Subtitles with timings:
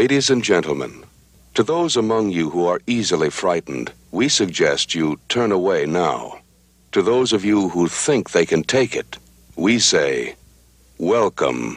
[0.00, 1.04] Ladies and gentlemen,
[1.52, 6.38] to those among you who are easily frightened, we suggest you turn away now.
[6.92, 9.18] To those of you who think they can take it,
[9.56, 10.36] we say,
[10.96, 11.76] Welcome.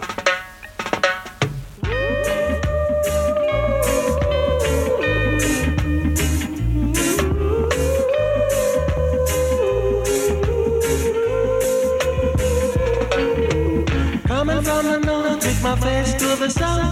[14.32, 16.83] Coming from the north, take my face to the south.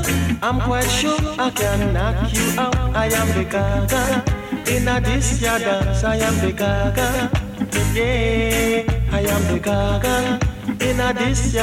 [0.44, 2.76] I'm quite sure I can knock you out.
[2.96, 4.24] I am the gaga.
[4.71, 7.29] In a dance, I am the gaga.
[7.93, 10.39] Yeah, I am the gaga.
[10.84, 11.56] In a dance,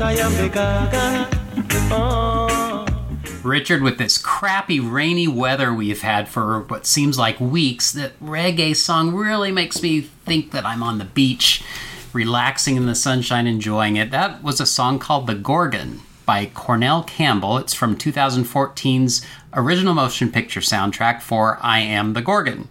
[0.00, 1.28] I am the gaga.
[1.92, 2.86] Oh.
[3.42, 8.74] Richard, with this crappy rainy weather we've had for what seems like weeks, that reggae
[8.74, 11.62] song really makes me think that I'm on the beach,
[12.14, 14.10] relaxing in the sunshine, enjoying it.
[14.12, 17.58] That was a song called The Gorgon by Cornell Campbell.
[17.58, 22.68] It's from 2014's original motion picture soundtrack for I Am the Gorgon,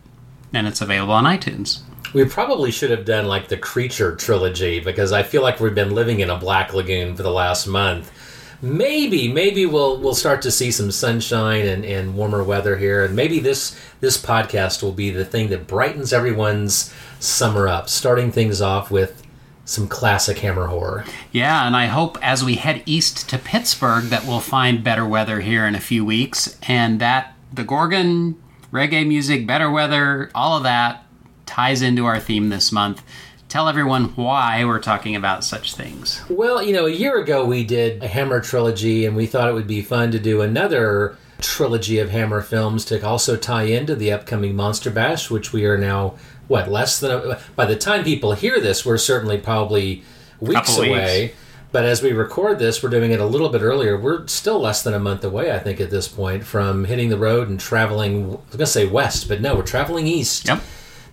[0.53, 1.79] and it's available on iTunes.
[2.13, 5.95] We probably should have done like the Creature trilogy because I feel like we've been
[5.95, 8.11] living in a black lagoon for the last month.
[8.61, 13.15] Maybe, maybe we'll we'll start to see some sunshine and, and warmer weather here, and
[13.15, 18.61] maybe this this podcast will be the thing that brightens everyone's summer up, starting things
[18.61, 19.22] off with
[19.65, 21.05] some classic Hammer horror.
[21.31, 25.41] Yeah, and I hope as we head east to Pittsburgh that we'll find better weather
[25.41, 28.41] here in a few weeks, and that the Gorgon,
[28.71, 31.05] reggae music, better weather, all of that
[31.45, 33.03] ties into our theme this month.
[33.47, 36.21] Tell everyone why we're talking about such things.
[36.27, 39.53] Well, you know, a year ago we did a Hammer trilogy, and we thought it
[39.53, 44.11] would be fun to do another trilogy of Hammer films to also tie into the
[44.11, 46.15] upcoming Monster Bash, which we are now
[46.47, 50.03] what less than a, by the time people hear this, we're certainly probably
[50.39, 51.21] weeks Couple away.
[51.23, 51.35] weeks.
[51.71, 53.97] But as we record this, we're doing it a little bit earlier.
[53.97, 57.17] We're still less than a month away, I think, at this point from hitting the
[57.17, 58.25] road and traveling.
[58.25, 60.61] I was going to say west, but no, we're traveling east Yep.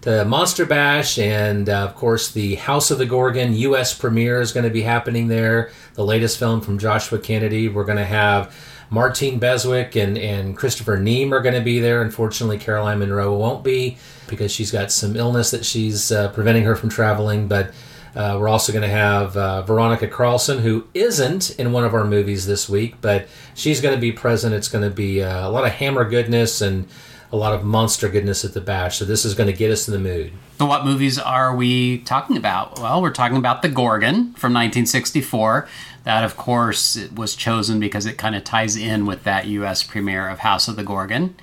[0.03, 3.95] to Monster Bash, and uh, of course, the House of the Gorgon U.S.
[3.95, 5.71] premiere is going to be happening there.
[5.95, 7.69] The latest film from Joshua Kennedy.
[7.69, 8.55] We're going to have
[8.91, 12.03] Martine Beswick and, and Christopher Neame are going to be there.
[12.03, 13.97] Unfortunately, Caroline Munro won't be
[14.29, 17.47] because she's got some illness that she's uh, preventing her from traveling.
[17.47, 17.73] But
[18.17, 22.05] uh, we're also going to have uh, Veronica Carlson, who isn't in one of our
[22.05, 24.55] movies this week, but she's going to be present.
[24.55, 26.89] It's going to be uh, a lot of hammer goodness and
[27.33, 28.99] a lot of monster goodness at the bash.
[28.99, 30.33] So this is going to get us in the mood.
[30.59, 32.79] So, what movies are we talking about?
[32.79, 35.69] Well, we're talking about The Gorgon from 1964.
[36.05, 39.83] That, of course, it was chosen because it kind of ties in with that U.S.
[39.83, 41.35] premiere of House of the Gorgon.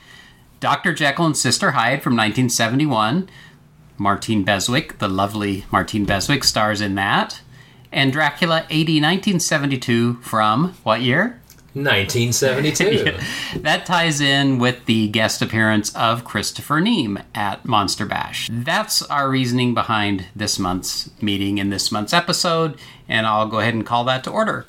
[0.59, 0.93] Dr.
[0.93, 3.29] Jekyll and Sister Hyde from 1971.
[3.97, 7.41] Martine Beswick, the lovely Martine Beswick, stars in that.
[7.91, 11.39] And Dracula AD 1972 from what year?
[11.73, 13.17] 1972.
[13.61, 18.49] That ties in with the guest appearance of Christopher Neame at Monster Bash.
[18.51, 23.73] That's our reasoning behind this month's meeting in this month's episode, and I'll go ahead
[23.73, 24.65] and call that to order.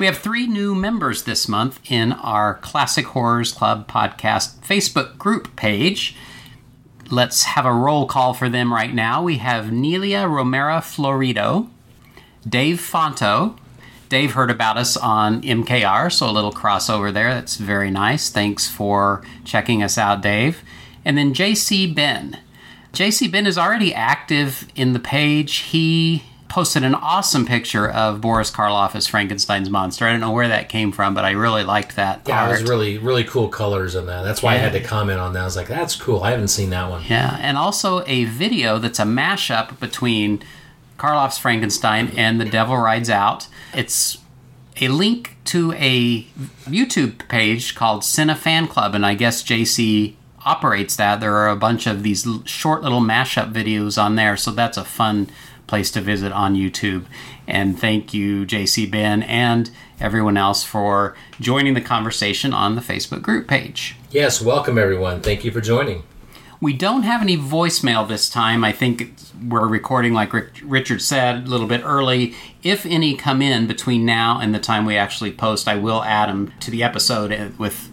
[0.00, 5.54] We have three new members this month in our Classic Horrors Club podcast Facebook group
[5.54, 6.16] page.
[7.10, 9.22] Let's have a roll call for them right now.
[9.22, 11.68] We have Nelia Romero Florido,
[12.48, 13.56] Dave Fonto.
[14.08, 17.32] Dave heard about us on MKR, so a little crossover there.
[17.32, 18.28] That's very nice.
[18.28, 20.62] Thanks for checking us out, Dave.
[21.04, 22.38] And then JC Ben.
[22.92, 25.58] JC Ben is already active in the page.
[25.58, 30.04] He posted an awesome picture of Boris Karloff as Frankenstein's monster.
[30.06, 32.64] I don't know where that came from, but I really liked that yeah, it was
[32.64, 34.20] really, really cool colors in that.
[34.20, 35.40] That's why I had to comment on that.
[35.40, 36.22] I was like, that's cool.
[36.22, 37.04] I haven't seen that one.
[37.08, 40.42] Yeah, and also a video that's a mashup between
[40.98, 43.48] Karloff's Frankenstein and The Devil Rides Out.
[43.72, 44.18] It's
[44.78, 46.24] a link to a
[46.66, 51.20] YouTube page called Cine Fan Club, and I guess JC operates that.
[51.20, 54.84] There are a bunch of these short little mashup videos on there, so that's a
[54.84, 55.30] fun
[55.72, 57.06] place to visit on YouTube.
[57.46, 63.22] And thank you, JC Ben, and everyone else for joining the conversation on the Facebook
[63.22, 63.96] group page.
[64.10, 65.22] Yes, welcome everyone.
[65.22, 66.02] Thank you for joining.
[66.60, 68.64] We don't have any voicemail this time.
[68.64, 69.14] I think
[69.48, 72.34] we're recording, like Rick, Richard said, a little bit early.
[72.62, 76.28] If any come in between now and the time we actually post, I will add
[76.28, 77.88] them to the episode with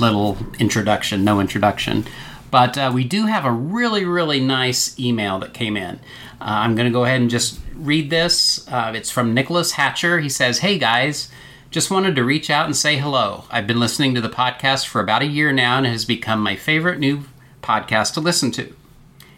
[0.00, 2.06] little introduction, no introduction.
[2.50, 5.96] But uh, we do have a really, really nice email that came in.
[6.40, 8.66] Uh, I'm going to go ahead and just read this.
[8.68, 10.20] Uh, it's from Nicholas Hatcher.
[10.20, 11.30] He says, Hey guys,
[11.70, 13.44] just wanted to reach out and say hello.
[13.50, 16.40] I've been listening to the podcast for about a year now and it has become
[16.40, 17.24] my favorite new
[17.62, 18.74] podcast to listen to.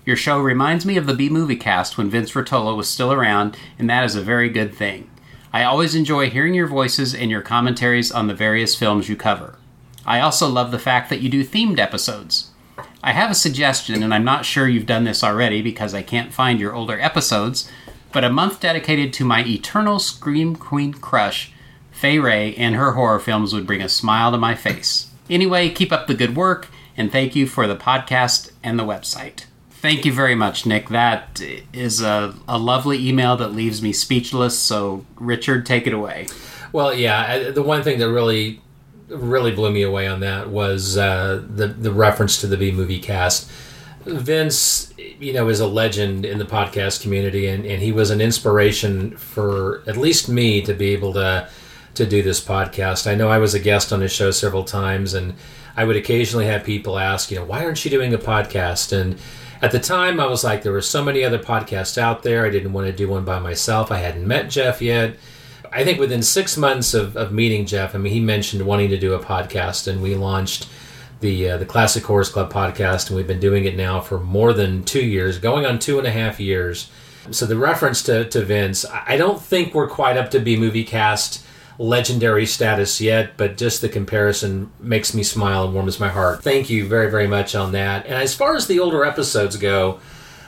[0.04, 3.56] Your show reminds me of the B Movie cast when Vince Rotolo was still around,
[3.78, 5.08] and that is a very good thing.
[5.52, 9.58] I always enjoy hearing your voices and your commentaries on the various films you cover.
[10.04, 12.50] I also love the fact that you do themed episodes.
[13.04, 16.32] I have a suggestion, and I'm not sure you've done this already because I can't
[16.32, 17.69] find your older episodes,
[18.12, 21.52] but a month dedicated to my eternal Scream Queen crush,
[21.90, 25.10] Fay Wray, and her horror films would bring a smile to my face.
[25.28, 29.46] Anyway, keep up the good work, and thank you for the podcast and the website.
[29.70, 30.90] Thank you very much, Nick.
[30.90, 34.56] That is a, a lovely email that leaves me speechless.
[34.56, 36.28] So, Richard, take it away.
[36.70, 38.60] Well, yeah, the one thing that really,
[39.08, 43.00] really blew me away on that was uh, the the reference to the B movie
[43.00, 43.50] cast.
[44.04, 48.20] Vince, you know, is a legend in the podcast community, and, and he was an
[48.20, 51.49] inspiration for at least me to be able to
[51.94, 53.10] to do this podcast.
[53.10, 55.34] I know I was a guest on his show several times, and
[55.76, 58.98] I would occasionally have people ask, you know, why aren't you doing a podcast?
[58.98, 59.19] And
[59.60, 62.44] at the time, I was like, there were so many other podcasts out there.
[62.44, 63.93] I didn't want to do one by myself.
[63.93, 65.16] I hadn't met Jeff yet.
[65.72, 68.98] I think within six months of, of meeting Jeff, I mean, he mentioned wanting to
[68.98, 70.69] do a podcast, and we launched
[71.20, 74.52] the uh, the Classic Horrors Club podcast, and we've been doing it now for more
[74.52, 76.90] than two years, going on two and a half years.
[77.30, 80.84] So the reference to, to Vince, I don't think we're quite up to B movie
[80.84, 81.44] cast
[81.78, 86.42] legendary status yet, but just the comparison makes me smile and warms my heart.
[86.42, 88.06] Thank you very, very much on that.
[88.06, 90.00] And as far as the older episodes go,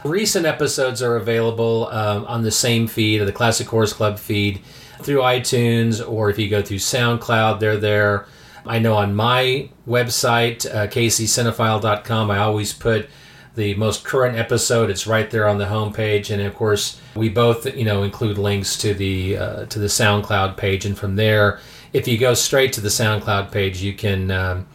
[0.04, 4.60] recent episodes are available um, on the same feed, the Classic Horrors Club feed,
[5.02, 8.26] through iTunes, or if you go through SoundCloud, they're there.
[8.66, 13.08] I know on my website, uh, kccinephile.com, I always put
[13.54, 14.90] the most current episode.
[14.90, 18.76] It's right there on the homepage, and of course, we both you know include links
[18.78, 21.60] to the uh, to the SoundCloud page, and from there,
[21.92, 24.30] if you go straight to the SoundCloud page, you can.
[24.30, 24.66] Um,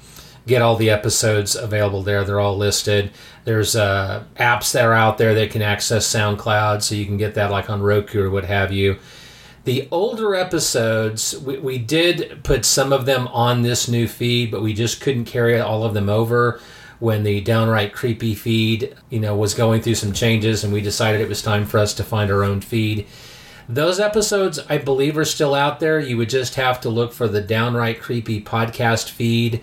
[0.47, 2.23] get all the episodes available there.
[2.23, 3.11] They're all listed.
[3.45, 7.35] There's uh, apps that are out there that can access SoundCloud, so you can get
[7.35, 8.97] that like on Roku or what have you.
[9.65, 14.61] The older episodes, we, we did put some of them on this new feed, but
[14.61, 16.59] we just couldn't carry all of them over
[16.99, 21.21] when the downright creepy feed, you know, was going through some changes, and we decided
[21.21, 23.07] it was time for us to find our own feed.
[23.67, 25.99] Those episodes, I believe, are still out there.
[25.99, 29.61] You would just have to look for the downright creepy podcast feed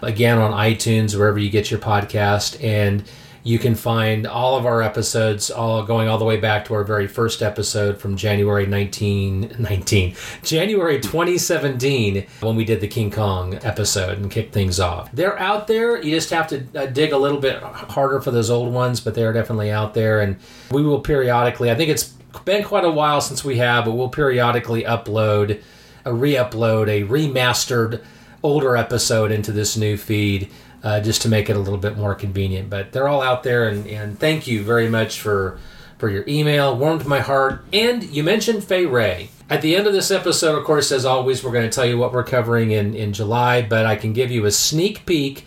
[0.00, 3.02] again on iTunes, wherever you get your podcast, and
[3.42, 6.84] you can find all of our episodes, all going all the way back to our
[6.84, 14.18] very first episode from January 1919, January 2017, when we did the King Kong episode
[14.18, 15.10] and kicked things off.
[15.12, 16.02] They're out there.
[16.02, 19.14] You just have to uh, dig a little bit harder for those old ones, but
[19.14, 20.36] they're definitely out there, and
[20.70, 21.70] we will periodically.
[21.70, 22.14] I think it's
[22.44, 25.62] been quite a while since we have, but we'll periodically upload
[26.04, 28.02] a re-upload, a remastered
[28.42, 30.50] older episode into this new feed
[30.82, 32.70] uh, just to make it a little bit more convenient.
[32.70, 35.58] But they're all out there, and, and thank you very much for
[35.98, 36.76] for your email.
[36.76, 37.64] Warmed my heart.
[37.72, 39.30] And you mentioned Fay Wray.
[39.50, 41.98] At the end of this episode, of course, as always, we're going to tell you
[41.98, 45.44] what we're covering in, in July, but I can give you a sneak peek.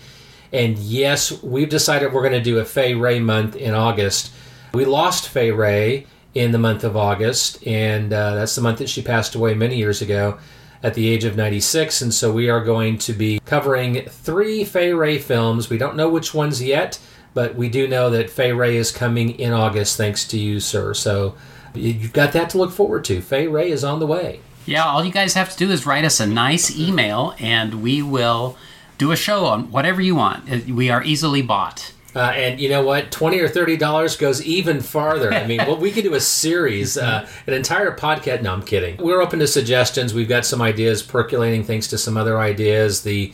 [0.51, 4.33] And yes, we've decided we're going to do a Fay Wray month in August.
[4.73, 8.89] We lost Fay Wray in the month of August, and uh, that's the month that
[8.89, 10.39] she passed away many years ago
[10.83, 12.01] at the age of 96.
[12.01, 15.69] And so we are going to be covering three Fay Wray films.
[15.69, 16.99] We don't know which ones yet,
[17.33, 20.93] but we do know that Fay Wray is coming in August, thanks to you, sir.
[20.93, 21.35] So
[21.73, 23.21] you've got that to look forward to.
[23.21, 24.41] Fay Wray is on the way.
[24.65, 28.01] Yeah, all you guys have to do is write us a nice email and we
[28.01, 28.57] will
[28.97, 30.51] do a show on whatever you want.
[30.51, 31.93] Uh, We are easily bought.
[32.15, 33.12] Uh, and you know what?
[33.12, 35.34] Twenty or thirty dollars goes even farther.
[35.34, 38.41] I mean, well, we could do a series, uh, an entire podcast.
[38.41, 38.98] No, I'm kidding.
[38.98, 40.13] We're open to suggestions.
[40.13, 43.03] We've got some ideas percolating, thanks to some other ideas.
[43.03, 43.34] The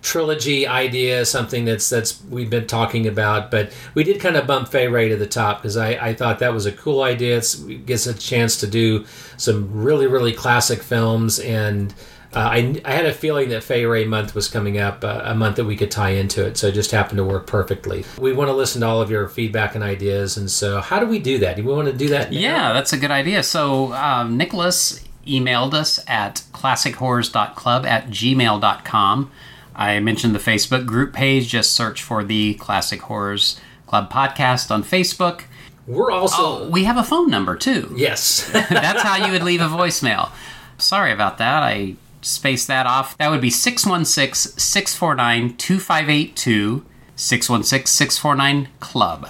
[0.00, 4.68] trilogy idea, something that's that's we've been talking about, but we did kind of bump
[4.68, 7.36] Fay Wray to the top because I, I thought that was a cool idea.
[7.36, 9.04] It's, it gives a chance to do
[9.36, 11.94] some really really classic films and.
[12.34, 15.34] Uh, I, I had a feeling that Fay Wray month was coming up, uh, a
[15.34, 18.04] month that we could tie into it, so it just happened to work perfectly.
[18.18, 21.06] We want to listen to all of your feedback and ideas, and so how do
[21.06, 21.56] we do that?
[21.56, 22.30] Do we want to do that?
[22.30, 22.38] now?
[22.38, 23.42] Yeah, that's a good idea.
[23.42, 29.30] So, um, Nicholas emailed us at classichorrors.club at gmail.com.
[29.74, 31.48] I mentioned the Facebook group page.
[31.48, 35.44] Just search for the Classic Horrors Club podcast on Facebook.
[35.86, 37.94] We're also Oh, we have a phone number too.
[37.96, 38.50] yes.
[38.52, 40.30] That's how you would leave a voicemail.
[40.76, 41.62] Sorry about that.
[41.62, 43.16] I spaced that off.
[43.18, 46.84] That would be 616 649 2582
[47.16, 49.28] 616 649 Club.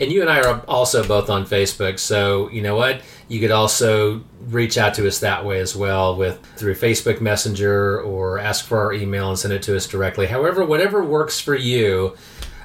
[0.00, 3.02] And you and I are also both on Facebook, so you know what?
[3.28, 8.00] You could also reach out to us that way as well, with through Facebook Messenger
[8.00, 10.26] or ask for our email and send it to us directly.
[10.26, 12.16] However, whatever works for you,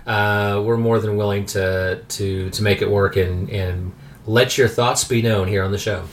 [0.07, 3.91] uh, we're more than willing to to to make it work and and
[4.25, 6.05] let your thoughts be known here on the show.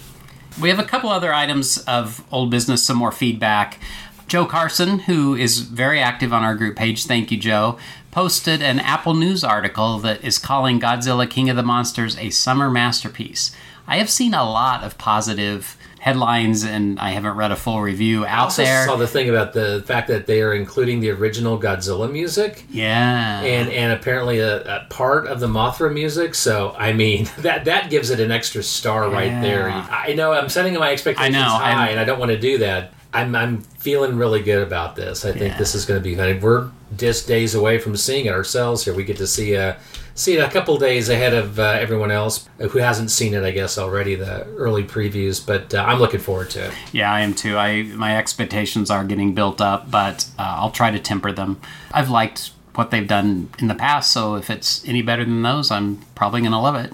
[0.60, 3.80] We have a couple other items of old business, some more feedback.
[4.28, 7.78] Joe Carson, who is very active on our group page, thank you, Joe,
[8.10, 12.70] posted an Apple News article that is calling Godzilla King of the Monsters a summer
[12.70, 13.54] masterpiece.
[13.86, 18.24] I have seen a lot of positive headlines, and I haven't read a full review
[18.24, 18.84] I out also there.
[18.86, 22.64] saw the thing about the fact that they are including the original Godzilla music.
[22.70, 23.40] yeah.
[23.40, 26.34] and and apparently a, a part of the Mothra music.
[26.34, 29.68] So I mean that that gives it an extra star right there.
[29.70, 32.38] I know I'm setting my expectations I know, high, I'm- and I don't want to
[32.38, 32.92] do that.
[33.14, 35.24] I'm I'm feeling really good about this.
[35.24, 35.58] I think Yeah.
[35.58, 36.40] this is going to be fun.
[36.40, 38.84] We're just days away from seeing it ourselves.
[38.84, 39.74] Here we get to see uh
[40.14, 43.42] see it a couple days ahead of uh, everyone else who hasn't seen it.
[43.42, 46.74] I guess already the early previews, but uh, I'm looking forward to it.
[46.92, 47.56] Yeah, I am too.
[47.56, 51.60] I my expectations are getting built up, but uh, I'll try to temper them.
[51.92, 55.70] I've liked what they've done in the past, so if it's any better than those,
[55.70, 56.92] I'm probably going to love it.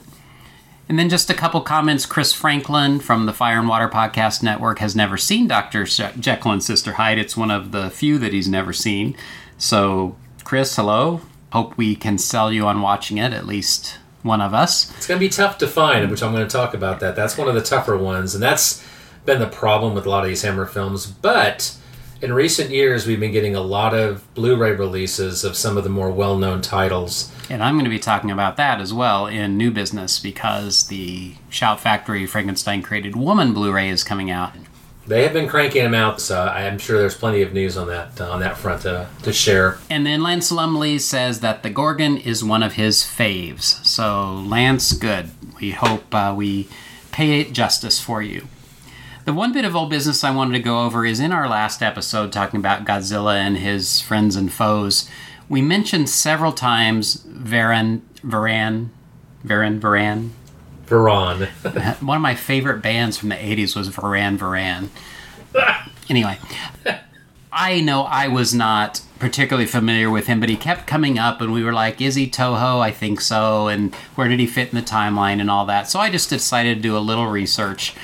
[0.88, 2.06] And then just a couple comments.
[2.06, 5.84] Chris Franklin from the Fire and Water Podcast Network has never seen Dr.
[5.84, 7.18] Je- Jekyll and Sister Hyde.
[7.18, 9.14] It's one of the few that he's never seen.
[9.58, 11.20] So, Chris, hello.
[11.52, 14.94] Hope we can sell you on watching it, at least one of us.
[14.96, 17.16] It's going to be tough to find, which I'm going to talk about that.
[17.16, 18.84] That's one of the tougher ones, and that's
[19.24, 21.06] been the problem with a lot of these Hammer films.
[21.06, 21.76] But
[22.20, 25.90] in recent years, we've been getting a lot of Blu-ray releases of some of the
[25.90, 27.32] more well-known titles.
[27.48, 31.34] And I'm going to be talking about that as well in New Business because the
[31.48, 34.52] Shout Factory Frankenstein Created Woman Blu-ray is coming out.
[35.08, 38.20] They have been cranking them out, so I'm sure there's plenty of news on that
[38.20, 39.78] uh, on that front to, to share.
[39.88, 43.84] And then Lance Lumley says that the Gorgon is one of his faves.
[43.86, 45.30] So Lance, good.
[45.58, 46.68] We hope uh, we
[47.10, 48.48] pay it justice for you.
[49.24, 51.82] The one bit of old business I wanted to go over is in our last
[51.82, 55.08] episode talking about Godzilla and his friends and foes.
[55.48, 58.90] We mentioned several times Varan, Varan,
[59.42, 60.30] Varan, Varan,
[60.88, 61.46] Veron.
[62.02, 64.88] One of my favorite bands from the 80s was Varan Varan.
[66.08, 66.38] anyway,
[67.52, 71.52] I know I was not particularly familiar with him, but he kept coming up, and
[71.52, 72.80] we were like, is he Toho?
[72.80, 73.68] I think so.
[73.68, 75.88] And where did he fit in the timeline and all that?
[75.88, 77.94] So I just decided to do a little research.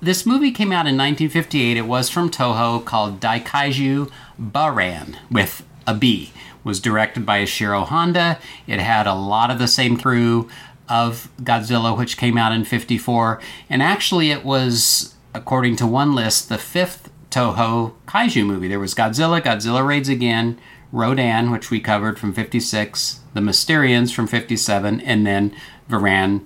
[0.00, 1.76] This movie came out in 1958.
[1.76, 6.32] It was from Toho called Daikaiju Baran with a B.
[6.62, 8.38] Was directed by Ishiro Honda.
[8.66, 10.48] It had a lot of the same crew
[10.88, 13.40] of Godzilla, which came out in 54.
[13.68, 18.68] And actually, it was, according to one list, the fifth Toho kaiju movie.
[18.68, 20.58] There was Godzilla, Godzilla Raids Again,
[20.92, 25.54] Rodan, which we covered from 56, The Mysterians from 57, and then
[25.90, 26.42] Varan,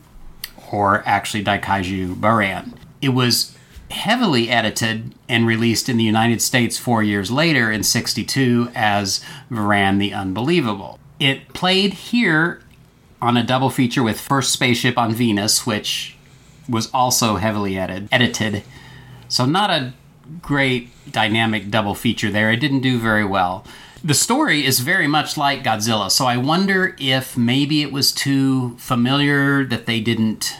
[0.73, 2.73] or actually Daikaiju Varan.
[3.03, 3.55] It was
[3.91, 9.99] heavily edited and released in the United States four years later in 62 as Varan
[9.99, 10.99] the Unbelievable.
[11.21, 12.63] It played here
[13.21, 16.17] on a double feature with First Spaceship on Venus, which
[16.69, 18.63] was also heavily edit- edited.
[19.29, 19.93] So, not a
[20.43, 22.51] great dynamic double feature there.
[22.51, 23.65] It didn't do very well.
[24.05, 28.77] The story is very much like Godzilla, so I wonder if maybe it was too
[28.79, 30.57] familiar that they didn't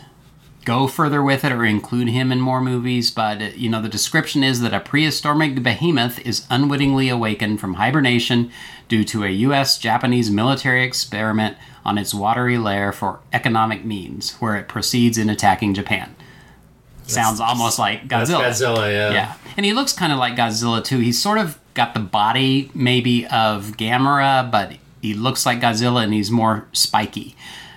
[0.65, 3.11] go further with it or include him in more movies.
[3.11, 8.51] But, you know, the description is that a prehistoric behemoth is unwittingly awakened from hibernation
[8.89, 9.79] due to a U.S.
[9.79, 15.75] Japanese military experiment on its watery lair for economic means, where it proceeds in attacking
[15.75, 16.17] Japan.
[17.07, 18.45] Sounds almost like That's Godzilla.
[18.45, 19.13] Godzilla, yeah.
[19.13, 20.99] Yeah, and he looks kind of like Godzilla too.
[20.99, 26.13] He's sort of got the body maybe of Gamera, but he looks like Godzilla and
[26.13, 27.35] he's more spiky.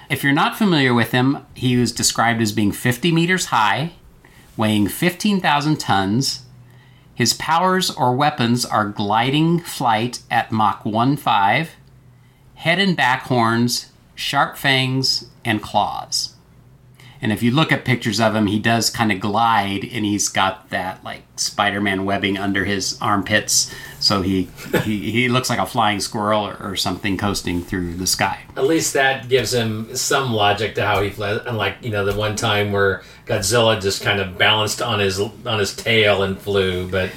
[0.09, 3.93] If you're not familiar with him, he was described as being 50 meters high,
[4.57, 6.41] weighing 15,000 tons.
[7.13, 11.69] His powers or weapons are gliding flight at Mach 1.5,
[12.55, 16.35] head and back horns, sharp fangs, and claws.
[17.21, 20.27] And if you look at pictures of him, he does kind of glide, and he's
[20.27, 24.49] got that like Spider-Man webbing under his armpits, so he
[24.83, 28.39] he, he looks like a flying squirrel or, or something coasting through the sky.
[28.57, 31.43] At least that gives him some logic to how he fled.
[31.45, 35.59] Unlike you know the one time where Godzilla just kind of balanced on his on
[35.59, 37.11] his tail and flew, but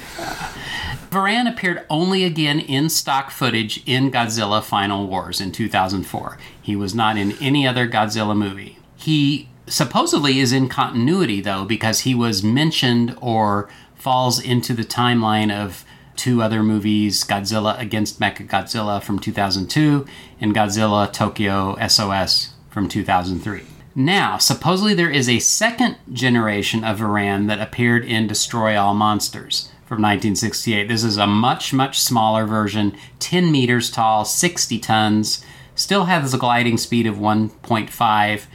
[1.09, 6.37] Varan appeared only again in stock footage in Godzilla Final Wars in 2004.
[6.61, 8.77] He was not in any other Godzilla movie.
[8.97, 15.51] He supposedly is in continuity, though, because he was mentioned or falls into the timeline
[15.51, 20.05] of two other movies Godzilla Against Mechagodzilla from 2002
[20.39, 23.63] and Godzilla Tokyo SOS from 2003.
[23.95, 29.69] Now, supposedly there is a second generation of Varan that appeared in Destroy All Monsters
[29.85, 30.87] from 1968.
[30.87, 35.45] This is a much, much smaller version, 10 meters tall, 60 tons,
[35.75, 38.47] still has a gliding speed of 1.5.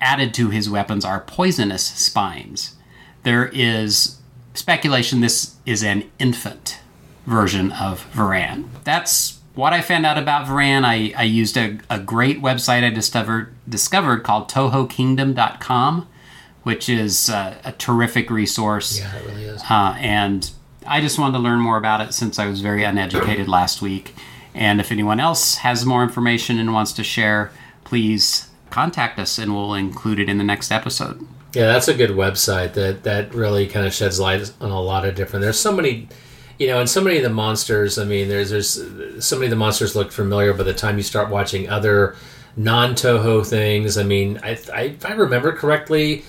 [0.00, 2.76] Added to his weapons are poisonous spines.
[3.24, 4.18] There is
[4.54, 6.80] speculation this is an infant
[7.26, 8.68] version of Varan.
[8.84, 10.84] That's what I found out about Varan.
[10.84, 16.08] I, I used a, a great website I discovered, discovered called TohoKingdom.com,
[16.62, 19.00] which is uh, a terrific resource.
[19.00, 19.62] Yeah, it really is.
[19.68, 20.50] Uh, and
[20.86, 24.14] I just wanted to learn more about it since I was very uneducated last week.
[24.54, 27.52] And if anyone else has more information and wants to share,
[27.84, 31.26] please contact us and we'll include it in the next episode.
[31.54, 35.04] Yeah, that's a good website that that really kind of sheds light on a lot
[35.06, 35.42] of different.
[35.42, 36.08] There's so many,
[36.58, 37.98] you know, and so many of the monsters.
[37.98, 41.02] I mean, there's there's so many of the monsters look familiar by the time you
[41.02, 42.16] start watching other
[42.56, 43.96] non Toho things.
[43.96, 46.24] I mean, I, I if I remember correctly,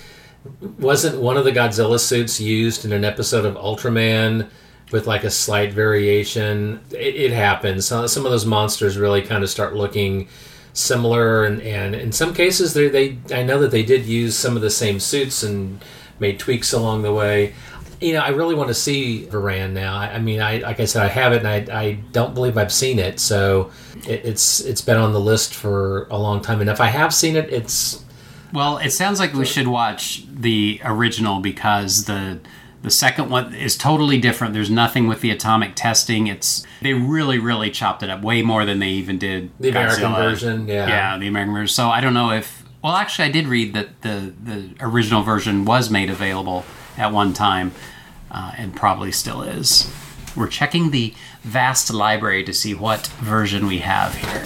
[0.77, 4.49] wasn't one of the Godzilla suits used in an episode of Ultraman?
[4.91, 7.85] With like a slight variation, it, it happens.
[7.85, 10.27] Some some of those monsters really kind of start looking
[10.73, 14.55] similar and, and in some cases they, they I know that they did use some
[14.55, 15.83] of the same suits and
[16.19, 17.53] made tweaks along the way.
[18.01, 19.97] You know, I really want to see Varan now.
[19.97, 22.57] I, I mean, I like I said, I have it, and I, I don't believe
[22.57, 23.19] I've seen it.
[23.19, 23.71] So
[24.07, 26.61] it, it's it's been on the list for a long time.
[26.61, 28.05] And if I have seen it, it's
[28.53, 32.39] Well, it sounds like we should watch the original because the
[32.81, 34.53] the second one is totally different.
[34.53, 36.27] There's nothing with the atomic testing.
[36.27, 40.13] It's they really, really chopped it up way more than they even did the American
[40.13, 40.67] version.
[40.67, 41.73] Yeah, Yeah, the American version.
[41.73, 42.63] So I don't know if.
[42.81, 46.63] Well, actually, I did read that the the original version was made available
[46.97, 47.73] at one time,
[48.31, 49.91] uh, and probably still is.
[50.35, 54.45] We're checking the vast library to see what version we have here.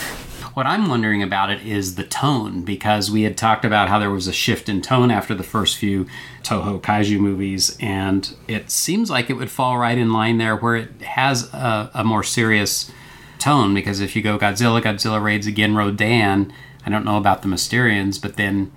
[0.53, 4.11] What I'm wondering about it is the tone, because we had talked about how there
[4.11, 6.05] was a shift in tone after the first few
[6.43, 10.75] Toho kaiju movies, and it seems like it would fall right in line there where
[10.75, 12.91] it has a, a more serious
[13.39, 13.73] tone.
[13.73, 16.53] Because if you go Godzilla, Godzilla raids again Rodan,
[16.85, 18.71] I don't know about the Mysterians, but then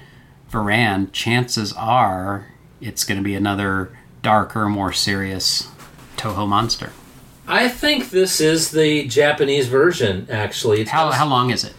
[0.50, 5.68] Varan, chances are it's going to be another darker, more serious
[6.16, 6.92] Toho monster.
[7.49, 10.26] I think this is the Japanese version.
[10.31, 11.75] Actually, It How, how long is it?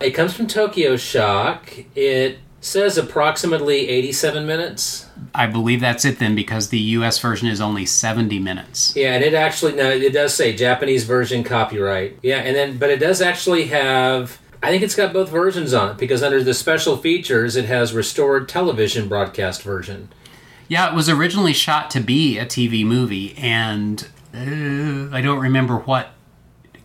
[0.00, 1.72] It comes from Tokyo Shock.
[1.94, 5.06] It says approximately 87 minutes.
[5.34, 7.18] I believe that's it then, because the U.S.
[7.18, 8.94] version is only 70 minutes.
[8.96, 12.18] Yeah, and it actually no, it does say Japanese version copyright.
[12.22, 14.40] Yeah, and then but it does actually have.
[14.62, 17.92] I think it's got both versions on it because under the special features, it has
[17.92, 20.08] restored television broadcast version.
[20.68, 25.78] Yeah, it was originally shot to be a TV movie, and uh, I don't remember
[25.78, 26.10] what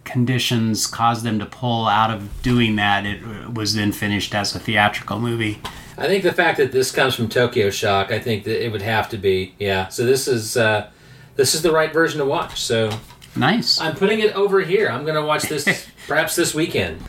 [0.04, 3.06] conditions caused them to pull out of doing that.
[3.06, 5.60] It was then finished as a theatrical movie.
[5.98, 8.84] I think the fact that this comes from Tokyo Shock, I think that it would
[8.84, 9.56] have to be.
[9.60, 10.90] Yeah, so this is uh,
[11.36, 12.62] this is the right version to watch.
[12.62, 12.92] So
[13.38, 13.80] Nice.
[13.80, 14.90] I'm putting it over here.
[14.90, 17.02] I'm going to watch this perhaps this weekend.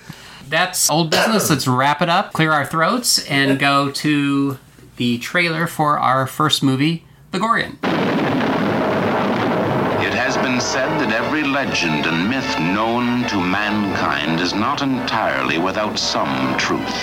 [0.48, 1.50] That's old business.
[1.50, 4.58] Let's wrap it up, clear our throats, and go to
[4.96, 7.78] the trailer for our first movie, The Gorgon.
[10.58, 15.96] It been said that every legend and myth known to mankind is not entirely without
[15.96, 16.98] some truth.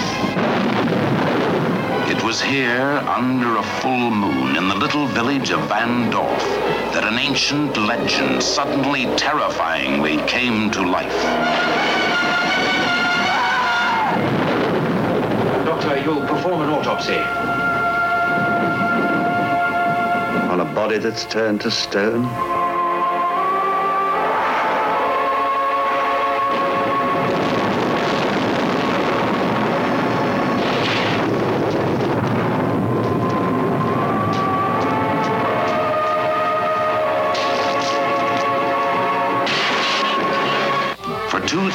[2.12, 6.44] It was here, under a full moon, in the little village of Vandorf,
[6.92, 11.22] that an ancient legend suddenly terrifyingly came to life.
[15.66, 17.22] Doctor, you'll perform an autopsy.
[20.52, 22.24] on a body that's turned to stone?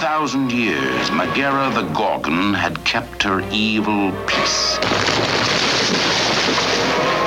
[0.01, 4.79] 2,000 years, Megaera the Gorgon had kept her evil peace.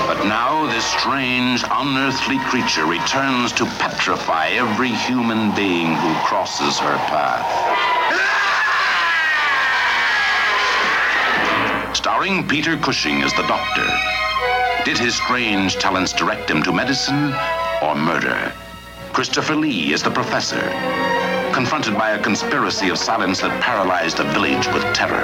[0.08, 6.98] But now this strange, unearthly creature returns to petrify every human being who crosses her
[7.14, 7.46] path.
[11.96, 13.88] Starring Peter Cushing as the doctor.
[14.84, 17.36] Did his strange talents direct him to medicine
[17.84, 18.52] or murder?
[19.12, 21.03] Christopher Lee is the professor
[21.54, 25.24] confronted by a conspiracy of silence that paralyzed a village with terror.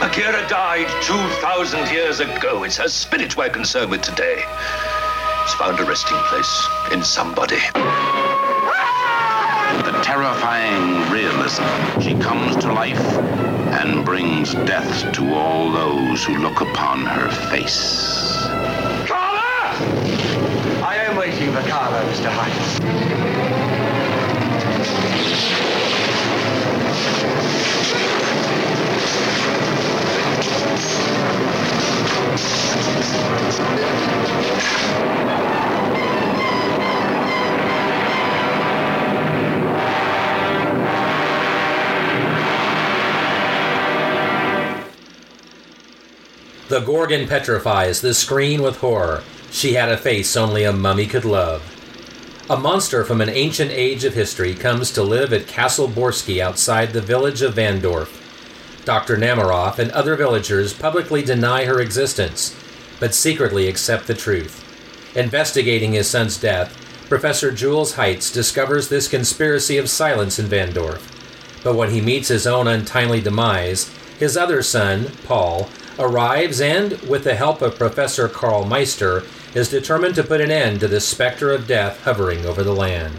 [0.00, 2.64] Akira died 2,000 years ago.
[2.64, 4.42] It's her spirit we're concerned with today.
[5.42, 7.60] It's found a resting place in somebody.
[9.84, 11.64] The terrifying realism.
[12.00, 13.04] She comes to life
[13.80, 18.46] and brings death to all those who look upon her face.
[19.06, 19.76] Carla!
[20.82, 22.30] I am waiting for Carla, Mr.
[22.30, 23.19] Hines.
[46.68, 49.24] The Gorgon petrifies the screen with horror.
[49.50, 51.62] She had a face only a mummy could love.
[52.50, 56.92] A monster from an ancient age of history comes to live at Castle Borsky outside
[56.92, 58.20] the village of Vandorf.
[58.84, 59.16] Dr.
[59.16, 62.54] Namaroff and other villagers publicly deny her existence,
[63.00, 64.64] but secretly accept the truth.
[65.16, 66.76] Investigating his son's death,
[67.08, 71.02] Professor Jules Heitz discovers this conspiracy of silence in Vandorf.
[71.64, 77.24] But when he meets his own untimely demise, his other son, Paul, arrives and, with
[77.24, 81.50] the help of Professor Karl Meister, is determined to put an end to the specter
[81.50, 83.16] of death hovering over the land.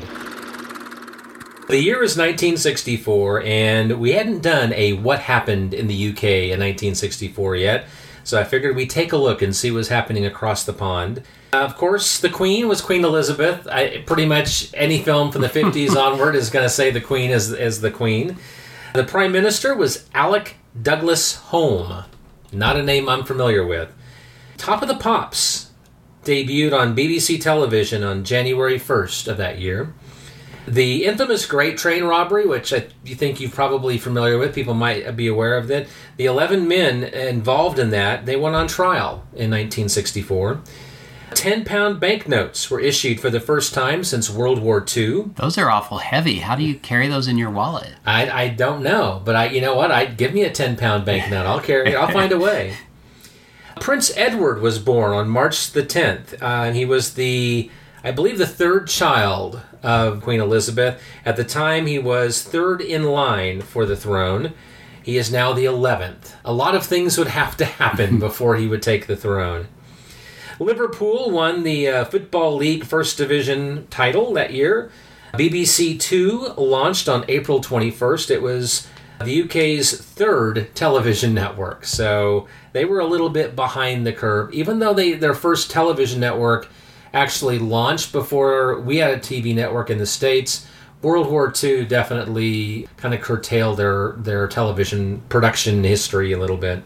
[1.67, 6.60] The year is 1964, and we hadn't done a What Happened in the UK in
[6.60, 7.86] 1964 yet,
[8.23, 11.23] so I figured we'd take a look and see what's happening across the pond.
[11.53, 13.67] Uh, of course, the Queen was Queen Elizabeth.
[13.67, 17.31] I, pretty much any film from the 50s onward is going to say the Queen
[17.31, 18.38] is, as the Queen.
[18.93, 22.03] The Prime Minister was Alec Douglas Home,
[22.51, 23.91] not a name I'm familiar with.
[24.57, 25.71] Top of the Pops
[26.23, 29.93] debuted on BBC television on January 1st of that year.
[30.67, 35.15] The infamous Great Train Robbery, which I you think you're probably familiar with, people might
[35.15, 35.88] be aware of that.
[36.17, 40.62] The 11 men involved in that, they went on trial in 1964.
[41.34, 45.32] 10 pound banknotes were issued for the first time since World War II.
[45.36, 46.39] Those are awful heavy.
[46.39, 47.93] How do you carry those in your wallet?
[48.06, 49.91] I, I don't know, but I you know what?
[49.91, 51.45] I give me a 10 pound banknote.
[51.45, 51.95] I'll carry it.
[51.95, 52.76] I'll find a way.
[53.80, 57.71] Prince Edward was born on March the 10th, uh, and he was the
[58.03, 61.01] I believe the third child of Queen Elizabeth.
[61.23, 64.53] At the time, he was third in line for the throne.
[65.03, 66.33] He is now the 11th.
[66.43, 69.67] A lot of things would have to happen before he would take the throne.
[70.59, 74.91] Liverpool won the uh, Football League First Division title that year.
[75.33, 78.31] BBC Two launched on April 21st.
[78.31, 78.87] It was
[79.23, 84.53] the UK's third television network, so they were a little bit behind the curve.
[84.53, 86.67] Even though they their first television network
[87.13, 90.67] actually launched before we had a TV network in the States.
[91.02, 96.84] World War II definitely kind of curtailed their, their television production history a little bit.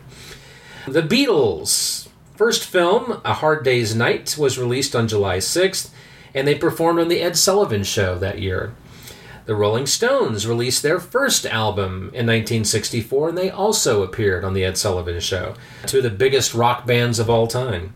[0.87, 5.89] The Beatles' first film, A Hard Day's Night, was released on July 6th,
[6.33, 8.73] and they performed on The Ed Sullivan Show that year.
[9.45, 14.63] The Rolling Stones released their first album in 1964, and they also appeared on The
[14.63, 17.93] Ed Sullivan Show, two of the biggest rock bands of all time.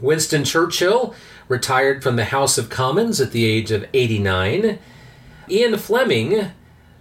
[0.00, 1.14] Winston Churchill
[1.48, 4.78] retired from the House of Commons at the age of 89.
[5.48, 6.50] Ian Fleming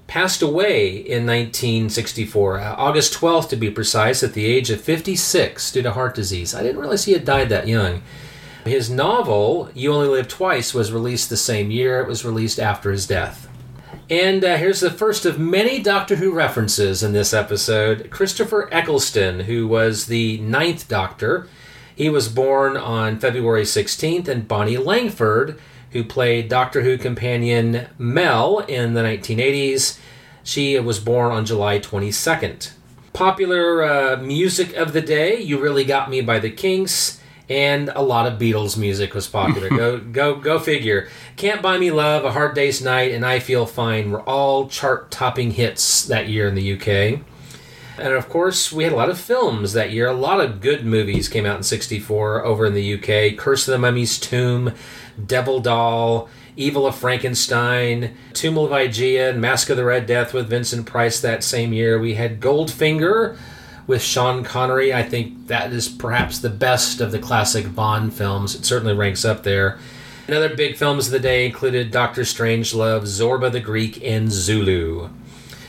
[0.08, 5.72] passed away in 1964, uh, August 12th to be precise, at the age of 56
[5.72, 6.54] due to heart disease.
[6.54, 8.04] I didn't realize he had died that young.
[8.66, 12.02] His novel, You Only Live Twice, was released the same year.
[12.02, 13.48] It was released after his death.
[14.10, 19.42] And uh, here's the first of many Doctor Who references in this episode Christopher Eccleston,
[19.42, 21.48] who was the ninth Doctor
[21.96, 25.60] he was born on February 16th, and Bonnie Langford,
[25.92, 29.98] who played Doctor Who companion Mel in the 1980s,
[30.44, 32.72] she was born on July 22nd.
[33.14, 38.02] Popular uh, music of the day, You Really Got Me by the Kinks, and a
[38.02, 39.70] lot of Beatles music was popular.
[39.76, 41.08] go go go figure.
[41.38, 45.12] Can't Buy Me Love, A Hard Day's Night, and I Feel Fine were all chart
[45.12, 47.22] topping hits that year in the UK.
[47.98, 50.08] And of course, we had a lot of films that year.
[50.08, 53.72] A lot of good movies came out in 64 over in the UK Curse of
[53.72, 54.74] the Mummy's Tomb,
[55.26, 60.86] Devil Doll, Evil of Frankenstein, Tomb of and Mask of the Red Death with Vincent
[60.86, 62.00] Price that same year.
[62.00, 63.38] We had Goldfinger
[63.88, 64.94] with Sean Connery.
[64.94, 68.56] I think that is perhaps the best of the classic Bond films.
[68.56, 69.78] It certainly ranks up there.
[70.28, 75.10] And other big films of the day included Doctor Strangelove, Zorba the Greek, and Zulu.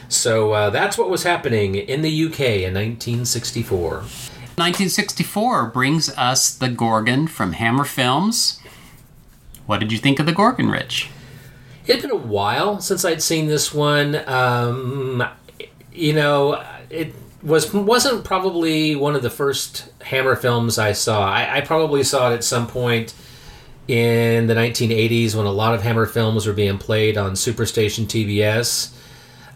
[0.09, 3.91] So uh, that's what was happening in the UK in 1964.
[4.57, 8.61] 1964 brings us The Gorgon from Hammer Films.
[9.67, 11.11] What did you think of The Gorgon, Rich?
[11.87, 14.17] It had been a while since I'd seen this one.
[14.29, 15.23] Um,
[15.93, 21.29] you know, it was wasn't probably one of the first Hammer films I saw.
[21.31, 23.15] I, I probably saw it at some point
[23.89, 28.93] in the 1980s when a lot of Hammer films were being played on Superstation TBS.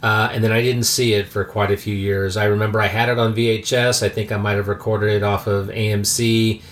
[0.03, 2.37] Uh, and then I didn't see it for quite a few years.
[2.37, 4.03] I remember I had it on VHS.
[4.03, 6.63] I think I might have recorded it off of AMC.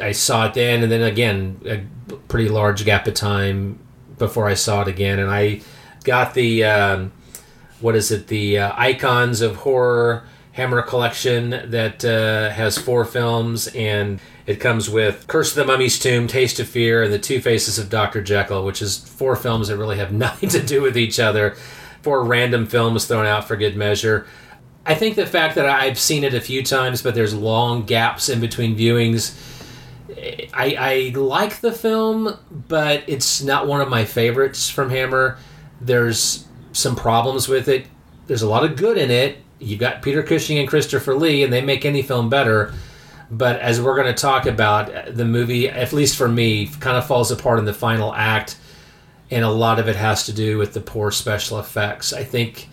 [0.00, 3.78] I saw it then, and then again, a pretty large gap of time
[4.18, 5.18] before I saw it again.
[5.20, 5.60] And I
[6.02, 7.12] got the, um,
[7.80, 13.68] what is it, the uh, Icons of Horror Hammer collection that uh, has four films,
[13.68, 17.40] and it comes with Curse of the Mummy's Tomb, Taste of Fear, and The Two
[17.40, 18.20] Faces of Dr.
[18.20, 21.56] Jekyll, which is four films that really have nothing to do with each other
[22.02, 24.26] four random films thrown out for good measure.
[24.86, 28.28] I think the fact that I've seen it a few times, but there's long gaps
[28.28, 29.36] in between viewings.
[30.54, 35.38] I, I like the film, but it's not one of my favorites from Hammer.
[35.80, 37.86] There's some problems with it.
[38.26, 39.38] There's a lot of good in it.
[39.58, 42.72] You've got Peter Cushing and Christopher Lee, and they make any film better.
[43.30, 47.06] But as we're going to talk about, the movie, at least for me, kind of
[47.06, 48.56] falls apart in the final act,
[49.30, 52.12] and a lot of it has to do with the poor special effects.
[52.12, 52.68] I think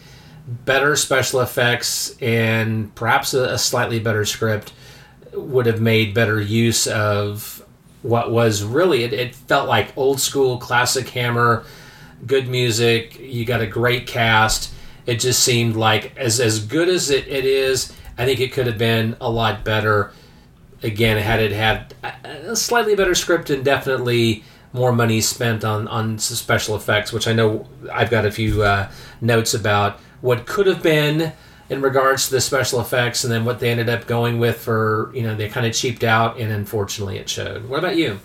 [0.47, 4.73] better special effects and perhaps a, a slightly better script
[5.33, 7.65] would have made better use of
[8.03, 11.65] what was really it, it felt like old school classic hammer
[12.27, 14.71] good music you got a great cast
[15.07, 18.67] it just seemed like as as good as it, it is i think it could
[18.67, 20.13] have been a lot better
[20.83, 24.43] again had it had a slightly better script and definitely
[24.75, 28.89] more money spent on on special effects which i know i've got a few uh,
[29.21, 31.31] notes about what could have been
[31.69, 35.11] in regards to the special effects and then what they ended up going with for
[35.13, 37.67] you know they kind of cheaped out and unfortunately it showed.
[37.67, 38.19] What about you?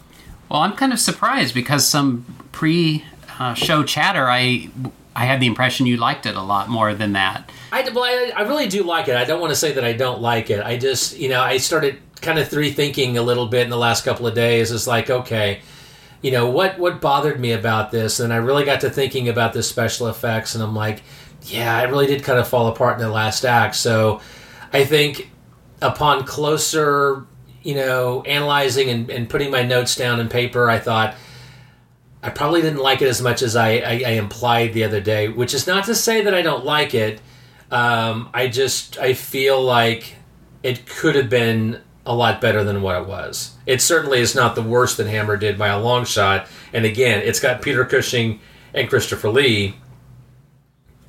[0.48, 3.04] Well i'm kind of surprised because some pre
[3.38, 4.68] uh, show chatter i
[5.16, 7.50] i had the impression you liked it a lot more than that.
[7.72, 9.14] I, well, I, I really do like it.
[9.14, 10.64] I don't want to say that i don't like it.
[10.64, 14.04] I just you know i started kind of rethinking a little bit in the last
[14.04, 14.70] couple of days.
[14.70, 15.60] It's like okay
[16.22, 19.52] you know what what bothered me about this and i really got to thinking about
[19.52, 21.02] the special effects and i'm like
[21.46, 23.76] yeah, it really did kind of fall apart in the last act.
[23.76, 24.20] So
[24.72, 25.30] I think
[25.80, 27.26] upon closer,
[27.62, 31.14] you know, analyzing and, and putting my notes down in paper, I thought
[32.22, 35.28] I probably didn't like it as much as I, I, I implied the other day,
[35.28, 37.20] which is not to say that I don't like it.
[37.70, 40.16] Um, I just, I feel like
[40.62, 41.80] it could have been
[42.10, 43.56] a lot better than what it was.
[43.66, 46.46] It certainly is not the worst that Hammer did by a long shot.
[46.72, 48.40] And again, it's got Peter Cushing
[48.74, 49.76] and Christopher Lee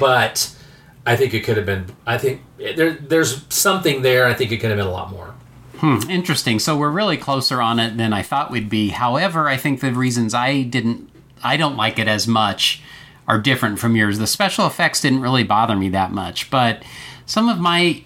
[0.02, 0.56] but
[1.06, 1.86] I think it could have been.
[2.08, 4.26] I think there, there's something there.
[4.26, 5.36] I think it could have been a lot more.
[5.78, 6.58] Hmm, interesting.
[6.58, 8.90] So we're really closer on it than I thought we'd be.
[8.90, 11.08] However, I think the reasons I didn't,
[11.44, 12.82] I don't like it as much,
[13.28, 14.18] are different from yours.
[14.18, 16.82] The special effects didn't really bother me that much, but
[17.28, 18.02] some of my.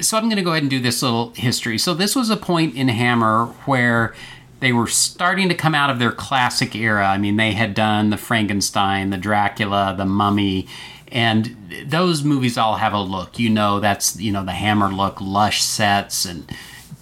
[0.00, 1.78] So I'm going to go ahead and do this little history.
[1.78, 4.14] So this was a point in Hammer where
[4.60, 7.06] they were starting to come out of their classic era.
[7.06, 10.66] I mean, they had done the Frankenstein, the Dracula, the Mummy,
[11.10, 15.20] and those movies all have a look you know that's you know the hammer look
[15.20, 16.50] lush sets and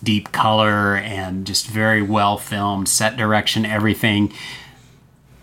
[0.03, 4.33] deep color and just very well filmed set direction everything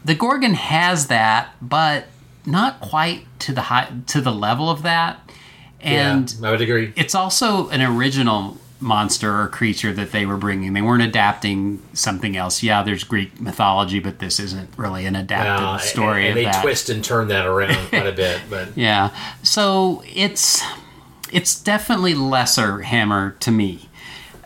[0.05, 2.05] the gorgon has that but
[2.45, 5.22] not quite to the high to the level of that
[5.83, 10.37] and yeah, i would agree it's also an original monster or creature that they were
[10.37, 10.73] bringing.
[10.73, 12.61] They weren't adapting something else.
[12.61, 16.27] Yeah, there's Greek mythology, but this isn't really an adapted no, story.
[16.27, 16.61] And, and they that.
[16.61, 18.41] twist and turn that around quite a bit.
[18.49, 20.61] But yeah, so it's
[21.31, 23.89] it's definitely lesser Hammer to me.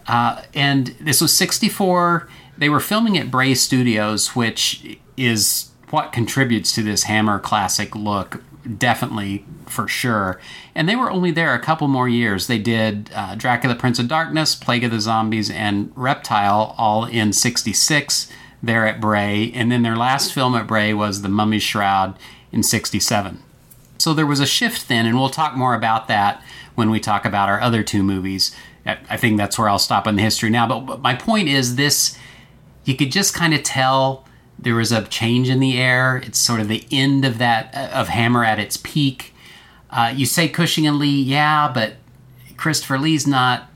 [0.07, 2.29] Uh, and this was 64.
[2.57, 8.41] They were filming at Bray Studios, which is what contributes to this Hammer classic look
[8.77, 10.39] definitely for sure.
[10.75, 12.47] And they were only there a couple more years.
[12.47, 17.33] They did uh, Dracula, Prince of Darkness, Plague of the Zombies, and Reptile all in
[17.33, 19.51] 66 there at Bray.
[19.53, 22.17] And then their last film at Bray was The Mummy's Shroud
[22.51, 23.43] in 67.
[23.97, 26.43] So there was a shift then, and we'll talk more about that
[26.75, 28.55] when we talk about our other two movies.
[28.85, 30.79] I think that's where I'll stop on the history now.
[30.79, 32.17] But my point is this
[32.85, 34.26] you could just kind of tell
[34.59, 36.17] there was a change in the air.
[36.17, 39.33] It's sort of the end of that of Hammer at its peak.
[39.89, 41.95] Uh, you say Cushing and Lee, yeah, but
[42.57, 43.69] Christopher Lee's not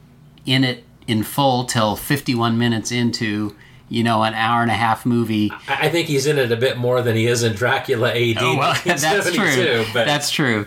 [0.46, 3.56] in it in full till 51 minutes into
[3.90, 5.52] you know an hour and a half movie.
[5.68, 8.38] I think he's in it a bit more than he is in Dracula AD.
[8.40, 9.86] Oh, well, that's true.
[9.94, 10.06] But.
[10.06, 10.66] That's true.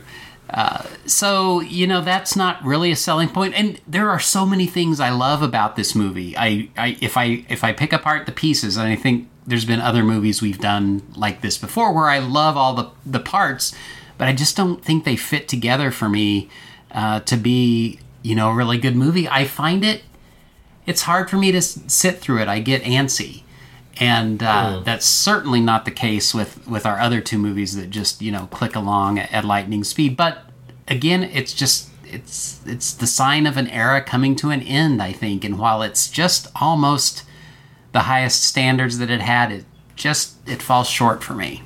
[0.51, 4.67] Uh, so you know that's not really a selling point, and there are so many
[4.67, 6.37] things I love about this movie.
[6.37, 9.81] I, I if I if I pick apart the pieces, and I think there's been
[9.81, 13.75] other movies we've done like this before where I love all the the parts,
[14.19, 16.49] but I just don't think they fit together for me
[16.93, 19.29] uh, to be you know a really good movie.
[19.29, 20.03] I find it
[20.87, 22.49] it's hard for me to sit through it.
[22.49, 23.43] I get antsy,
[23.99, 24.85] and uh, mm.
[24.85, 28.47] that's certainly not the case with with our other two movies that just you know
[28.47, 30.17] click along at, at lightning speed.
[30.17, 30.45] But
[30.87, 35.03] again, it's just it's it's the sign of an era coming to an end.
[35.03, 37.25] I think, and while it's just almost
[37.95, 41.63] the highest standards that it had, it just it falls short for me.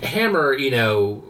[0.00, 1.24] Hammer, you know,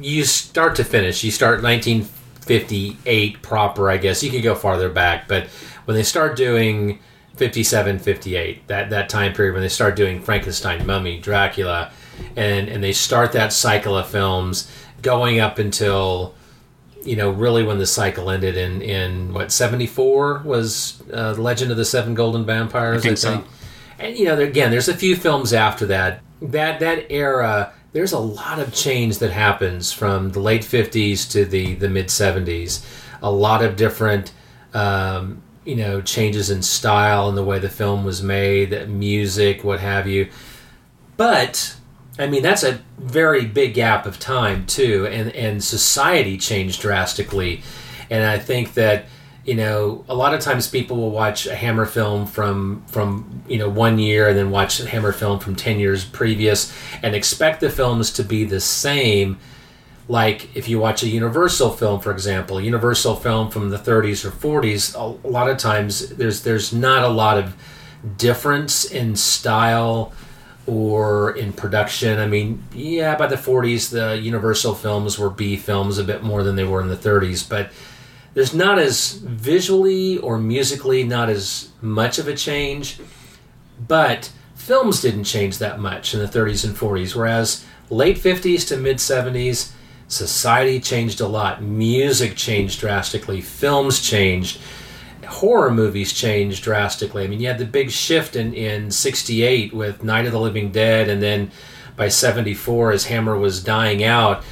[0.00, 1.22] you start to finish.
[1.22, 4.22] You start 1958 proper, I guess.
[4.22, 5.48] You could go farther back, but
[5.84, 6.98] when they start doing
[7.36, 11.92] 57, 58, that that time period when they start doing Frankenstein, Mummy, Dracula,
[12.36, 14.72] and and they start that cycle of films
[15.02, 16.34] going up until
[17.06, 21.70] you know, really when the cycle ended in in what seventy four was uh, Legend
[21.70, 23.02] of the Seven Golden Vampires.
[23.02, 23.44] I think so.
[23.98, 26.20] And you know, there, again, there's a few films after that.
[26.42, 31.44] That that era, there's a lot of change that happens from the late '50s to
[31.44, 32.84] the the mid '70s.
[33.22, 34.32] A lot of different.
[34.74, 39.80] Um, you know changes in style and the way the film was made music what
[39.80, 40.28] have you
[41.16, 41.74] but
[42.18, 47.62] I mean, that's a very big gap of time too, and and society changed drastically,
[48.10, 49.06] and I think that
[49.44, 53.58] you know a lot of times people will watch a Hammer film from from you
[53.58, 57.60] know one year and then watch a Hammer film from ten years previous and expect
[57.60, 59.38] the films to be the same.
[60.08, 64.30] Like if you watch a Universal film, for example, Universal film from the 30s or
[64.30, 67.56] 40s, a lot of times there's there's not a lot of
[68.16, 70.12] difference in style
[70.66, 72.18] or in production.
[72.18, 76.42] I mean, yeah, by the 40s, the Universal films were B films a bit more
[76.42, 77.70] than they were in the 30s, but
[78.34, 82.98] there's not as visually or musically not as much of a change.
[83.86, 88.76] But films didn't change that much in the 30s and 40s, whereas late 50s to
[88.76, 89.72] mid 70s,
[90.08, 91.62] society changed a lot.
[91.62, 94.58] Music changed drastically, films changed
[95.26, 97.24] horror movies changed drastically.
[97.24, 100.70] I mean, you had the big shift in in '68 with Night of the Living
[100.70, 101.50] Dead, and then
[101.96, 104.44] by '74, as Hammer was dying out,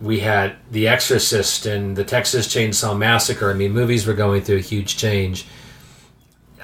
[0.00, 3.50] we had The Exorcist and the Texas Chainsaw Massacre.
[3.50, 5.46] I mean, movies were going through a huge change.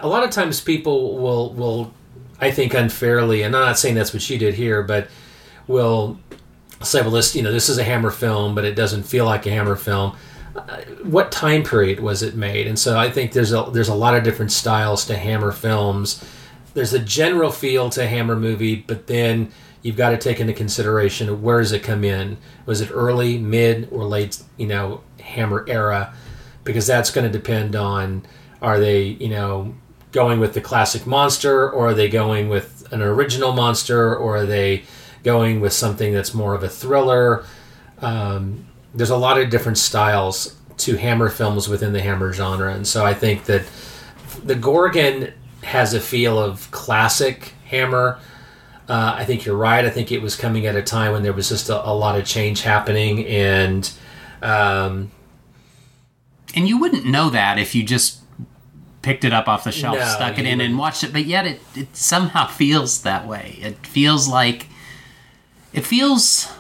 [0.01, 1.93] A lot of times, people will will,
[2.41, 5.09] I think, unfairly, and I'm not saying that's what you did here, but
[5.67, 6.19] will
[6.83, 9.47] say, well, this you know, this is a Hammer film, but it doesn't feel like
[9.47, 10.17] a Hammer film
[11.03, 12.67] what time period was it made?
[12.67, 16.25] And so I think there's a there's a lot of different styles to Hammer films.
[16.75, 19.51] There's a general feel to Hammer movie, but then
[19.83, 22.39] you've got to take into consideration where does it come in?
[22.67, 24.43] Was it early, mid, or late?
[24.57, 26.15] You know, Hammer era,
[26.65, 28.25] because that's going to depend on
[28.61, 29.75] are they you know
[30.13, 34.47] going with the classic monster, or are they going with an original monster, or are
[34.47, 34.85] they
[35.23, 37.45] going with something that's more of a thriller?
[38.01, 42.87] Um, there's a lot of different styles to Hammer films within the Hammer genre, and
[42.87, 43.63] so I think that
[44.45, 48.19] the Gorgon has a feel of classic Hammer.
[48.89, 49.85] Uh, I think you're right.
[49.85, 52.19] I think it was coming at a time when there was just a, a lot
[52.19, 53.91] of change happening, and
[54.43, 55.11] um,
[56.55, 58.21] and you wouldn't know that if you just
[59.03, 61.13] picked it up off the shelf, No, stuck it in, and watched it.
[61.13, 63.59] But yet, it it somehow feels that way.
[63.61, 64.67] It feels like
[65.73, 66.51] it feels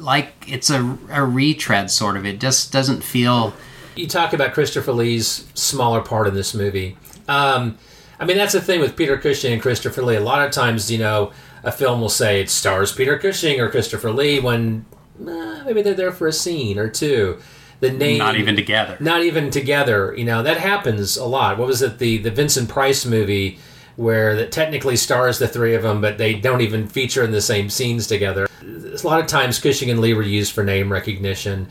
[0.00, 2.24] like it's a, a retread, sort of.
[2.26, 3.52] It just doesn't feel.
[3.94, 6.96] you talk about Christopher Lee's smaller part in this movie.
[7.28, 7.78] Um,
[8.18, 10.16] I mean, that's the thing with Peter Cushing and Christopher Lee.
[10.16, 11.32] A lot of times, you know,
[11.62, 14.86] a film will say it stars Peter Cushing or Christopher Lee when
[15.20, 17.38] uh, maybe they're there for a scene or two.
[17.80, 18.96] The name Not even together.
[19.00, 20.14] not even together.
[20.16, 21.58] You know that happens a lot.
[21.58, 21.98] What was it?
[21.98, 23.58] The the Vincent Price movie
[23.96, 27.40] where that technically stars the three of them, but they don't even feature in the
[27.40, 28.46] same scenes together.
[28.62, 31.68] A lot of times, Cushing and Lee were used for name recognition.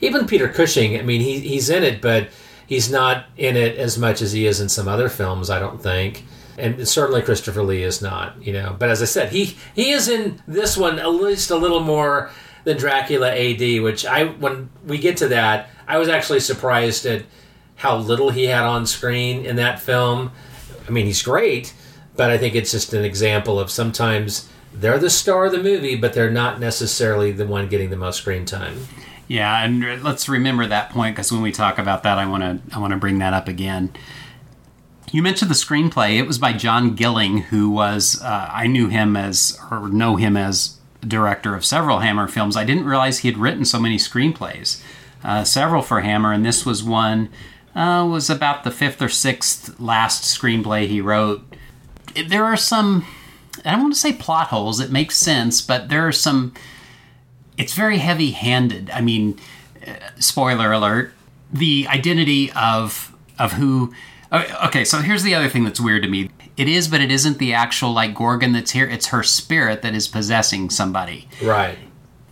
[0.00, 2.28] Even Peter Cushing, I mean, he, he's in it, but
[2.66, 5.50] he's not in it as much as he is in some other films.
[5.50, 6.24] I don't think.
[6.58, 8.76] And certainly Christopher Lee is not, you know.
[8.78, 12.30] But as I said, he he is in this one at least a little more
[12.64, 17.24] than Dracula AD, which I when we get to that, I was actually surprised at
[17.76, 20.30] how little he had on screen in that film.
[20.86, 21.74] I mean, he's great,
[22.16, 25.96] but I think it's just an example of sometimes they're the star of the movie,
[25.96, 28.86] but they're not necessarily the one getting the most screen time.
[29.28, 32.76] Yeah, and let's remember that point because when we talk about that, I want to
[32.76, 33.92] I want to bring that up again.
[35.10, 36.18] You mentioned the screenplay.
[36.18, 40.36] It was by John Gilling, who was uh, I knew him as or know him
[40.36, 42.56] as director of several Hammer films.
[42.56, 44.82] I didn't realize he had written so many screenplays,
[45.24, 47.28] uh, several for Hammer, and this was one.
[47.74, 51.42] Uh, was about the fifth or sixth last screenplay he wrote.
[52.28, 53.06] There are some.
[53.64, 54.78] I don't want to say plot holes.
[54.80, 56.52] It makes sense, but there are some
[57.56, 58.90] it's very heavy-handed.
[58.90, 59.38] I mean,
[59.86, 61.12] uh, spoiler alert:
[61.52, 63.94] the identity of of who.
[64.30, 66.30] uh, Okay, so here's the other thing that's weird to me.
[66.56, 68.86] It is, but it isn't the actual like Gorgon that's here.
[68.86, 71.26] It's her spirit that is possessing somebody.
[71.42, 71.78] Right.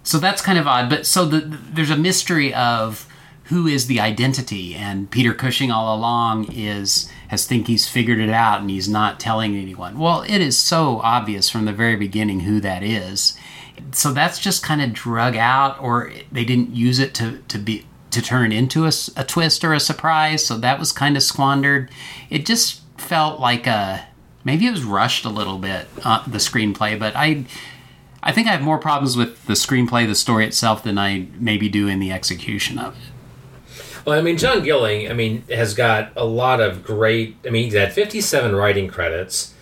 [0.03, 0.91] So that's kind of odd.
[0.91, 3.07] But so the, there's a mystery of
[3.51, 8.31] who is the identity, and Peter Cushing all along is has think he's figured it
[8.31, 9.99] out, and he's not telling anyone.
[9.99, 13.37] Well, it is so obvious from the very beginning who that is.
[13.93, 17.87] So that's just kind of drug out, or they didn't use it to to be
[18.13, 20.47] to turn into a twist or a surprise.
[20.47, 21.91] So that was kind of squandered.
[22.31, 24.07] It just felt like a
[24.45, 27.47] maybe it was rushed a little bit uh, the screenplay, but I
[28.23, 31.69] I think I have more problems with the screenplay, the story itself, than I maybe
[31.69, 33.10] do in the execution of it.
[34.05, 37.37] Well, I mean, John Gilling, I mean, has got a lot of great.
[37.47, 39.55] I mean, he's had 57 writing credits.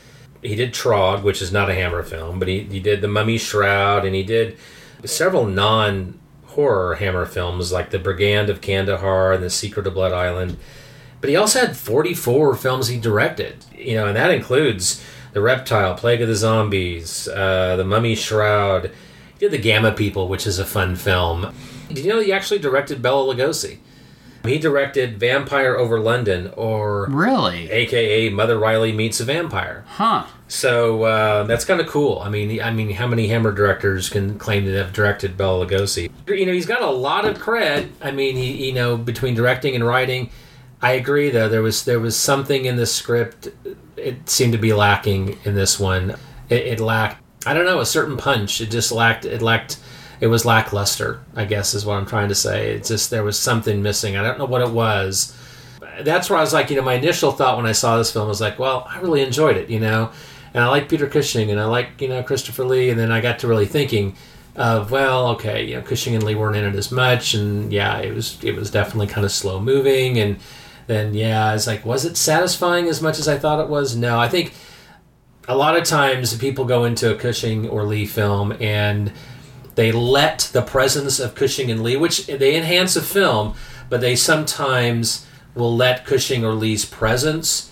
[0.43, 3.39] He did Trog, which is not a Hammer film, but he, he did The Mummy
[3.39, 4.57] Shroud, and he did
[5.05, 10.12] several non horror Hammer films like The Brigand of Kandahar and The Secret of Blood
[10.12, 10.57] Island.
[11.20, 15.95] But he also had 44 films he directed, you know, and that includes The Reptile,
[15.95, 18.93] Plague of the Zombies, uh, The Mummy Shroud.
[19.34, 21.53] He did The Gamma People, which is a fun film.
[21.89, 23.78] Did you know he actually directed Bela Lugosi?
[24.49, 27.71] He directed Vampire Over London, or Really?
[27.71, 29.85] AKA Mother Riley meets a vampire.
[29.87, 30.25] Huh.
[30.49, 32.21] So uh, that's kind of cool.
[32.21, 36.11] I mean, I mean, how many Hammer directors can claim to have directed Bela Lugosi?
[36.27, 37.91] You know, he's got a lot of cred.
[38.01, 40.31] I mean, he, you know, between directing and writing.
[40.81, 41.49] I agree, though.
[41.49, 43.49] There was there was something in the script.
[43.97, 46.11] It seemed to be lacking in this one.
[46.49, 47.23] It, it lacked.
[47.45, 48.61] I don't know a certain punch.
[48.61, 49.25] It just lacked.
[49.25, 49.79] It lacked.
[50.21, 51.21] It was lackluster.
[51.35, 52.73] I guess is what I'm trying to say.
[52.73, 54.16] It's just there was something missing.
[54.16, 55.37] I don't know what it was.
[56.01, 58.29] That's where I was like, you know, my initial thought when I saw this film
[58.29, 60.11] was like, well, I really enjoyed it, you know,
[60.55, 63.21] and I like Peter Cushing and I like you know Christopher Lee, and then I
[63.21, 64.16] got to really thinking
[64.57, 67.99] of well, okay, you know, Cushing and Lee weren't in it as much, and yeah,
[67.99, 70.39] it was it was definitely kind of slow moving, and
[70.89, 73.95] then yeah, it's like, was it satisfying as much as I thought it was?
[73.95, 74.55] No, I think
[75.47, 79.12] a lot of times people go into a Cushing or Lee film and
[79.79, 83.55] they let the presence of Cushing and Lee, which they enhance a film,
[83.89, 85.24] but they sometimes
[85.55, 87.70] will let Cushing or Lee's presence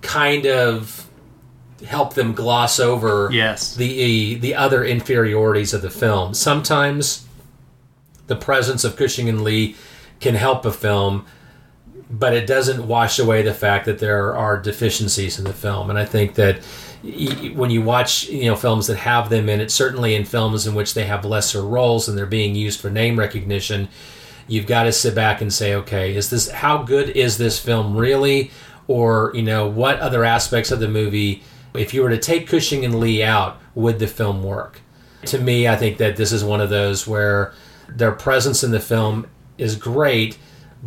[0.00, 1.06] kind of
[1.86, 3.76] help them gloss over Yes.
[3.76, 6.32] the the other inferiorities of the film.
[6.32, 7.26] Sometimes
[8.28, 9.76] the presence of Cushing and Lee
[10.20, 11.26] can help a film,
[12.10, 15.90] but it doesn't wash away the fact that there are deficiencies in the film.
[15.90, 16.60] And I think that
[17.02, 20.74] when you watch you know films that have them in it, certainly in films in
[20.74, 23.88] which they have lesser roles and they're being used for name recognition,
[24.48, 27.96] you've got to sit back and say, okay, is this how good is this film
[27.96, 28.50] really,
[28.88, 31.42] or you know what other aspects of the movie?
[31.74, 34.80] If you were to take Cushing and Lee out, would the film work?
[35.26, 37.52] To me, I think that this is one of those where
[37.88, 39.26] their presence in the film
[39.58, 40.38] is great,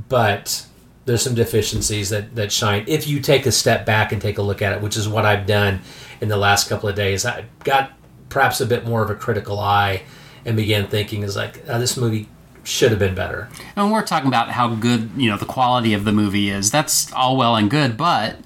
[0.08, 0.66] but
[1.10, 2.84] there's some deficiencies that, that shine.
[2.88, 5.26] If you take a step back and take a look at it, which is what
[5.26, 5.82] I've done
[6.22, 7.94] in the last couple of days, I got
[8.30, 10.04] perhaps a bit more of a critical eye
[10.46, 12.30] and began thinking, is like, oh, this movie
[12.64, 13.50] should have been better.
[13.76, 16.70] And we're talking about how good, you know, the quality of the movie is.
[16.70, 18.38] That's all well and good, but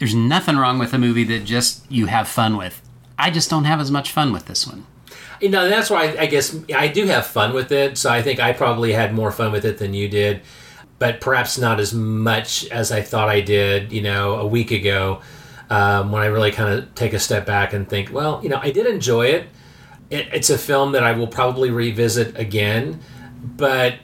[0.00, 2.82] there's nothing wrong with a movie that just you have fun with.
[3.16, 4.86] I just don't have as much fun with this one.
[5.40, 7.96] You know, that's why I, I guess I do have fun with it.
[7.96, 10.40] So I think I probably had more fun with it than you did,
[11.02, 13.90] but perhaps not as much as I thought I did.
[13.90, 15.20] You know, a week ago,
[15.68, 18.60] um, when I really kind of take a step back and think, well, you know,
[18.62, 19.48] I did enjoy it.
[20.10, 20.28] it.
[20.32, 23.00] It's a film that I will probably revisit again,
[23.42, 23.96] but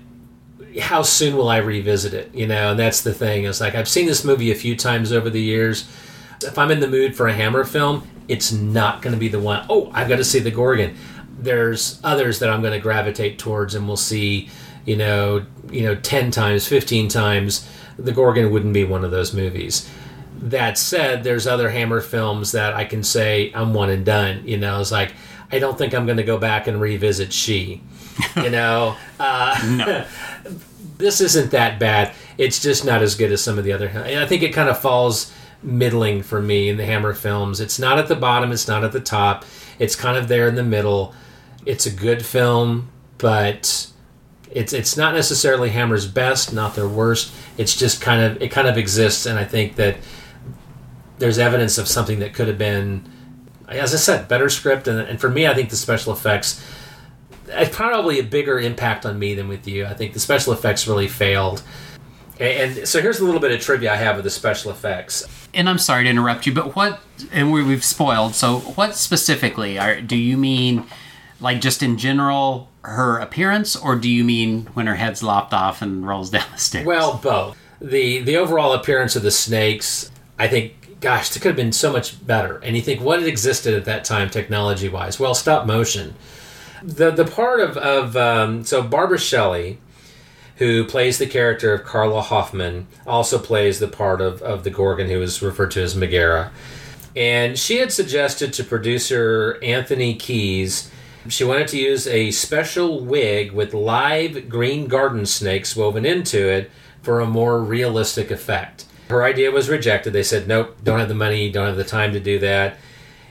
[0.80, 2.34] how soon will I revisit it?
[2.34, 3.44] You know, and that's the thing.
[3.44, 5.88] Is like I've seen this movie a few times over the years.
[6.42, 9.38] If I'm in the mood for a Hammer film, it's not going to be the
[9.38, 9.64] one.
[9.70, 10.96] Oh, I've got to see the Gorgon.
[11.38, 14.50] There's others that I'm going to gravitate towards, and we'll see.
[14.88, 17.68] You know, you know, ten times, fifteen times.
[17.98, 19.88] The Gorgon wouldn't be one of those movies.
[20.40, 24.46] That said, there's other Hammer films that I can say I'm one and done.
[24.46, 25.12] You know, it's like
[25.50, 27.82] I don't think I'm going to go back and revisit She.
[28.36, 30.06] You know, uh, No.
[30.98, 32.14] this isn't that bad.
[32.36, 33.90] It's just not as good as some of the other.
[34.04, 35.32] I think it kind of falls
[35.62, 37.60] middling for me in the Hammer films.
[37.60, 38.52] It's not at the bottom.
[38.52, 39.44] It's not at the top.
[39.78, 41.14] It's kind of there in the middle.
[41.66, 43.90] It's a good film, but
[44.50, 47.32] it's it's not necessarily Hammer's best, not their worst.
[47.56, 49.96] It's just kind of it kind of exists, and I think that
[51.18, 53.10] there's evidence of something that could have been,
[53.68, 54.86] as I said, better script.
[54.86, 56.64] And, and for me, I think the special effects
[57.50, 59.86] it's probably a bigger impact on me than with you.
[59.86, 61.62] I think the special effects really failed.
[62.38, 65.24] And, and so here's a little bit of trivia I have with the special effects.
[65.54, 67.00] And I'm sorry to interrupt you, but what?
[67.32, 68.34] And we, we've spoiled.
[68.34, 70.00] So, what specifically are?
[70.00, 70.84] Do you mean,
[71.40, 75.82] like, just in general, her appearance, or do you mean when her head's lopped off
[75.82, 76.86] and rolls down the stairs?
[76.86, 77.56] Well, both.
[77.80, 81.92] The the overall appearance of the snakes, I think, gosh, it could have been so
[81.92, 82.58] much better.
[82.58, 85.20] And you think what existed at that time, technology wise?
[85.20, 86.14] Well, stop motion.
[86.82, 89.78] The the part of of um, so Barbara Shelley,
[90.56, 95.08] who plays the character of Carla Hoffman, also plays the part of, of the Gorgon,
[95.08, 96.50] who is referred to as Megaera.
[97.14, 100.90] And she had suggested to producer Anthony Keys,
[101.28, 106.70] she wanted to use a special wig with live green garden snakes woven into it
[107.02, 108.84] for a more realistic effect.
[109.08, 110.12] Her idea was rejected.
[110.12, 112.76] They said, nope, don't have the money, don't have the time to do that.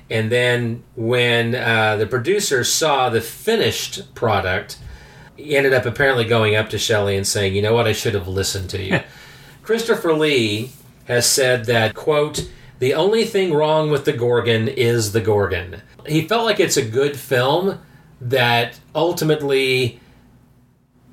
[0.09, 4.79] And then when uh, the producers saw the finished product,
[5.35, 7.87] he ended up apparently going up to Shelley and saying, "You know what?
[7.87, 8.99] I should have listened to you."
[9.63, 10.71] Christopher Lee
[11.05, 15.81] has said that quote the only thing wrong with the Gorgon is the Gorgon.
[16.05, 17.79] He felt like it's a good film
[18.21, 19.99] that ultimately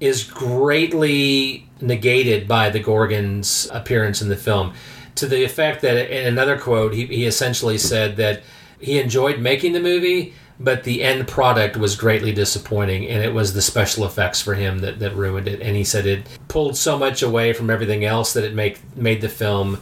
[0.00, 4.74] is greatly negated by the Gorgon's appearance in the film.
[5.16, 8.42] To the effect that, in another quote, he, he essentially said that
[8.80, 13.54] he enjoyed making the movie, but the end product was greatly disappointing, and it was
[13.54, 15.60] the special effects for him that, that ruined it.
[15.60, 19.20] And he said it pulled so much away from everything else that it make, made
[19.20, 19.80] the film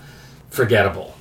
[0.51, 1.15] forgettable.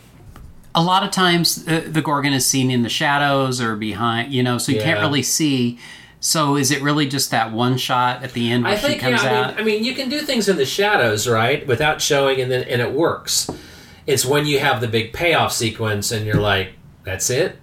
[0.74, 4.42] A lot of times uh, the Gorgon is seen in the shadows or behind, you
[4.42, 5.80] know, so you can't really see.
[6.22, 9.02] So is it really just that one shot at the end where I she think
[9.02, 9.48] comes yeah, I out?
[9.50, 12.64] mean, I mean, you can do things in the shadows, right, without showing, and then
[12.64, 13.50] and it works.
[14.06, 17.58] It's when you have the big payoff sequence, and you're like, "That's it."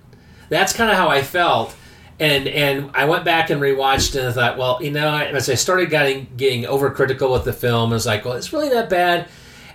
[0.49, 1.75] That's kind of how I felt,
[2.19, 5.55] and and I went back and rewatched, and I thought, well, you know, as I
[5.55, 9.29] started getting getting overcritical with the film, I was like, well, it's really that bad,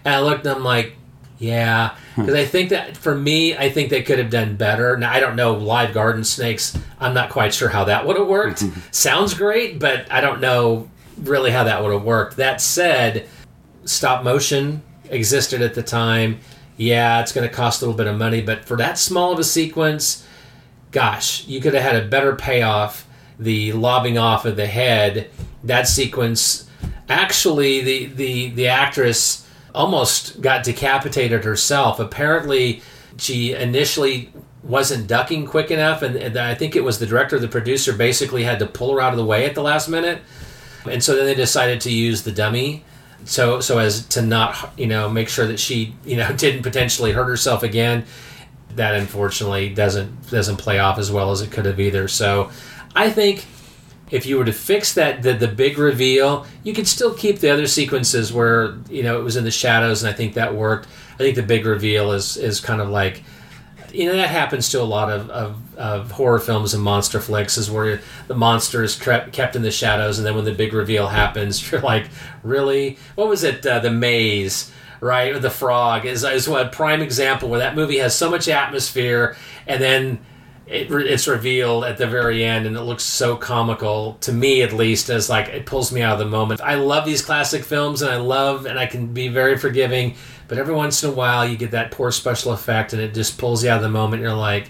[0.04, 0.96] and I looked, and I'm like,
[1.40, 2.22] yeah, hmm.
[2.22, 4.98] because I think that for me, I think they could have done better.
[4.98, 6.78] Now I don't know live garden snakes.
[7.00, 8.64] I'm not quite sure how that would have worked.
[8.92, 12.38] Sounds great, but I don't know really how that would have worked.
[12.38, 13.28] That said,
[13.86, 16.40] stop motion existed at the time.
[16.78, 19.40] Yeah, it's going to cost a little bit of money, but for that small of
[19.40, 20.26] a sequence,
[20.92, 23.08] gosh, you could have had a better payoff.
[23.40, 25.30] The lobbing off of the head,
[25.64, 26.70] that sequence.
[27.10, 29.43] Actually, the the the actress
[29.74, 32.00] almost got decapitated herself.
[32.00, 32.82] Apparently,
[33.18, 34.32] she initially
[34.64, 38.44] wasn't ducking quick enough, and, and I think it was the director, the producer, basically
[38.44, 40.22] had to pull her out of the way at the last minute.
[40.90, 42.84] And so then they decided to use the dummy,
[43.26, 47.12] so so as to not you know make sure that she you know didn't potentially
[47.12, 48.06] hurt herself again.
[48.76, 52.08] That unfortunately doesn't doesn't play off as well as it could have either.
[52.08, 52.50] So
[52.96, 53.46] I think
[54.14, 57.49] if you were to fix that the, the big reveal, you could still keep the
[57.49, 60.88] other sequences where you know it was in the shadows, and I think that worked.
[61.16, 63.24] I think the big reveal is is kind of like
[63.91, 67.57] you know that happens to a lot of, of, of horror films and monster flicks
[67.57, 71.07] is where the monster is kept in the shadows and then when the big reveal
[71.07, 72.07] happens you're like
[72.41, 77.01] really what was it uh, the maze right or the frog is, is one prime
[77.01, 79.36] example where that movie has so much atmosphere
[79.68, 80.26] and then
[80.66, 84.72] it, it's revealed at the very end and it looks so comical to me at
[84.72, 86.61] least as like it pulls me out of the moment.
[86.61, 90.16] I love these classic films and i love and i can be very forgiving
[90.47, 93.38] but every once in a while you get that poor special effect and it just
[93.38, 94.70] pulls you out of the moment you're like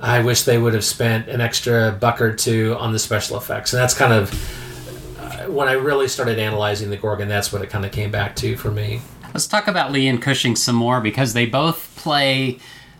[0.00, 3.72] i wish they would have spent an extra buck or two on the special effects.
[3.72, 7.70] And that's kind of uh, when i really started analyzing the gorgon that's what it
[7.70, 9.00] kind of came back to for me.
[9.32, 12.58] Let's talk about Lee and Cushing some more because they both play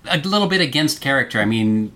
[0.08, 1.38] a little bit against character.
[1.38, 1.92] I mean,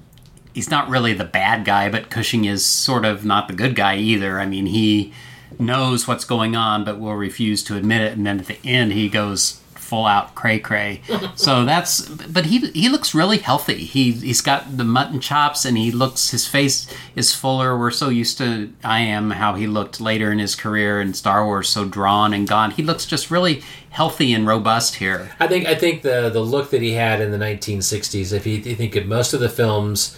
[0.56, 3.96] he's not really the bad guy, but Cushing is sort of not the good guy
[3.98, 4.40] either.
[4.40, 5.12] I mean, he
[5.58, 8.92] knows what's going on but will refuse to admit it, and then at the end
[8.92, 11.02] he goes full out cray cray.
[11.36, 13.84] so that's but he he looks really healthy.
[13.84, 17.78] He he's got the mutton chops and he looks his face is fuller.
[17.78, 21.44] We're so used to I am how he looked later in his career in Star
[21.44, 22.70] Wars, so drawn and gone.
[22.70, 25.32] He looks just really healthy and robust here.
[25.38, 28.32] I think I think the the look that he had in the 1960s.
[28.32, 30.16] If you, you think of most of the films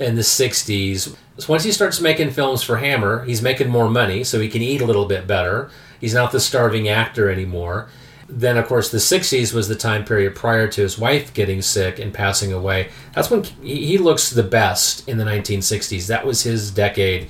[0.00, 4.24] in the 60s, So once he starts making films for Hammer, he's making more money,
[4.24, 5.70] so he can eat a little bit better.
[6.00, 7.88] He's not the starving actor anymore.
[8.26, 11.98] Then, of course, the 60s was the time period prior to his wife getting sick
[11.98, 12.90] and passing away.
[13.12, 16.06] That's when he looks the best in the 1960s.
[16.06, 17.28] That was his decade.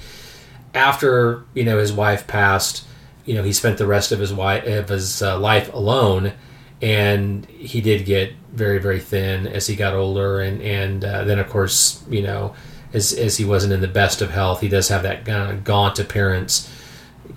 [0.74, 2.84] After you know his wife passed,
[3.24, 6.32] you know he spent the rest of his wife of his uh, life alone,
[6.82, 11.38] and he did get very very thin as he got older, and and uh, then
[11.38, 12.54] of course you know
[12.92, 15.64] as as he wasn't in the best of health, he does have that kind of
[15.64, 16.70] gaunt appearance.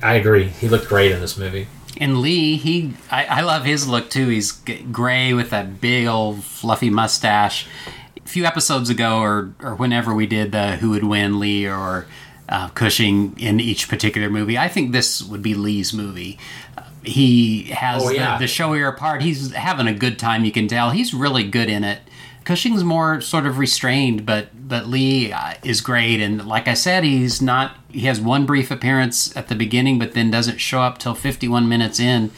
[0.01, 0.45] I agree.
[0.45, 1.67] He looked great in this movie.
[1.97, 4.27] And Lee, he I, I love his look too.
[4.29, 7.67] He's gray with that big old fluffy mustache.
[8.17, 12.07] A few episodes ago, or or whenever we did the Who Would Win, Lee or
[12.49, 16.39] uh, Cushing in each particular movie, I think this would be Lee's movie.
[17.03, 18.37] He has Oh, yeah.
[18.37, 19.21] the, the showier part.
[19.21, 20.45] He's having a good time.
[20.45, 21.99] You can tell he's really good in it.
[22.45, 26.19] Cushing's more sort of restrained, but but Lee uh, is great.
[26.19, 27.77] And like I said, he's not.
[27.89, 31.69] He has one brief appearance at the beginning, but then doesn't show up till 51
[31.69, 32.31] minutes in.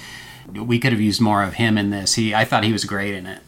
[0.53, 2.13] We could have used more of him in this.
[2.15, 3.41] He, I thought he was great in it.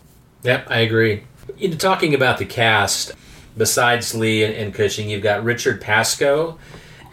[0.43, 1.23] Yep, I agree.
[1.61, 3.11] Know, talking about the cast,
[3.55, 6.57] besides Lee and, and Cushing, you've got Richard Pasco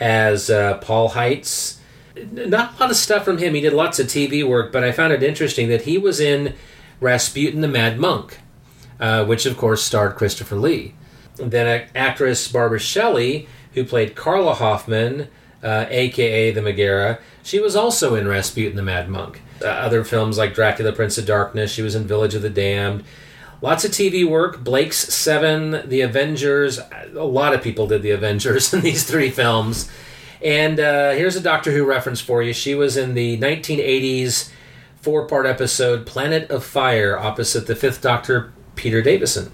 [0.01, 1.77] as uh, Paul Heitz.
[2.17, 3.55] Not a lot of stuff from him.
[3.55, 6.55] He did lots of TV work, but I found it interesting that he was in
[7.01, 8.39] Rasputin the Mad Monk,
[9.01, 10.95] uh, which of course starred Christopher Lee.
[11.37, 15.29] Then actress Barbara Shelley, who played Carla Hoffman,
[15.62, 17.19] uh, aka the Megaera.
[17.43, 19.43] She was also in Rasputin the Mad Monk.
[19.61, 21.73] Uh, other films like Dracula, Prince of Darkness.
[21.73, 23.05] She was in Village of the Damned.
[23.61, 24.62] Lots of TV work.
[24.62, 26.79] Blake's Seven, The Avengers.
[26.79, 29.91] A lot of people did The Avengers in these three films.
[30.45, 32.53] And uh, here's a Doctor Who reference for you.
[32.53, 34.51] She was in the 1980s
[35.01, 39.51] four part episode Planet of Fire opposite the fifth Doctor, Peter Davison.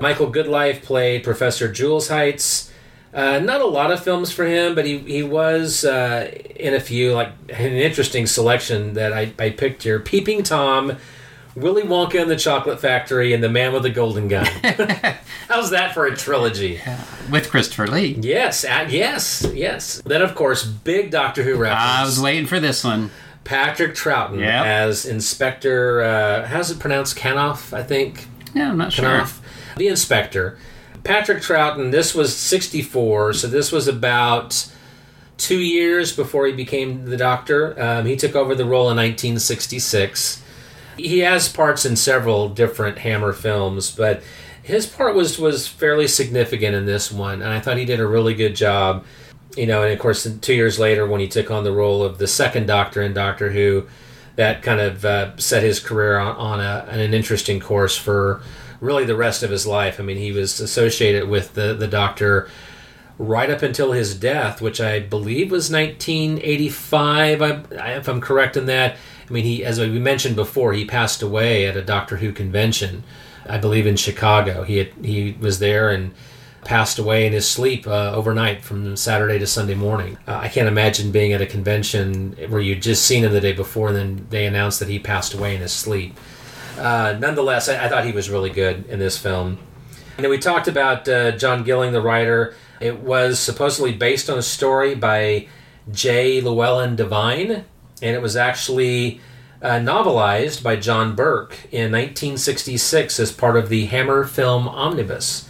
[0.00, 2.70] Michael Goodliffe played Professor Jules Heitz.
[3.12, 6.80] Uh, not a lot of films for him, but he, he was uh, in a
[6.80, 10.96] few, like an interesting selection that I, I picked here Peeping Tom,
[11.56, 14.44] Willy Wonka and the Chocolate Factory, and The Man with the Golden Gun.
[15.48, 16.80] How's that for a trilogy?
[17.30, 18.16] With Christopher Lee.
[18.20, 20.02] Yes, uh, yes, yes.
[20.04, 21.80] Then, of course, big Doctor Who reference.
[21.82, 23.10] I was waiting for this one.
[23.44, 24.64] Patrick Troughton Yep.
[24.66, 27.16] as Inspector, uh, how's it pronounced?
[27.16, 28.26] Kanof, I think.
[28.54, 29.04] Yeah, I'm not sure.
[29.04, 29.40] Knopf,
[29.76, 30.58] the inspector.
[31.04, 34.66] Patrick Troughton, this was 64, so this was about
[35.36, 37.78] two years before he became the doctor.
[37.80, 40.40] Um, he took over the role in 1966.
[40.96, 44.22] He has parts in several different Hammer films, but
[44.62, 48.06] his part was, was fairly significant in this one, and I thought he did a
[48.06, 49.04] really good job.
[49.56, 52.18] You know, and of course, two years later, when he took on the role of
[52.18, 53.86] the second Doctor in Doctor Who,
[54.36, 58.42] that kind of uh, set his career on, on, a, on an interesting course for
[58.80, 60.00] really the rest of his life.
[60.00, 62.48] I mean, he was associated with the, the Doctor
[63.18, 68.56] right up until his death, which I believe was 1985, I, I, if I'm correct
[68.56, 68.96] in that.
[69.28, 73.04] I mean, he, as we mentioned before, he passed away at a Doctor Who convention,
[73.46, 74.62] I believe in Chicago.
[74.64, 76.14] He had, he was there and
[76.64, 80.16] passed away in his sleep uh, overnight from Saturday to Sunday morning.
[80.26, 83.52] Uh, I can't imagine being at a convention where you'd just seen him the day
[83.52, 86.18] before and then they announced that he passed away in his sleep.
[86.78, 89.58] Uh, nonetheless, I, I thought he was really good in this film.
[90.16, 92.54] And then we talked about uh, John Gilling, the writer.
[92.80, 95.48] It was supposedly based on a story by
[95.90, 96.40] J.
[96.40, 97.64] Llewellyn Devine,
[98.04, 99.18] and it was actually
[99.62, 105.48] uh, novelized by John Burke in 1966 as part of the Hammer Film Omnibus.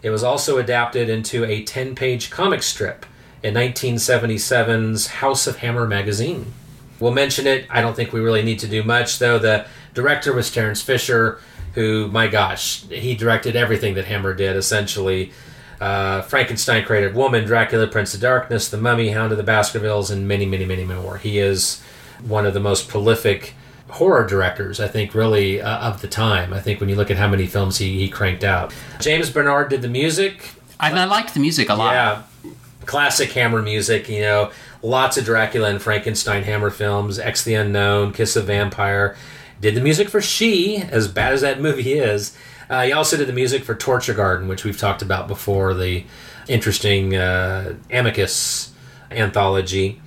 [0.00, 3.04] It was also adapted into a 10 page comic strip
[3.42, 6.52] in 1977's House of Hammer magazine.
[7.00, 7.66] We'll mention it.
[7.68, 9.40] I don't think we really need to do much, though.
[9.40, 11.40] The director was Terence Fisher,
[11.74, 15.32] who, my gosh, he directed everything that Hammer did, essentially.
[15.80, 20.28] Uh, Frankenstein Created Woman, Dracula, Prince of Darkness, The Mummy, Hound of the Baskervilles, and
[20.28, 21.16] many, many, many more.
[21.16, 21.82] He is
[22.22, 23.54] one of the most prolific
[23.88, 26.52] horror directors, I think, really, uh, of the time.
[26.52, 28.74] I think when you look at how many films he, he cranked out.
[29.00, 30.50] James Bernard did the music.
[30.78, 31.92] I, I liked the music a lot.
[31.92, 32.22] Yeah,
[32.86, 34.08] classic Hammer music.
[34.08, 34.50] You know,
[34.82, 37.18] lots of Dracula and Frankenstein Hammer films.
[37.18, 39.16] X the Unknown, Kiss of Vampire.
[39.60, 42.36] Did the music for She, as bad as that movie is.
[42.70, 45.74] Uh, he also did the music for Torture Garden, which we've talked about before.
[45.74, 46.04] The
[46.46, 48.72] interesting uh, Amicus
[49.10, 50.00] anthology.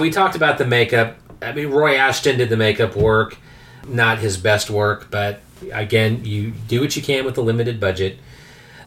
[0.00, 1.16] We talked about the makeup.
[1.40, 3.38] I mean, Roy Ashton did the makeup work.
[3.86, 5.40] Not his best work, but
[5.72, 8.18] again, you do what you can with a limited budget.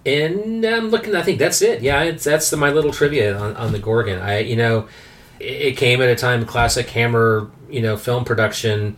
[0.06, 1.16] And I'm looking.
[1.16, 1.82] I think that's it.
[1.82, 4.20] Yeah, that's the, my little trivia on, on the Gorgon.
[4.20, 4.88] I, you know,
[5.40, 8.98] it, it came at a time classic Hammer, you know, film production,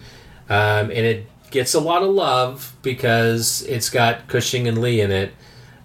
[0.49, 5.11] um, and it gets a lot of love because it's got Cushing and Lee in
[5.11, 5.33] it,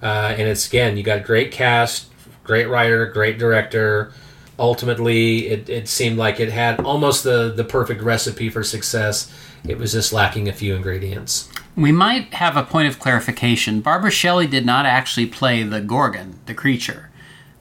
[0.03, 2.11] uh, and it's again you got a great cast,
[2.43, 4.13] great writer, great director.
[4.59, 9.33] Ultimately, it, it seemed like it had almost the the perfect recipe for success.
[9.69, 11.49] It was just lacking a few ingredients.
[11.77, 13.81] We might have a point of clarification.
[13.81, 17.11] Barbara Shelley did not actually play the Gorgon, the creature.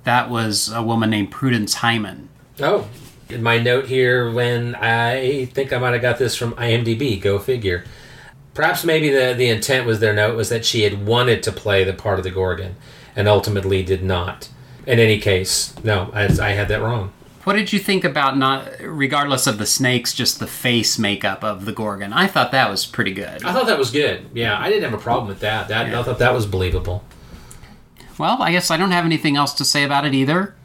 [0.06, 2.30] That was a woman named Prudence Hyman.
[2.60, 2.88] Oh,
[3.30, 7.40] in my note here, when I think I might have got this from IMDb, go
[7.40, 7.84] figure.
[8.54, 11.84] Perhaps maybe the, the intent was their note was that she had wanted to play
[11.84, 12.76] the part of the Gorgon
[13.16, 14.50] and ultimately did not.
[14.86, 17.12] In any case, no, I, I had that wrong.
[17.44, 21.64] What did you think about not, regardless of the snakes, just the face makeup of
[21.64, 22.12] the Gorgon?
[22.12, 23.44] I thought that was pretty good.
[23.46, 24.26] I thought that was good.
[24.34, 25.70] Yeah, I didn't have a problem with that.
[25.70, 27.06] That I thought that was believable.
[28.18, 30.57] Well, I guess I don't have anything else to say about it either.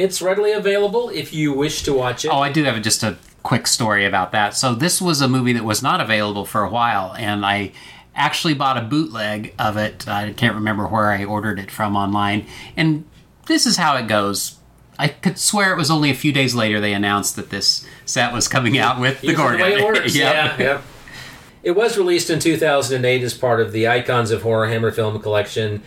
[0.00, 2.28] It's readily available if you wish to watch it.
[2.28, 4.56] Oh, I do have just a quick story about that.
[4.56, 7.72] So this was a movie that was not available for a while, and I
[8.14, 10.08] actually bought a bootleg of it.
[10.08, 12.46] I can't remember where I ordered it from online.
[12.78, 13.04] And
[13.46, 14.56] this is how it goes.
[14.98, 18.32] I could swear it was only a few days later they announced that this set
[18.32, 19.60] was coming out with the Usually Gorgon.
[19.60, 20.14] way it works.
[20.14, 20.34] Yep.
[20.34, 20.82] Yeah, yeah.
[21.62, 25.82] It was released in 2008 as part of the Icons of Horror Hammer Film Collection,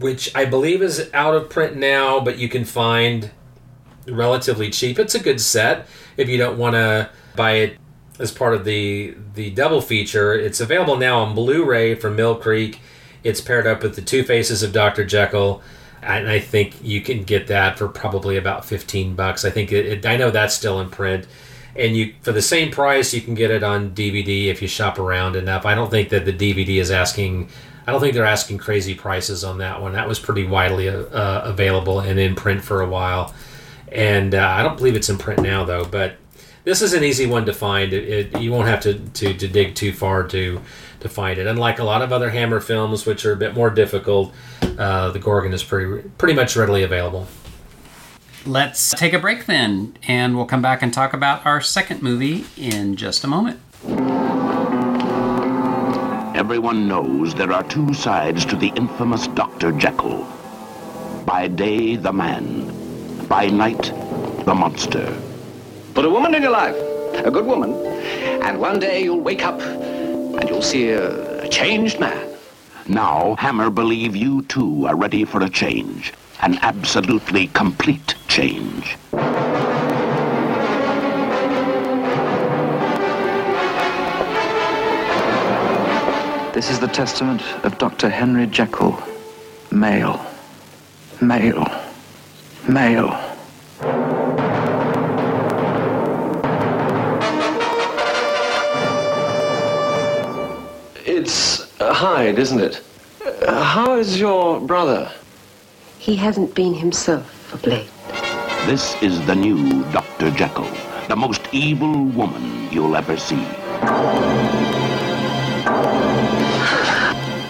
[0.00, 3.30] which I believe is out of print now, but you can find
[4.08, 4.98] relatively cheap.
[4.98, 5.86] It's a good set
[6.16, 7.78] if you don't want to buy it
[8.18, 10.34] as part of the the double feature.
[10.34, 12.80] It's available now on Blu-ray from Mill Creek.
[13.22, 15.04] It's paired up with the Two Faces of Dr.
[15.04, 15.62] Jekyll.
[16.02, 19.44] and I think you can get that for probably about fifteen bucks.
[19.44, 21.26] I think it, it, I know that's still in print,
[21.74, 24.98] and you for the same price you can get it on DVD if you shop
[24.98, 25.66] around enough.
[25.66, 27.48] I don't think that the DVD is asking.
[27.86, 29.92] I don't think they're asking crazy prices on that one.
[29.92, 33.32] That was pretty widely uh, available and in print for a while,
[33.92, 35.84] and uh, I don't believe it's in print now though.
[35.84, 36.16] But
[36.64, 37.92] this is an easy one to find.
[37.92, 40.60] It, it, you won't have to, to, to dig too far to
[41.00, 41.46] to find it.
[41.46, 44.34] Unlike a lot of other Hammer films, which are a bit more difficult,
[44.78, 47.26] uh, the Gorgon is pretty pretty much readily available.
[48.44, 52.44] Let's take a break then, and we'll come back and talk about our second movie
[52.56, 53.60] in just a moment.
[56.36, 59.72] Everyone knows there are two sides to the infamous Dr.
[59.72, 60.24] Jekyll.
[61.24, 62.75] By day, the man.
[63.28, 63.92] By night,
[64.44, 65.12] the monster.
[65.94, 66.76] Put a woman in your life,
[67.24, 67.74] a good woman,
[68.42, 72.28] and one day you'll wake up and you'll see a, a changed man.
[72.86, 76.12] Now, Hammer believe you too are ready for a change.
[76.40, 78.96] An absolutely complete change.
[86.54, 88.08] This is the testament of Dr.
[88.08, 89.02] Henry Jekyll,
[89.72, 90.24] male,
[91.20, 91.66] male,
[92.68, 93.12] male.
[101.04, 102.82] It's uh, Hyde, isn't it?
[103.24, 105.10] Uh, how is your brother?
[105.98, 107.88] He hasn't been himself of late.
[108.66, 110.30] This is the new Dr.
[110.32, 110.70] Jekyll,
[111.08, 113.44] the most evil woman you'll ever see.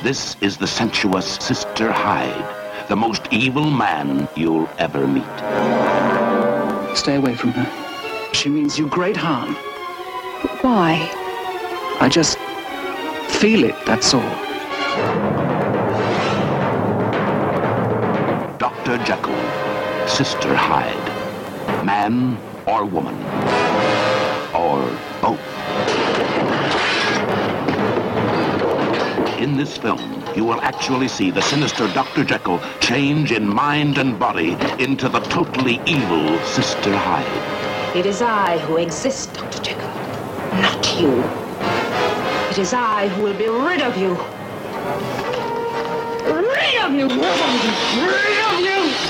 [0.03, 5.24] This is the sensuous Sister Hyde, the most evil man you'll ever meet.
[6.97, 8.32] Stay away from her.
[8.32, 9.55] She means you great harm.
[10.62, 11.11] Why?
[12.01, 12.39] I just
[13.41, 14.22] feel it, that's all.
[18.59, 18.99] Dr.
[19.05, 19.37] Jekyll,
[20.07, 23.16] Sister Hyde, man or woman,
[24.55, 24.78] or
[25.20, 25.41] both.
[29.41, 32.22] In this film, you will actually see the sinister Dr.
[32.22, 37.97] Jekyll change in mind and body into the totally evil Sister Hyde.
[37.97, 39.62] It is I who exist, Dr.
[39.62, 39.89] Jekyll,
[40.61, 41.22] not you.
[42.51, 44.12] It is I who will be rid of you.
[46.30, 47.09] Rid of you!
[47.09, 49.07] Rid of you!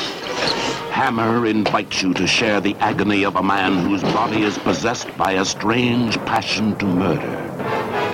[0.92, 5.32] Hammer invites you to share the agony of a man whose body is possessed by
[5.32, 7.36] a strange passion to murder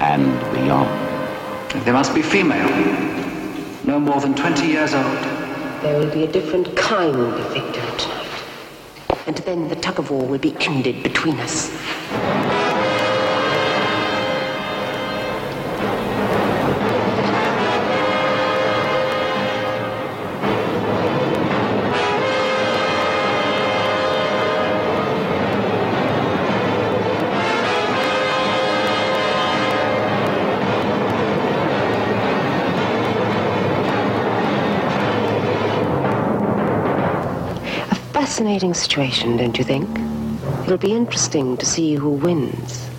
[0.00, 1.11] and beyond.
[1.80, 2.68] They must be female.
[3.84, 5.18] No more than 20 years old.
[5.82, 8.28] There will be a different kind of victim tonight.
[9.26, 11.70] And then the tug of war will be ended between us.
[38.32, 39.86] Fascinating situation, don't you think?
[40.64, 42.91] It'll be interesting to see who wins.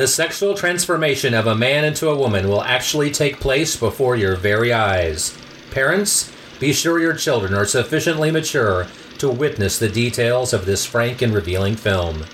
[0.00, 4.34] The sexual transformation of a man into a woman will actually take place before your
[4.34, 5.36] very eyes.
[5.72, 8.86] Parents, be sure your children are sufficiently mature
[9.18, 12.24] to witness the details of this frank and revealing film.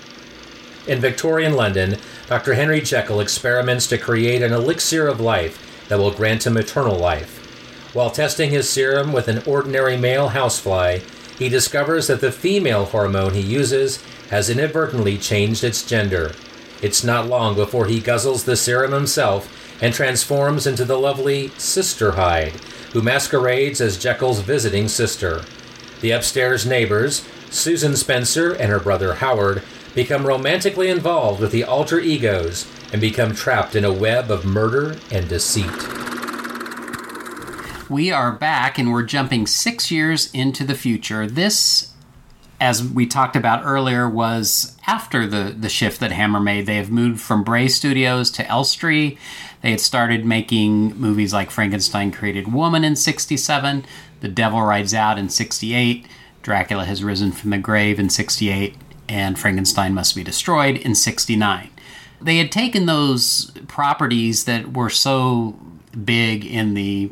[0.87, 1.97] In Victorian London,
[2.27, 2.53] Dr.
[2.53, 7.93] Henry Jekyll experiments to create an elixir of life that will grant him eternal life.
[7.93, 10.99] While testing his serum with an ordinary male housefly,
[11.37, 16.31] he discovers that the female hormone he uses has inadvertently changed its gender.
[16.81, 19.51] It's not long before he guzzles the serum himself
[19.81, 22.53] and transforms into the lovely Sister Hyde,
[22.93, 25.43] who masquerades as Jekyll's visiting sister.
[26.01, 29.63] The upstairs neighbors, Susan Spencer and her brother Howard,
[29.95, 34.97] become romantically involved with the alter egos and become trapped in a web of murder
[35.11, 35.65] and deceit.
[37.89, 41.25] We are back and we're jumping six years into the future.
[41.25, 41.93] This
[42.59, 46.65] as we talked about earlier, was after the, the shift that Hammer made.
[46.65, 49.17] They have moved from Bray Studios to Elstree.
[49.61, 53.85] They had started making movies like Frankenstein Created Woman in 67,
[54.21, 56.07] The Devil Rides Out in 68,
[56.41, 58.75] Dracula Has Risen from the Grave in 68,
[59.07, 61.69] and Frankenstein Must Be Destroyed in 69.
[62.19, 65.59] They had taken those properties that were so
[66.03, 67.11] big in the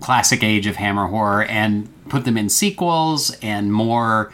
[0.00, 4.30] classic age of Hammer horror and put them in sequels and more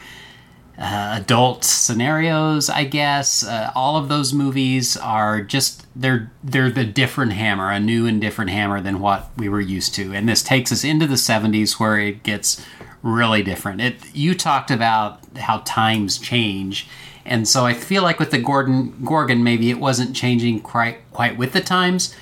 [0.77, 3.45] uh, adult scenarios, I guess.
[3.45, 8.19] Uh, all of those movies are just they're they're the different Hammer, a new and
[8.19, 10.13] different Hammer than what we were used to.
[10.13, 12.65] And this takes us into the 70s where it gets
[13.03, 13.81] really different.
[13.81, 16.87] It you talked about how times change.
[17.23, 21.37] And so I feel like with the Gordon Gorgon maybe it wasn't changing quite quite
[21.37, 22.15] with the times.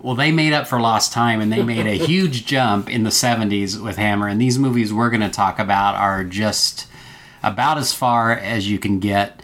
[0.00, 3.10] Well, they made up for lost time and they made a huge jump in the
[3.10, 4.26] 70s with Hammer.
[4.26, 6.88] And these movies we're going to talk about are just
[7.44, 9.42] about as far as you can get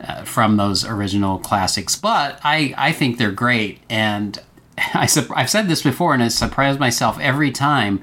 [0.00, 1.96] uh, from those original classics.
[1.96, 3.80] But I, I think they're great.
[3.90, 4.40] And
[4.78, 8.02] I, I've said this before and I surprise myself every time.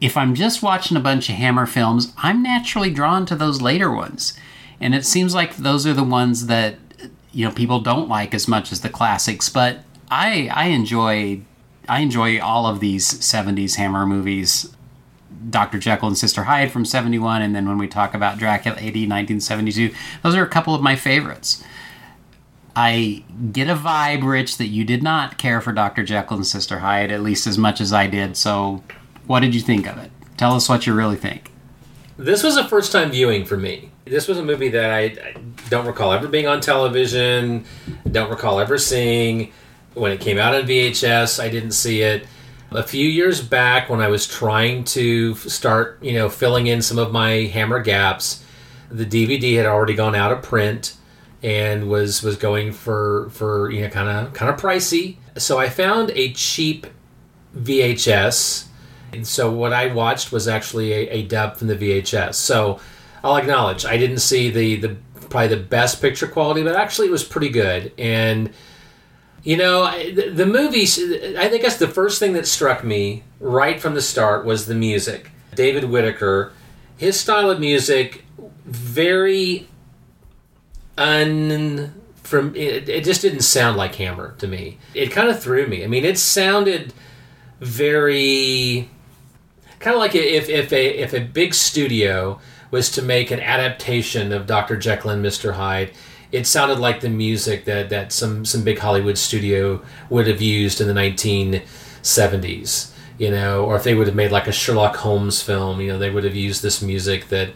[0.00, 3.90] If I'm just watching a bunch of Hammer films, I'm naturally drawn to those later
[3.90, 4.38] ones.
[4.80, 6.76] And it seems like those are the ones that
[7.32, 9.78] you know people don't like as much as the classics, but
[10.10, 11.40] I I enjoy
[11.88, 14.72] I enjoy all of these 70s Hammer movies.
[15.50, 15.78] Dr.
[15.78, 19.94] Jekyll and Sister Hyde from 71, and then when we talk about Dracula AD 1972,
[20.22, 21.62] those are a couple of my favorites.
[22.76, 26.04] I get a vibe, Rich, that you did not care for Dr.
[26.04, 28.36] Jekyll and Sister Hyde at least as much as I did.
[28.36, 28.84] So,
[29.26, 30.12] what did you think of it?
[30.36, 31.50] Tell us what you really think.
[32.16, 33.90] This was a first time viewing for me.
[34.04, 35.34] This was a movie that I, I
[35.68, 37.64] don't recall ever being on television,
[38.10, 39.52] don't recall ever seeing.
[39.94, 42.26] When it came out on VHS, I didn't see it.
[42.70, 46.98] A few years back, when I was trying to start, you know, filling in some
[46.98, 48.44] of my Hammer gaps,
[48.90, 50.94] the DVD had already gone out of print
[51.42, 55.16] and was was going for for you know kind of kind of pricey.
[55.36, 56.86] So I found a cheap
[57.56, 58.66] VHS.
[59.12, 62.34] And so what I watched was actually a, a dub from the VHS.
[62.34, 62.80] So
[63.24, 64.96] I'll acknowledge I didn't see the the
[65.30, 68.52] probably the best picture quality, but actually it was pretty good and
[69.48, 70.98] you know, the, movies,
[71.38, 74.74] I think that's the first thing that struck me right from the start was the
[74.74, 75.30] music.
[75.54, 76.52] David Whitaker,
[76.98, 78.26] his style of music,
[78.66, 79.66] very
[80.98, 81.94] un.
[82.16, 84.76] From it, it just didn't sound like Hammer to me.
[84.92, 85.82] It kind of threw me.
[85.82, 86.92] I mean, it sounded
[87.58, 88.90] very
[89.78, 92.38] kind of like if if a if a big studio
[92.70, 94.76] was to make an adaptation of Dr.
[94.76, 95.54] Jekyll and Mr.
[95.54, 95.92] Hyde,
[96.30, 100.80] it sounded like the music that, that some, some big Hollywood studio would have used
[100.80, 105.42] in the 1970s, you know, or if they would have made like a Sherlock Holmes
[105.42, 107.50] film, you know, they would have used this music that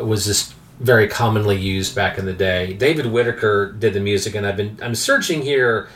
[0.00, 2.72] was just very commonly used back in the day.
[2.72, 5.88] David Whitaker did the music, and I've been I'm searching here,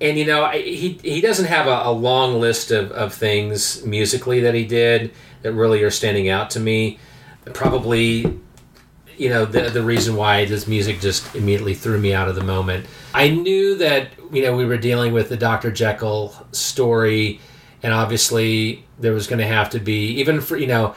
[0.00, 4.40] and you know he he doesn't have a, a long list of, of things musically
[4.40, 6.98] that he did that really are standing out to me.
[7.52, 8.40] Probably
[9.18, 12.44] you know the the reason why this music just immediately threw me out of the
[12.44, 12.86] moment.
[13.14, 15.70] I knew that you know we were dealing with the Dr.
[15.70, 17.40] Jekyll story,
[17.82, 20.94] and obviously there was going to have to be even for you know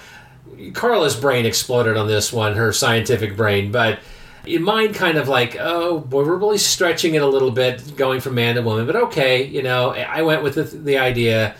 [0.73, 3.99] Carla's brain exploded on this one, her scientific brain, but
[4.45, 8.19] in mine kind of like oh boy we're really stretching it a little bit going
[8.19, 11.55] from man to woman but okay you know i went with the, the idea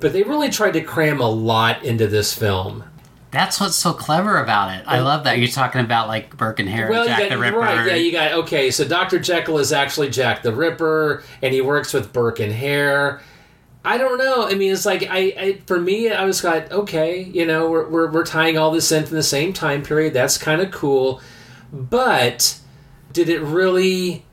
[0.00, 2.82] but they really tried to cram a lot into this film
[3.30, 4.84] that's what's so clever about it.
[4.86, 7.58] I love that you're talking about like Burke and Hare, well, Jack got, the Ripper.
[7.58, 8.70] Right, yeah, you got okay.
[8.70, 13.20] So Doctor Jekyll is actually Jack the Ripper, and he works with Burke and Hare.
[13.84, 14.48] I don't know.
[14.48, 17.88] I mean, it's like I, I for me, I was like, okay, you know, we're,
[17.88, 20.14] we're we're tying all this in from the same time period.
[20.14, 21.20] That's kind of cool,
[21.72, 22.58] but
[23.12, 24.24] did it really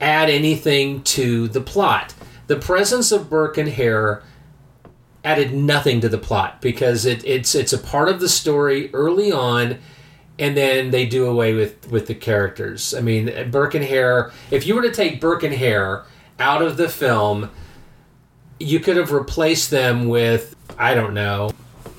[0.00, 2.14] add anything to the plot?
[2.46, 4.22] The presence of Burke and Hare
[5.24, 9.30] added nothing to the plot because it, it's it's a part of the story early
[9.30, 9.78] on
[10.38, 12.94] and then they do away with with the characters.
[12.94, 16.04] I mean burke and hare if you were to take burke and hare
[16.38, 17.50] out of the film
[18.58, 21.50] you could have replaced them with i don't know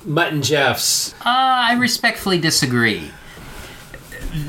[0.04, 1.12] mutt and jeffs.
[1.20, 3.10] Uh, i respectfully disagree.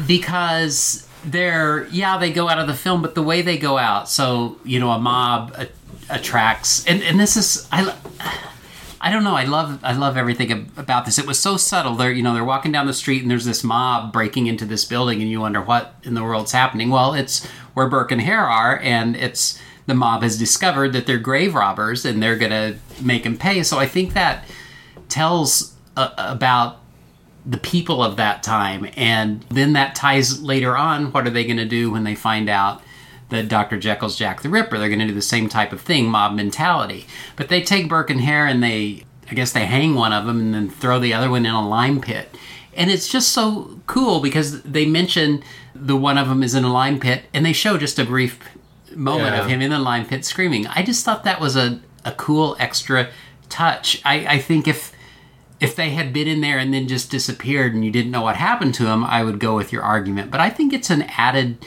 [0.07, 4.09] Because they're yeah they go out of the film but the way they go out
[4.09, 5.55] so you know a mob
[6.09, 7.95] attracts and, and this is i
[9.03, 9.35] I don't know.
[9.35, 11.19] I love I love everything about this.
[11.19, 11.95] It was so subtle.
[11.95, 14.85] They're you know they're walking down the street and there's this mob breaking into this
[14.85, 16.89] building and you wonder what in the world's happening.
[16.89, 21.17] Well, it's where Burke and Hare are, and it's the mob has discovered that they're
[21.17, 23.61] grave robbers and they're gonna make them pay.
[23.63, 24.45] So I think that
[25.09, 26.79] tells uh, about
[27.45, 28.87] the people of that time.
[28.95, 31.11] And then that ties later on.
[31.11, 32.81] What are they going to do when they find out
[33.33, 33.77] that Dr.
[33.77, 34.77] Jekyll's Jack the Ripper?
[34.79, 37.05] They're going to do the same type of thing, mob mentality.
[37.35, 40.39] But they take Burke and Hare and they, I guess they hang one of them
[40.39, 42.29] and then throw the other one in a lime pit.
[42.75, 45.43] And it's just so cool because they mention
[45.75, 48.39] the one of them is in a lime pit and they show just a brief
[48.95, 49.41] moment Yeah.
[49.43, 50.65] of him in the lime pit screaming.
[50.67, 53.09] I just thought that was a, a cool extra
[53.49, 54.01] touch.
[54.05, 54.91] I, I think if
[55.59, 58.35] if they had been in there and then just disappeared and you didn't know what
[58.35, 60.29] happened to him, I would go with your argument.
[60.29, 61.57] But I think it's an added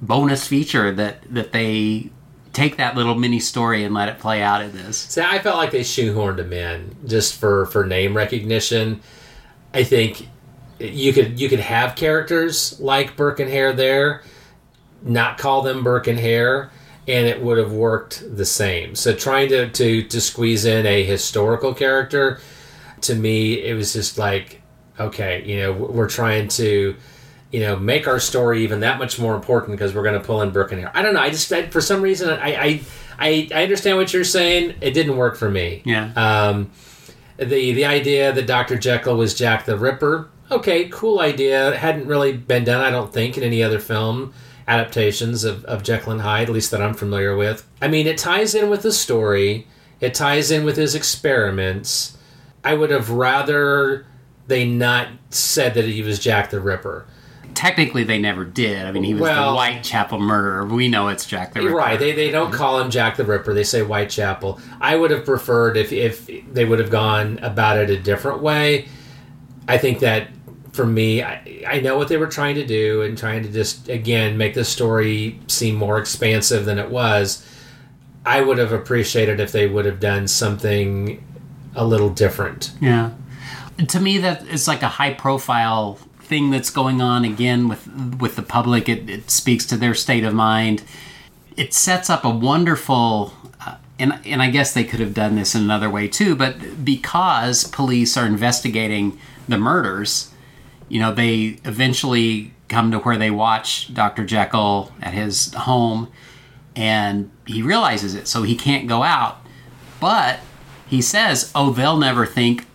[0.00, 2.10] bonus feature that that they
[2.52, 4.96] take that little mini story and let it play out in this.
[4.96, 9.00] See, I felt like they shoehorned him in just for for name recognition.
[9.72, 10.28] I think
[10.78, 14.22] you could you could have characters like Burke and Hare there,
[15.02, 16.70] not call them Burke and Hare,
[17.06, 18.94] and it would have worked the same.
[18.94, 22.40] So trying to to to squeeze in a historical character,
[23.02, 24.62] to me, it was just like,
[24.98, 26.96] okay, you know, we're trying to.
[27.50, 30.42] You know, make our story even that much more important because we're going to pull
[30.42, 30.96] in Burke and Hare.
[30.96, 31.20] I don't know.
[31.20, 32.80] I just I, for some reason I, I
[33.18, 34.76] I I understand what you're saying.
[34.80, 35.82] It didn't work for me.
[35.84, 36.12] Yeah.
[36.14, 36.70] Um,
[37.36, 38.78] the the idea that Dr.
[38.78, 41.70] Jekyll was Jack the Ripper, okay, cool idea.
[41.70, 44.32] It hadn't really been done, I don't think, in any other film
[44.68, 47.66] adaptations of, of Jekyll and Hyde, at least that I'm familiar with.
[47.82, 49.66] I mean, it ties in with the story,
[50.00, 52.16] it ties in with his experiments.
[52.62, 54.06] I would have rather
[54.46, 57.06] they not said that he was Jack the Ripper.
[57.54, 58.86] Technically, they never did.
[58.86, 60.66] I mean, he was Well- the Whitechapel murderer.
[60.66, 61.74] We know it's Jack the Ripper.
[61.76, 61.98] Right.
[61.98, 63.52] They, they don't call him Jack the Ripper.
[63.54, 64.60] They say Whitechapel.
[64.80, 68.88] I would have preferred if, if they would have gone about it a different way.
[69.68, 70.28] I think that
[70.72, 73.88] for me, I, I know what they were trying to do and trying to just,
[73.88, 77.46] again, make the story seem more expansive than it was.
[78.24, 81.22] I would have appreciated if they would have done something
[81.74, 82.72] a little different.
[82.80, 83.10] Yeah.
[83.88, 85.98] To me, that it's like a high profile
[86.30, 87.86] thing that's going on again with
[88.20, 88.88] with the public.
[88.88, 90.82] It, it speaks to their state of mind.
[91.56, 95.54] It sets up a wonderful, uh, and and I guess they could have done this
[95.54, 96.36] in another way too.
[96.36, 99.18] But because police are investigating
[99.48, 100.32] the murders,
[100.88, 104.24] you know, they eventually come to where they watch Dr.
[104.24, 106.08] Jekyll at his home,
[106.76, 109.38] and he realizes it, so he can't go out.
[109.98, 110.38] But
[110.86, 112.68] he says, "Oh, they'll never think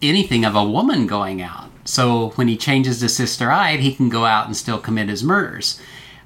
[0.00, 4.08] anything of a woman going out." So when he changes to Sister Hyde, he can
[4.08, 5.80] go out and still commit his murders.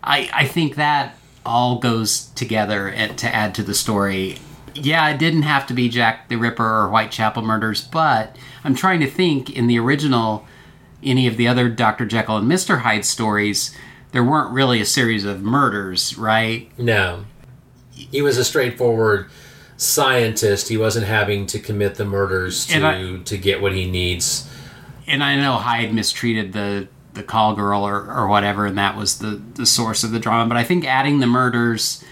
[0.04, 4.38] I, I think that all goes together and- to add to the story.
[4.74, 9.00] Yeah, it didn't have to be Jack the Ripper or Whitechapel murders, but I'm trying
[9.00, 10.46] to think in the original,
[11.02, 12.06] any of the other Dr.
[12.06, 12.80] Jekyll and Mr.
[12.80, 13.74] Hyde stories,
[14.12, 16.70] there weren't really a series of murders, right?
[16.78, 17.24] No.
[17.90, 19.28] He was a straightforward
[19.76, 20.68] scientist.
[20.68, 24.48] He wasn't having to commit the murders to, I- to get what he needs.
[25.08, 29.18] And I know Hyde mistreated the the call girl or, or whatever, and that was
[29.18, 30.48] the the source of the drama.
[30.48, 32.04] But I think adding the murders,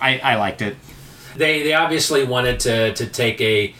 [0.00, 0.76] I, I liked it.
[1.36, 3.74] they they obviously wanted to to take a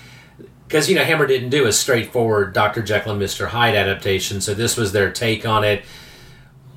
[0.67, 2.83] because you know Hammer didn't do a straightforward Dr.
[2.83, 3.49] Jekyll and Mr.
[3.49, 5.85] Hyde adaptation, so this was their take on it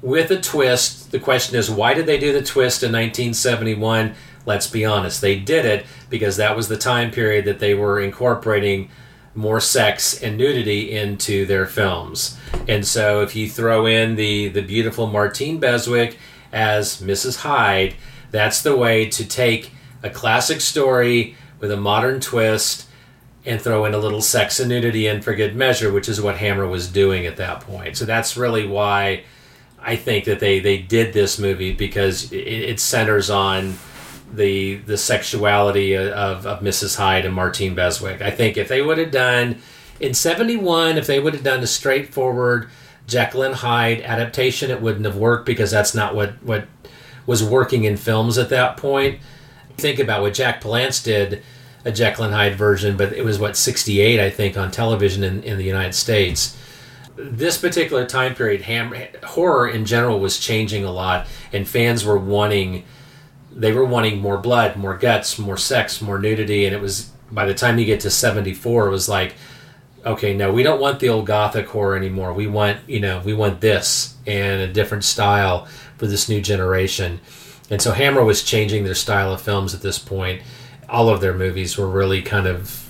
[0.01, 1.11] with a twist.
[1.11, 4.15] The question is, why did they do the twist in 1971?
[4.45, 7.99] Let's be honest, they did it because that was the time period that they were
[7.99, 8.89] incorporating
[9.34, 12.38] more sex and nudity into their films.
[12.67, 16.17] And so if you throw in the the beautiful Martine Beswick
[16.51, 17.38] as Mrs.
[17.38, 17.95] Hyde,
[18.32, 19.71] that's the way to take
[20.03, 22.88] a classic story with a modern twist
[23.45, 26.38] and throw in a little sex and nudity in for good measure, which is what
[26.38, 27.97] Hammer was doing at that point.
[27.97, 29.23] So that's really why
[29.79, 33.75] I think that they, they did this movie because it, it centers on
[34.34, 36.97] the the sexuality of, of Mrs.
[36.97, 38.21] Hyde and Martine Beswick.
[38.21, 39.57] I think if they would have done
[39.99, 42.69] in '71, if they would have done a straightforward
[43.07, 46.67] Jekyll and Hyde adaptation, it wouldn't have worked because that's not what what
[47.25, 49.19] was working in films at that point.
[49.77, 51.43] Think about what Jack Palance did,
[51.86, 55.43] a Jekyll and Hyde version, but it was what '68, I think, on television in,
[55.43, 56.57] in the United States.
[57.17, 62.17] This particular time period, ham, horror in general was changing a lot, and fans were
[62.17, 62.84] wanting
[63.54, 67.45] they were wanting more blood, more guts, more sex, more nudity, and it was by
[67.45, 69.36] the time you get to 74 it was like
[70.06, 72.34] okay, no, we don't want the old gothic horror anymore.
[72.34, 75.66] We want, you know, we want this and a different style
[75.97, 77.20] for this new generation.
[77.70, 80.41] And so Hammer was changing their style of films at this point.
[80.89, 82.89] All of their movies were really kind of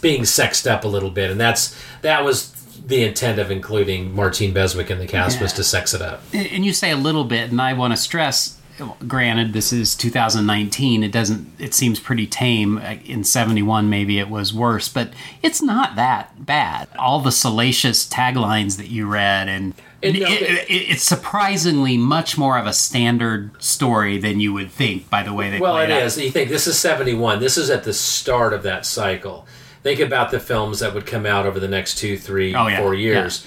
[0.00, 2.52] being sexed up a little bit, and that's that was
[2.86, 6.22] the intent of including Martine Beswick in the cast was to sex it up.
[6.32, 8.57] And you say a little bit, and I want to stress
[9.06, 11.02] granted, this is 2019.
[11.04, 11.50] It doesn't.
[11.58, 12.78] It seems pretty tame.
[12.78, 15.10] In 71, maybe it was worse, but
[15.42, 16.88] it's not that bad.
[16.98, 22.56] All the salacious taglines that you read, and it, no, it- it's surprisingly much more
[22.58, 26.02] of a standard story than you would think by the way they Well, it out.
[26.02, 26.18] is.
[26.18, 27.40] You think this is 71.
[27.40, 29.46] This is at the start of that cycle.
[29.82, 32.78] Think about the films that would come out over the next two, three, Oh, yeah.
[32.80, 33.44] four years.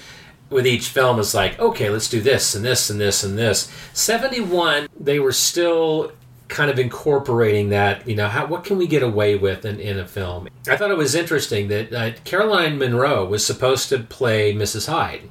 [0.52, 3.70] With each film, is like, okay, let's do this and this and this and this.
[3.94, 6.12] 71, they were still
[6.48, 9.98] kind of incorporating that, you know, how, what can we get away with in, in
[9.98, 10.48] a film?
[10.68, 14.88] I thought it was interesting that uh, Caroline Munro was supposed to play Mrs.
[14.88, 15.30] Hyde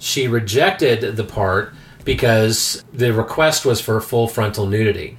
[0.00, 1.72] she rejected the part
[2.04, 5.16] because the request was for full frontal nudity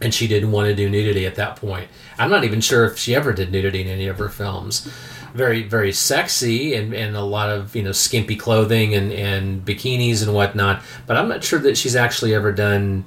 [0.00, 1.88] and she didn't want to do nudity at that point
[2.18, 4.88] i'm not even sure if she ever did nudity in any of her films
[5.34, 10.22] very very sexy and, and a lot of you know skimpy clothing and, and bikinis
[10.22, 13.04] and whatnot but i'm not sure that she's actually ever done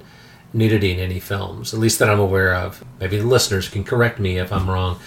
[0.52, 2.84] nudity in any films at least that i'm aware of.
[3.00, 4.98] Maybe the listeners can correct me if i'm wrong.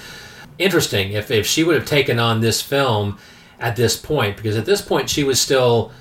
[0.58, 3.18] Interesting if, if she would have taken on this film
[3.60, 5.92] at this point because at this point she was still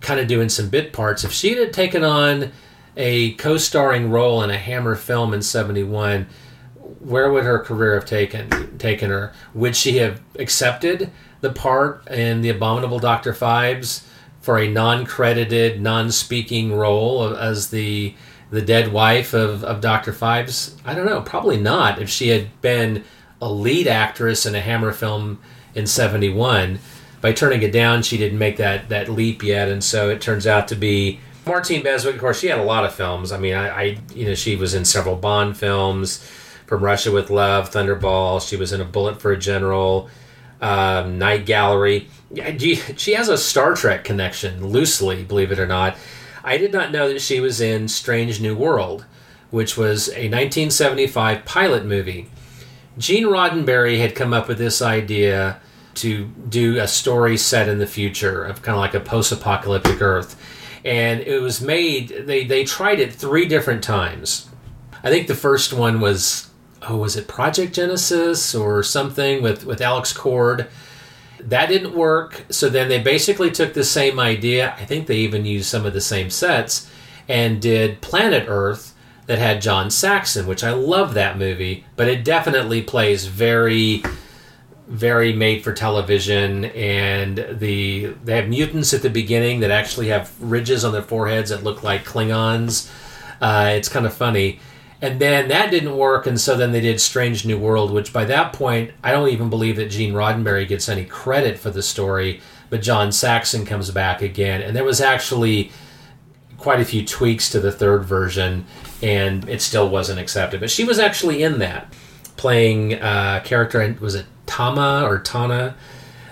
[0.00, 1.24] kind of doing some bit parts.
[1.24, 2.52] If she had taken on
[2.96, 6.26] a co-starring role in a hammer film in 71
[7.00, 9.32] where would her career have taken taken her?
[9.54, 14.04] Would she have accepted the part in the abominable dr Phibes
[14.40, 18.14] for a non-credited non-speaking role as the
[18.50, 21.22] the dead wife of, of dr Phibes i don't know.
[21.22, 22.00] Probably not.
[22.00, 23.04] If she had been
[23.40, 25.40] a lead actress in a hammer film
[25.74, 26.78] in 71
[27.22, 29.68] by turning it down she didn't make that that leap yet.
[29.68, 32.14] And so it turns out to be Martine Beswick.
[32.14, 33.32] Of course she had a lot of films.
[33.32, 36.22] I mean I, I you know she was in several Bond films
[36.70, 40.08] from Russia with Love Thunderball she was in a Bullet for a General
[40.60, 42.08] um, Night Gallery
[42.56, 45.96] she has a Star Trek connection loosely believe it or not
[46.44, 49.04] I did not know that she was in Strange New World
[49.50, 52.30] which was a 1975 pilot movie
[52.98, 55.60] Gene Roddenberry had come up with this idea
[55.94, 60.40] to do a story set in the future of kind of like a post-apocalyptic Earth,
[60.84, 62.26] and it was made.
[62.26, 64.48] They they tried it three different times.
[65.02, 66.49] I think the first one was
[66.82, 70.68] oh was it Project Genesis or something with with Alex Cord.
[71.38, 72.44] That didn't work.
[72.50, 74.74] So then they basically took the same idea.
[74.78, 76.90] I think they even used some of the same sets
[77.28, 78.94] and did Planet Earth
[79.26, 84.02] that had John Saxon, which I love that movie, but it definitely plays very
[84.90, 90.32] very made for television and the they have mutants at the beginning that actually have
[90.42, 92.90] ridges on their foreheads that look like Klingons.
[93.40, 94.58] Uh, it's kind of funny.
[95.02, 98.26] And then that didn't work, and so then they did Strange New World, which by
[98.26, 102.40] that point, I don't even believe that Gene Roddenberry gets any credit for the story,
[102.68, 104.60] but John Saxon comes back again.
[104.60, 105.72] And there was actually
[106.58, 108.66] quite a few tweaks to the third version,
[109.02, 110.60] and it still wasn't accepted.
[110.60, 111.92] But she was actually in that,
[112.36, 115.76] playing a character, was it Tama or Tana?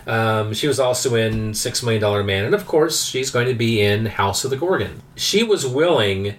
[0.07, 3.55] Um, she was also in Six Million Dollar Man, and of course, she's going to
[3.55, 5.03] be in House of the Gorgon.
[5.17, 6.37] She was willing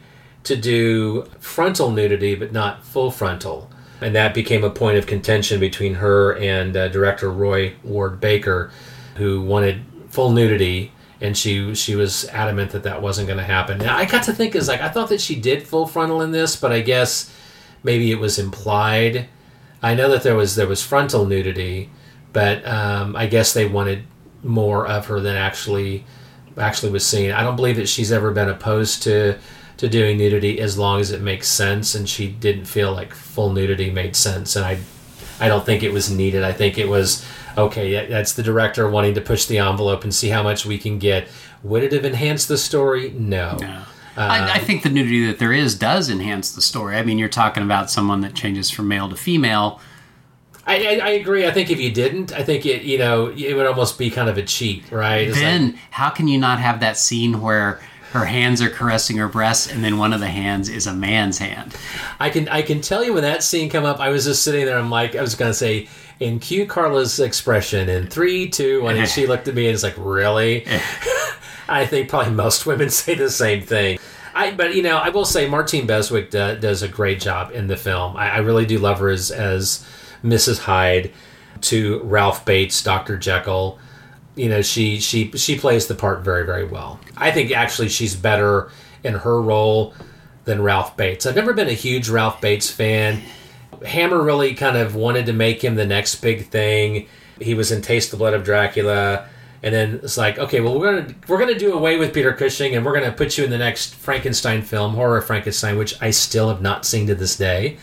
[0.50, 3.70] to do frontal nudity, but not full frontal.
[4.02, 8.72] And that became a point of contention between her and uh, director Roy Ward Baker,
[9.16, 10.92] who wanted full nudity,
[11.22, 13.78] and she she was adamant that that wasn't going to happen.
[13.78, 16.32] Now I got to think is like I thought that she did full frontal in
[16.32, 17.34] this, but I guess
[17.84, 19.28] maybe it was implied.
[19.84, 21.90] I know that there was there was frontal nudity,
[22.34, 24.06] but um, I guess they wanted
[24.42, 26.06] more of her than actually
[26.58, 27.32] actually was seen.
[27.32, 29.38] I don't believe that she's ever been opposed to
[29.80, 33.52] to doing nudity as long as it makes sense, and she didn't feel like full
[33.52, 34.80] nudity made sense, and I
[35.40, 36.44] I don't think it was needed.
[36.44, 37.26] I think it was
[37.58, 38.06] okay.
[38.08, 41.28] That's the director wanting to push the envelope and see how much we can get.
[41.64, 43.12] Would it have enhanced the story?
[43.12, 43.58] No.
[44.18, 46.98] I, um, I think the nudity that there is does enhance the story.
[46.98, 49.80] I mean, you're talking about someone that changes from male to female.
[50.68, 51.48] I, I, I agree.
[51.48, 54.30] I think if you didn't, I think it you know it would almost be kind
[54.30, 55.28] of a cheat, right?
[55.30, 57.80] It's like- then how can you not have that scene where
[58.12, 61.38] her hands are caressing her breasts and then one of the hands is a man's
[61.38, 61.76] hand?
[62.20, 64.66] I can I can tell you when that scene come up, I was just sitting
[64.66, 64.78] there.
[64.78, 65.88] I'm like, I was gonna say,
[66.20, 69.84] in cue Carla's expression in three, two, one, and she looked at me and it's
[69.84, 70.66] like, really?
[71.70, 74.00] I think probably most women say the same thing.
[74.34, 77.68] I, but you know, I will say Martine Beswick do, does a great job in
[77.68, 78.16] the film.
[78.16, 79.86] I, I really do love her as as
[80.24, 80.60] Mrs.
[80.60, 81.12] Hyde
[81.62, 83.80] to Ralph Bates, Doctor Jekyll.
[84.40, 87.02] You know, she she she plays the part very very well.
[87.18, 88.72] I think actually she's better
[89.04, 89.94] in her role
[90.46, 91.26] than Ralph Bates.
[91.26, 93.22] I've never been a huge Ralph Bates fan.
[93.86, 97.10] Hammer really kind of wanted to make him the next big thing.
[97.42, 99.28] He was in Taste the Blood of Dracula.
[99.62, 102.76] and then it's like, okay, well we're gonna we're gonna do away with Peter Cushing,
[102.76, 106.48] and we're gonna put you in the next Frankenstein film, horror Frankenstein, which I still
[106.48, 107.78] have not seen to this day.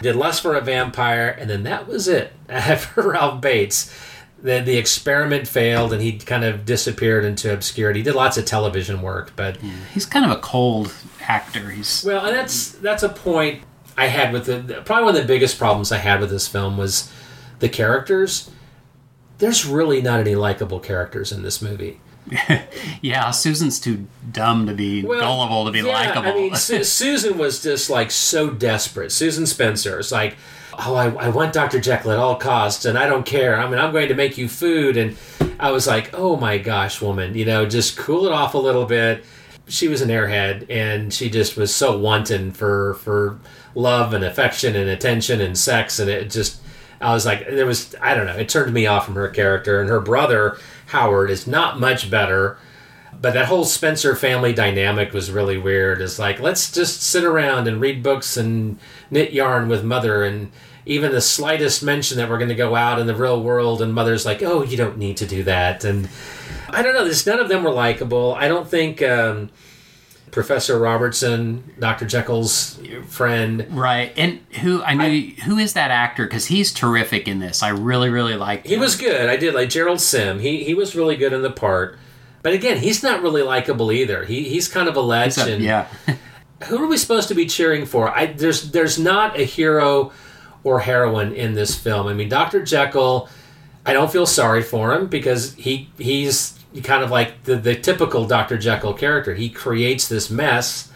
[0.00, 2.32] Did Lust for a Vampire, and then that was it.
[2.48, 3.94] After Ralph Bates,
[4.42, 8.00] the the experiment failed, and he kind of disappeared into obscurity.
[8.00, 9.58] He did lots of television work, but
[9.92, 10.92] He's kind of a cold
[11.28, 11.70] actor.
[11.70, 13.62] He's well, and that's that's a point
[13.96, 16.76] I had with the probably one of the biggest problems I had with this film
[16.76, 17.10] was
[17.58, 18.50] the characters.
[19.38, 22.00] There's really not any likable characters in this movie.
[23.02, 23.30] yeah.
[23.30, 26.30] Susan's too dumb to be gullible to be yeah, likable.
[26.30, 29.12] I mean, Su- Susan was just like so desperate.
[29.12, 30.36] Susan Spencer is like,
[30.78, 31.80] oh, I, I want Dr.
[31.80, 33.58] Jekyll at all costs, and I don't care.
[33.58, 34.96] I mean, I'm going to make you food.
[34.96, 35.16] And
[35.58, 38.86] I was like, oh my gosh, woman, you know, just cool it off a little
[38.86, 39.24] bit.
[39.68, 43.38] She was an airhead, and she just was so wanton for for
[43.74, 46.60] love and affection and attention and sex, and it just.
[47.02, 49.80] I was like, there was, I don't know, it turned me off from her character.
[49.80, 52.58] And her brother, Howard, is not much better.
[53.20, 56.00] But that whole Spencer family dynamic was really weird.
[56.00, 58.78] It's like, let's just sit around and read books and
[59.10, 60.24] knit yarn with mother.
[60.24, 60.50] And
[60.86, 63.92] even the slightest mention that we're going to go out in the real world, and
[63.92, 65.84] mother's like, oh, you don't need to do that.
[65.84, 66.08] And
[66.70, 68.34] I don't know, this, none of them were likable.
[68.34, 69.02] I don't think.
[69.02, 69.50] Um,
[70.30, 72.06] Professor Robertson, Dr.
[72.06, 73.66] Jekyll's friend.
[73.70, 74.12] Right.
[74.16, 77.62] And who I knew who is that actor cuz he's terrific in this.
[77.62, 79.28] I really really like He was good.
[79.28, 80.38] I did like Gerald Sim.
[80.38, 81.98] He he was really good in the part.
[82.42, 84.24] But again, he's not really likable either.
[84.24, 85.62] He he's kind of a legend.
[85.62, 85.86] yeah.
[86.64, 88.10] Who are we supposed to be cheering for?
[88.10, 90.12] I there's there's not a hero
[90.64, 92.06] or heroine in this film.
[92.06, 92.62] I mean, Dr.
[92.62, 93.28] Jekyll,
[93.86, 98.26] I don't feel sorry for him because he he's kind of like the, the typical
[98.26, 98.56] Dr.
[98.58, 99.34] Jekyll character.
[99.34, 100.90] He creates this mess,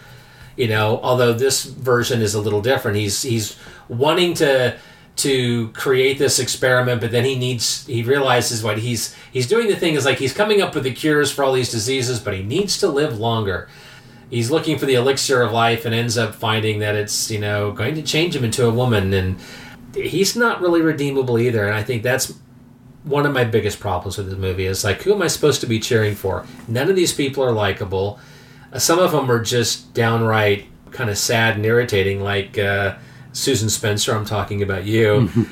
[0.56, 2.96] you know, although this version is a little different.
[2.96, 3.56] He's he's
[3.88, 4.76] wanting to
[5.16, 9.76] to create this experiment, but then he needs he realizes what he's he's doing the
[9.76, 12.42] thing is like he's coming up with the cures for all these diseases, but he
[12.42, 13.68] needs to live longer.
[14.30, 17.70] He's looking for the elixir of life and ends up finding that it's, you know,
[17.72, 19.38] going to change him into a woman and
[19.94, 21.66] he's not really redeemable either.
[21.66, 22.34] And I think that's
[23.04, 25.66] one of my biggest problems with the movie is like, who am I supposed to
[25.66, 26.46] be cheering for?
[26.66, 28.18] None of these people are likable.
[28.76, 32.96] Some of them are just downright kind of sad and irritating, like uh,
[33.34, 34.14] Susan Spencer.
[34.14, 35.30] I'm talking about you.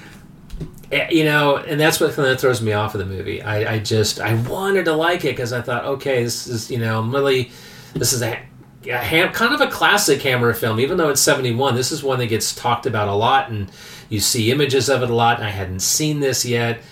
[0.90, 3.40] Eh, you know, and that's what kind of throws me off of the movie.
[3.40, 6.76] I, I just I wanted to like it because I thought, okay, this is you
[6.76, 7.50] know, I'm really
[7.94, 8.38] this is a,
[8.84, 11.76] a ham, kind of a classic Hammer film, even though it's 71.
[11.76, 13.72] This is one that gets talked about a lot, and
[14.10, 15.38] you see images of it a lot.
[15.38, 16.82] And I hadn't seen this yet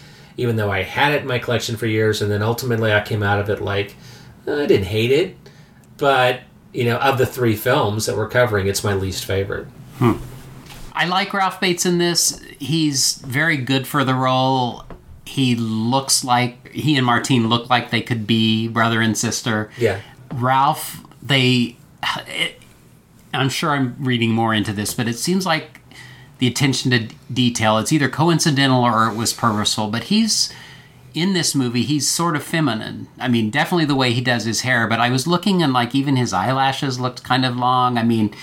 [0.41, 3.23] even though I had it in my collection for years, and then ultimately I came
[3.23, 3.95] out of it like
[4.47, 5.37] I didn't hate it,
[5.99, 6.41] but
[6.73, 9.67] you know, of the three films that we're covering, it's my least favorite.
[9.99, 10.17] Hmm.
[10.93, 12.41] I like Ralph Bates in this.
[12.59, 14.85] He's very good for the role.
[15.25, 19.71] He looks like he and Martine look like they could be brother and sister.
[19.79, 20.01] Yeah.
[20.33, 21.77] Ralph, they.
[22.27, 22.57] It,
[23.33, 25.81] I'm sure I'm reading more into this, but it seems like
[26.39, 27.79] the attention to detail.
[27.79, 30.53] It's either coincidental or it was purposeful, but he's
[31.15, 33.09] in this movie he's sort of feminine.
[33.19, 35.95] I mean, definitely the way he does his hair, but I was looking and like
[35.95, 37.99] even his eyelashes looked kind of long.
[37.99, 38.35] I mean,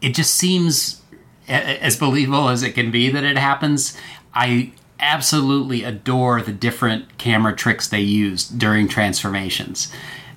[0.00, 1.02] it just seems
[1.48, 3.96] as believable as it can be that it happens.
[4.34, 9.92] I absolutely adore the different camera tricks they used during transformations.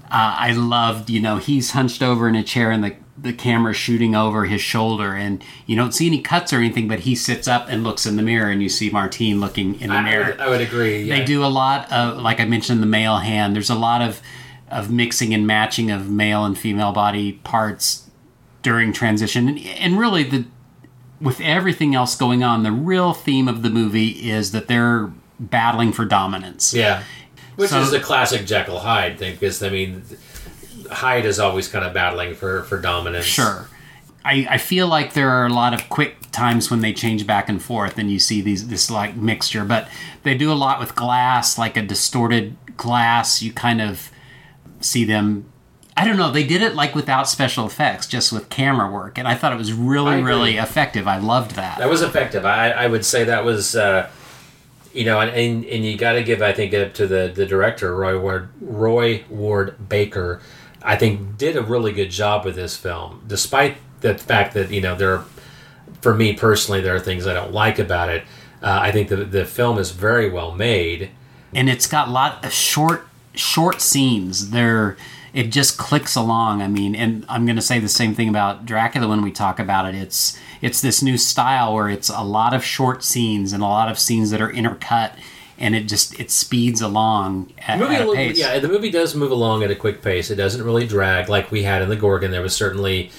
[0.06, 3.74] Uh, I loved, you know, he's hunched over in a chair and the the camera
[3.74, 7.48] shooting over his shoulder and you don't see any cuts or anything but he sits
[7.48, 10.24] up and looks in the mirror and you see martine looking in the I, mirror
[10.24, 11.20] I would, I would agree yeah.
[11.20, 14.22] they do a lot of like i mentioned the male hand there's a lot of
[14.70, 18.10] of mixing and matching of male and female body parts
[18.64, 20.46] during transition and, and really the
[21.22, 25.92] with everything else going on the real theme of the movie is that they're battling
[25.92, 27.04] for dominance yeah
[27.56, 30.04] which so, is the classic jekyll hyde thing because i mean
[30.92, 33.26] Hyde is always kind of battling for for dominance.
[33.26, 33.68] Sure.
[34.24, 37.50] I, I feel like there are a lot of quick times when they change back
[37.50, 39.88] and forth and you see these this like mixture, but
[40.24, 43.42] they do a lot with glass, like a distorted glass.
[43.42, 44.12] You kind of
[44.80, 45.51] see them
[46.02, 49.28] I don't know, they did it like without special effects, just with camera work, and
[49.28, 51.08] I thought it was really, really effective.
[51.08, 51.78] I loved that.
[51.78, 52.44] That was effective.
[52.44, 54.10] I, I would say that was uh,
[54.94, 57.46] you know, and, and, and you got to give, I think, up to the, the
[57.46, 60.42] director, Roy Ward, Roy Ward Baker,
[60.82, 64.82] I think did a really good job with this film, despite the fact that you
[64.82, 65.26] know there, are,
[66.02, 68.24] for me personally, there are things I don't like about it.
[68.64, 71.12] Uh, I think the the film is very well made,
[71.54, 74.52] and it's got a lot of short short scenes.
[74.52, 74.98] There,
[75.34, 76.62] it just clicks along.
[76.62, 79.60] I mean, and I'm going to say the same thing about Dracula when we talk
[79.60, 79.96] about it.
[79.96, 83.90] It's it's this new style where it's a lot of short scenes and a lot
[83.90, 85.18] of scenes that are intercut
[85.58, 88.38] and it just it speeds along at, The movie, at a pace.
[88.38, 90.30] yeah, the movie does move along at a quick pace.
[90.32, 92.32] It doesn't really drag like we had in the Gorgon.
[92.32, 93.12] There was certainly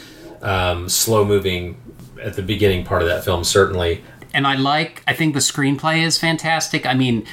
[0.42, 1.80] um, slow moving
[2.20, 3.44] at the beginning part of that film.
[3.44, 4.02] Certainly,
[4.34, 5.02] and I like.
[5.06, 6.84] I think the screenplay is fantastic.
[6.84, 7.24] I mean,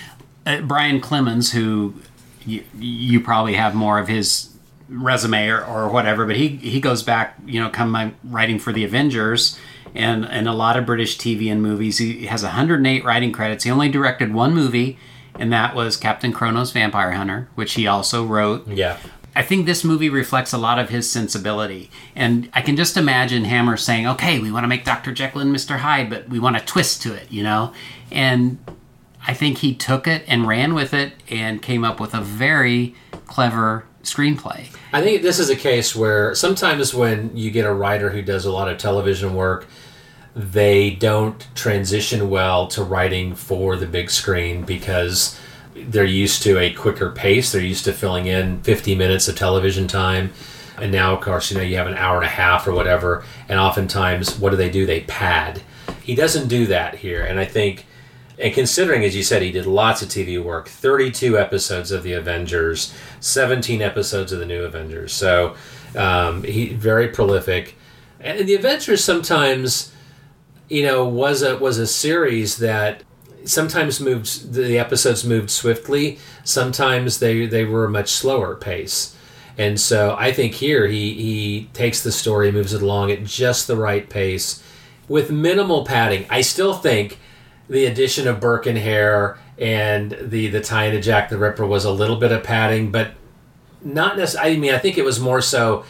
[0.46, 1.96] uh, Brian Clemens, who
[2.50, 4.50] you, you probably have more of his
[4.88, 8.74] resume or, or whatever, but he he goes back, you know, come my- writing for
[8.74, 9.58] the Avengers
[9.96, 11.98] and and a lot of British TV and movies.
[12.00, 13.64] He has 108 writing credits.
[13.64, 14.98] He only directed one movie,
[15.38, 18.68] and that was Captain Kronos Vampire Hunter, which he also wrote.
[18.68, 18.98] yeah.
[19.36, 21.92] I think this movie reflects a lot of his sensibility.
[22.16, 25.14] And I can just imagine Hammer saying, okay, we want to make Dr.
[25.14, 25.78] Jekyll and Mr.
[25.78, 27.72] Hyde, but we want a twist to it, you know?
[28.12, 28.58] And
[29.26, 32.96] I think he took it and ran with it and came up with a very
[33.28, 34.68] clever screenplay.
[34.94, 38.46] I think this is a case where sometimes when you get a writer who does
[38.46, 39.68] a lot of television work,
[40.36, 45.40] they don't transition well to writing for the big screen because
[45.76, 47.52] they're used to a quicker pace.
[47.52, 50.32] They're used to filling in 50 minutes of television time.
[50.78, 53.24] And now, of course, you know, you have an hour and a half or whatever.
[53.50, 54.86] And oftentimes, what do they do?
[54.86, 55.62] They pad.
[56.02, 57.24] He doesn't do that here.
[57.24, 57.86] And I think,
[58.40, 62.14] and considering, as you said, he did lots of TV work 32 episodes of The
[62.14, 65.12] Avengers, 17 episodes of The New Avengers.
[65.12, 65.56] So
[65.96, 67.76] um, he very prolific.
[68.20, 69.94] And The Avengers sometimes,
[70.70, 73.04] you know, was a was a series that
[73.44, 79.16] sometimes moved the episodes moved swiftly sometimes they they were a much slower pace
[79.58, 83.66] and so i think here he he takes the story moves it along at just
[83.66, 84.62] the right pace
[85.08, 87.18] with minimal padding i still think
[87.70, 91.86] the addition of burke and hare and the the tie into jack the ripper was
[91.86, 93.12] a little bit of padding but
[93.82, 95.84] not necessarily i mean i think it was more so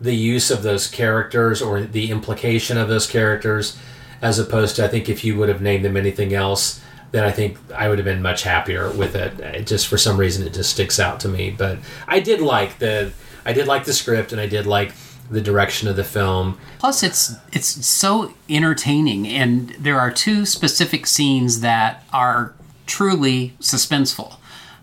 [0.00, 3.76] the use of those characters or the implication of those characters
[4.20, 6.80] as opposed to I think if you would have named them anything else
[7.10, 9.40] then I think I would have been much happier with it.
[9.40, 12.78] it just for some reason it just sticks out to me but I did like
[12.78, 13.12] the
[13.44, 14.92] I did like the script and I did like
[15.30, 21.06] the direction of the film Plus, it's it's so entertaining, and there are two specific
[21.06, 22.54] scenes that are
[22.86, 24.36] truly suspenseful.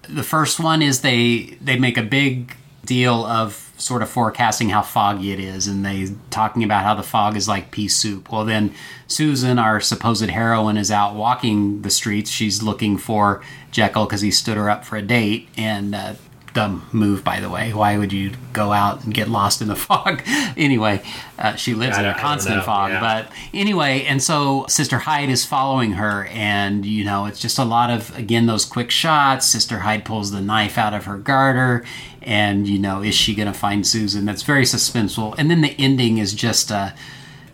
[0.09, 2.55] The first one is they they make a big
[2.85, 7.03] deal of sort of forecasting how foggy it is, and they talking about how the
[7.03, 8.29] fog is like pea soup.
[8.29, 8.73] Well, then
[9.07, 12.29] Susan, our supposed heroine, is out walking the streets.
[12.29, 13.41] She's looking for
[13.71, 16.13] Jekyll because he stood her up for a date, and uh,
[16.55, 17.71] dumb move, by the way.
[17.73, 20.23] Why would you go out and get lost in the fog?
[20.57, 21.03] anyway,
[21.37, 22.91] uh, she lives in a don't- I don't constant fog.
[22.91, 22.99] yeah.
[22.99, 27.63] But anyway, and so Sister Hyde is following her, and you know, it's just a
[27.63, 29.45] lot of again those quick shots.
[29.45, 31.85] Sister Hyde pulls the knife out of her garter,
[32.23, 34.25] and you know, is she going to find Susan?
[34.25, 35.35] That's very suspenseful.
[35.37, 36.89] And then the ending is just uh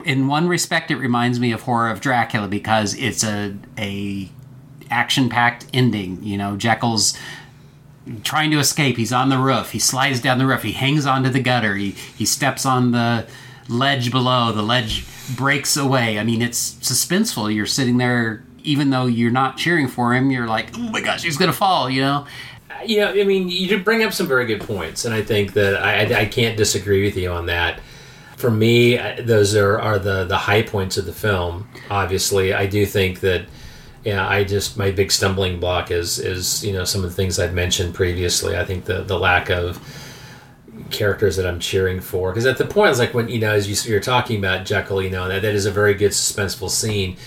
[0.05, 4.29] in one respect, it reminds me of Horror of Dracula because it's a a
[4.89, 6.21] action packed ending.
[6.23, 7.17] You know, Jekyll's
[8.23, 8.97] trying to escape.
[8.97, 9.71] He's on the roof.
[9.71, 10.63] He slides down the roof.
[10.63, 11.75] He hangs onto the gutter.
[11.75, 13.27] He he steps on the
[13.67, 14.51] ledge below.
[14.51, 15.05] The ledge
[15.35, 16.19] breaks away.
[16.19, 17.53] I mean, it's suspenseful.
[17.53, 20.31] You're sitting there, even though you're not cheering for him.
[20.31, 21.89] You're like, oh my gosh, he's gonna fall.
[21.89, 22.25] You know.
[22.97, 25.75] know, I mean, you did bring up some very good points, and I think that
[25.83, 27.79] I, I, I can't disagree with you on that.
[28.37, 31.69] For me, those are, are the, the high points of the film.
[31.91, 33.45] Obviously, I do think that,
[34.03, 37.39] yeah, I just my big stumbling block is is you know some of the things
[37.39, 38.57] I've mentioned previously.
[38.57, 39.79] I think the the lack of
[40.89, 43.67] characters that I'm cheering for because at the point it's like when you know as
[43.85, 47.17] you, you're talking about Jekyll, you know that that is a very good suspenseful scene.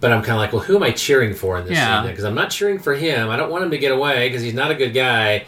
[0.00, 2.00] But I'm kind of like, well, who am I cheering for in this Yeah.
[2.02, 2.10] scene?
[2.10, 3.28] Because I'm not cheering for him.
[3.28, 5.44] I don't want him to get away because he's not a good guy.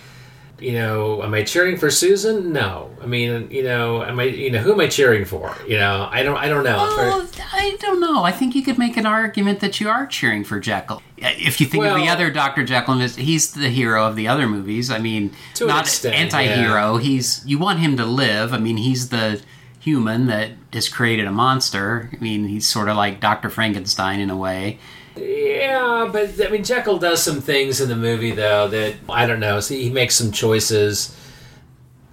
[0.62, 2.52] You know, am I cheering for Susan?
[2.52, 2.90] No.
[3.02, 4.24] I mean, you know, am I?
[4.24, 5.56] You know, who am I cheering for?
[5.66, 6.36] You know, I don't.
[6.36, 6.76] I don't know.
[6.76, 8.22] Well, I don't know.
[8.22, 11.02] I think you could make an argument that you are cheering for Jekyll.
[11.18, 14.90] If you think of the other Doctor Jekyll, he's the hero of the other movies.
[14.90, 16.98] I mean, an not extent, anti-hero.
[16.98, 18.52] He's you want him to live.
[18.54, 19.42] I mean, he's the
[19.80, 22.08] human that has created a monster.
[22.12, 24.78] I mean, he's sort of like Doctor Frankenstein in a way.
[25.16, 29.40] Yeah, but I mean, Jekyll does some things in the movie though that I don't
[29.40, 29.60] know.
[29.60, 31.16] See, he makes some choices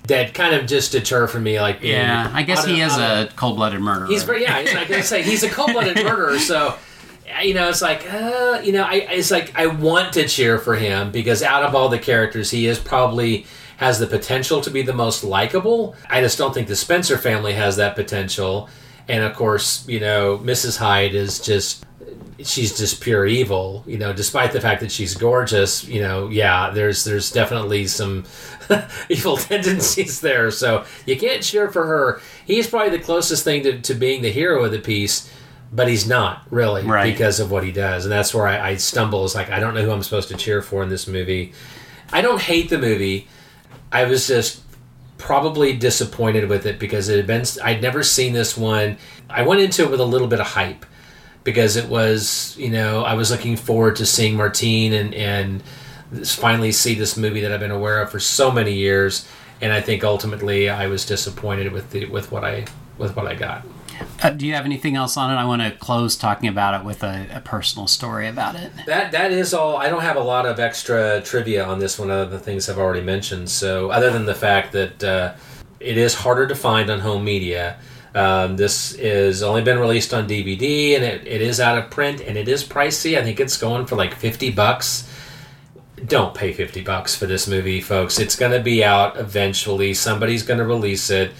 [0.03, 1.61] that kind of just deter from me.
[1.61, 4.07] Like, being Yeah, I guess he is a cold-blooded murderer.
[4.07, 4.59] He's yeah.
[4.61, 6.39] He's like I say, he's a cold-blooded murderer.
[6.39, 6.75] So
[7.41, 10.75] you know, it's like uh, you know, I it's like I want to cheer for
[10.75, 13.45] him because out of all the characters, he is probably
[13.77, 15.95] has the potential to be the most likable.
[16.09, 18.69] I just don't think the Spencer family has that potential.
[19.07, 20.77] And of course, you know, Mrs.
[20.77, 21.85] Hyde is just
[22.43, 26.69] she's just pure evil you know despite the fact that she's gorgeous you know yeah
[26.69, 28.23] there's there's definitely some
[29.09, 33.79] evil tendencies there so you can't cheer for her he's probably the closest thing to,
[33.81, 35.29] to being the hero of the piece
[35.71, 37.11] but he's not really Right.
[37.11, 39.23] because of what he does, and that's where I, I stumble.
[39.23, 41.53] It's like I don't know who I'm supposed to cheer for in this movie.
[42.11, 43.27] I don't hate the movie.
[43.91, 44.63] I was just
[45.19, 48.97] probably disappointed with it because it had been I'd never seen this one.
[49.29, 50.87] I went into it with a little bit of hype
[51.49, 55.63] because it was you know I was looking forward to seeing Martine and and
[56.27, 59.27] finally see this movie that I've been aware of for so many years,
[59.59, 62.65] and I think ultimately I was disappointed with the with what I
[62.99, 63.65] with what I got.
[64.21, 65.35] Uh, do you have anything else on it?
[65.35, 68.71] I want to close talking about it with a, a personal story about it.
[68.85, 69.77] That that is all.
[69.77, 72.69] I don't have a lot of extra trivia on this one, other than the things
[72.69, 73.49] I've already mentioned.
[73.49, 75.33] So, other than the fact that uh,
[75.79, 77.79] it is harder to find on home media,
[78.15, 82.21] um, this is only been released on DVD, and it, it is out of print,
[82.21, 83.17] and it is pricey.
[83.17, 85.07] I think it's going for like fifty bucks.
[86.05, 88.19] Don't pay fifty bucks for this movie, folks.
[88.19, 89.93] It's going to be out eventually.
[89.93, 91.31] Somebody's going to release it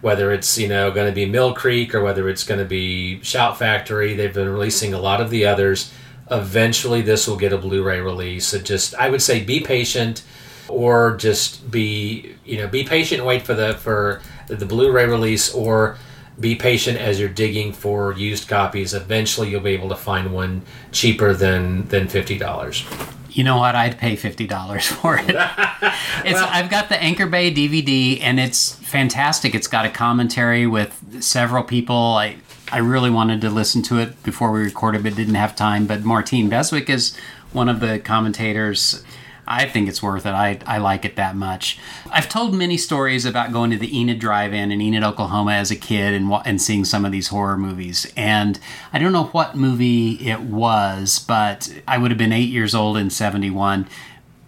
[0.00, 3.20] whether it's you know going to be Mill Creek or whether it's going to be
[3.22, 4.14] Shout Factory.
[4.14, 5.92] They've been releasing a lot of the others.
[6.30, 8.46] Eventually, this will get a Blu-ray release.
[8.46, 10.22] So just I would say be patient,
[10.68, 13.24] or just be you know be patient.
[13.24, 15.98] Wait for the for the Blu-ray release, or
[16.38, 18.94] be patient as you're digging for used copies.
[18.94, 22.84] Eventually, you'll be able to find one cheaper than than fifty dollars.
[23.30, 23.74] You know what?
[23.74, 25.26] I'd pay fifty dollars for it.
[26.24, 29.54] it's I've got the Anchor Bay DVD, and it's fantastic.
[29.54, 31.96] It's got a commentary with several people.
[31.96, 32.36] I
[32.70, 35.86] I really wanted to listen to it before we recorded, but didn't have time.
[35.86, 37.16] But Martine Beswick is
[37.52, 39.04] one of the commentators.
[39.48, 40.30] I think it's worth it.
[40.30, 41.78] I, I like it that much.
[42.10, 45.76] I've told many stories about going to the Enid Drive-In in Enid, Oklahoma as a
[45.76, 48.12] kid and and seeing some of these horror movies.
[48.16, 48.58] And
[48.92, 52.96] I don't know what movie it was, but I would have been eight years old
[52.96, 53.88] in '71,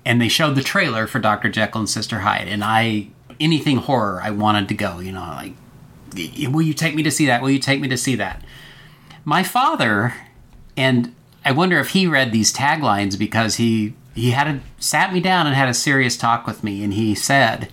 [0.04, 1.48] and they showed the trailer for Dr.
[1.48, 3.08] Jekyll and Sister Hyde, and I
[3.40, 4.98] anything horror I wanted to go.
[4.98, 5.52] You know, like,
[6.50, 7.40] will you take me to see that?
[7.40, 8.42] Will you take me to see that?
[9.24, 10.14] My father,
[10.76, 11.14] and
[11.44, 15.46] I wonder if he read these taglines because he he had a, sat me down
[15.46, 17.68] and had a serious talk with me, and he said,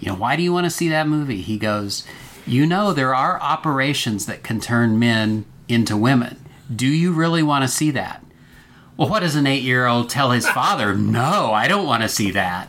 [0.00, 2.04] "You know, why do you want to see that movie?" He goes,
[2.46, 6.44] "You know, there are operations that can turn men into women.
[6.74, 8.24] Do you really want to see that?"
[8.96, 10.94] Well, what does an eight-year-old tell his father?
[11.14, 12.68] No, I don't want to see that.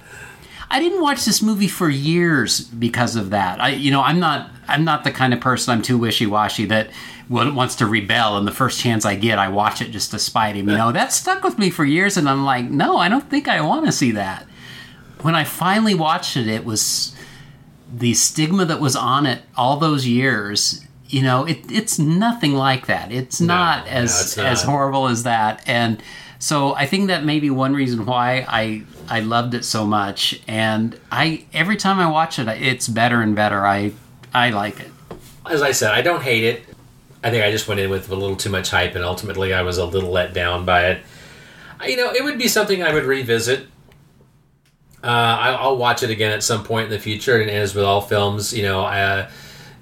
[0.70, 3.62] I didn't watch this movie for years because of that.
[3.62, 5.72] I, you know, I'm not, I'm not the kind of person.
[5.72, 6.90] I'm too wishy-washy that
[7.30, 10.56] wants to rebel, and the first chance I get, I watch it just to spite
[10.56, 10.70] him.
[10.70, 13.48] You know, that stuck with me for years, and I'm like, no, I don't think
[13.48, 14.46] I want to see that.
[15.22, 17.16] When I finally watched it, it was
[17.94, 20.86] the stigma that was on it all those years.
[21.08, 23.12] You know, it, it's nothing like that.
[23.12, 26.02] It's not as it's as horrible as that, and
[26.40, 30.42] so I think that may be one reason why I I loved it so much.
[30.48, 33.66] And I every time I watch it, it's better and better.
[33.66, 33.94] I
[34.34, 34.92] I like it.
[35.50, 36.64] as I said, I don't hate it.
[37.26, 39.64] I think I just went in with a little too much hype, and ultimately I
[39.64, 41.02] was a little let down by it.
[41.80, 43.62] I- You know, it would be something I would revisit.
[45.04, 47.84] Uh, I, I'll watch it again at some point in the future, and as with
[47.84, 49.28] all films, you know, uh,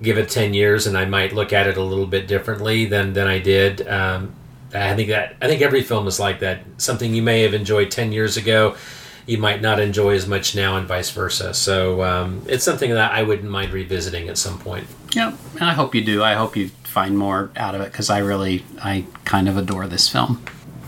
[0.01, 3.11] give it ten years, and I might look at it a little bit differently than
[3.13, 3.85] than I did.
[3.87, 4.33] Um,
[4.73, 6.61] I think that I think every film is like that.
[6.77, 8.75] Something you may have enjoyed ten years ago,
[9.25, 11.53] you might not enjoy as much now, and vice versa.
[11.53, 14.87] So um, it's something that I wouldn't mind revisiting at some point.
[15.13, 15.35] Yep.
[15.53, 16.23] And I hope you do.
[16.23, 19.87] I hope you find more out of it because I really I kind of adore
[19.87, 20.43] this film.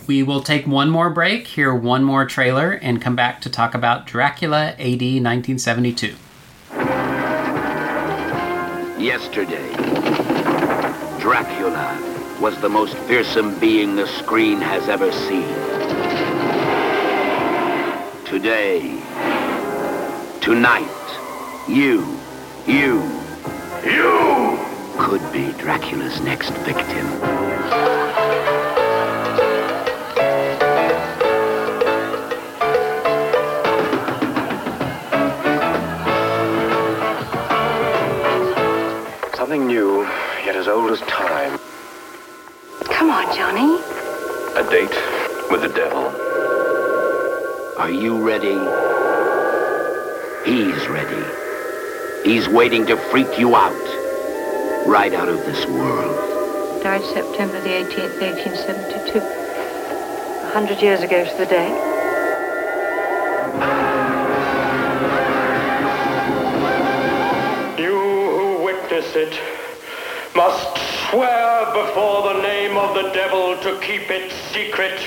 [0.08, 3.74] We will take one more break, hear one more trailer, and come back to talk
[3.74, 6.16] about Dracula AD 1972.
[9.02, 9.72] Yesterday,
[11.20, 15.65] Dracula was the most fearsome being the screen has ever seen.
[18.36, 18.82] Today,
[20.42, 20.90] tonight,
[21.70, 22.20] you,
[22.68, 23.02] you,
[23.86, 24.60] you
[24.98, 27.08] could be Dracula's next victim.
[39.38, 40.02] Something new,
[40.44, 41.58] yet as old as time.
[42.84, 43.80] Come on, Johnny.
[44.60, 46.25] A date with the devil.
[47.78, 48.54] Are you ready?
[50.50, 51.26] He's ready.
[52.24, 53.74] He's waiting to freak you out.
[54.88, 56.16] Right out of this world.
[56.82, 59.20] Died September the 18th, 1872.
[59.20, 61.68] A hundred years ago to the day.
[67.78, 69.38] You who witness it
[70.34, 70.78] must
[71.10, 74.98] swear before the name of the devil to keep it secret.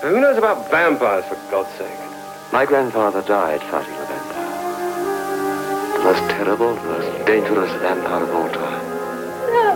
[0.00, 2.13] Who knows about vampires, for God's sake?
[2.54, 4.46] My grandfather died fighting a vampire.
[5.98, 8.84] The most terrible, the most dangerous vampire of all time.
[9.50, 9.74] No.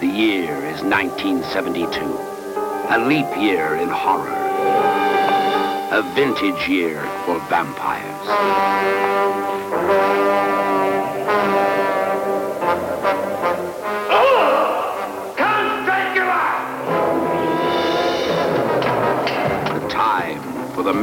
[0.00, 2.18] The year is 1972.
[2.90, 4.34] A leap year in horror.
[5.92, 8.26] A vintage year for vampires.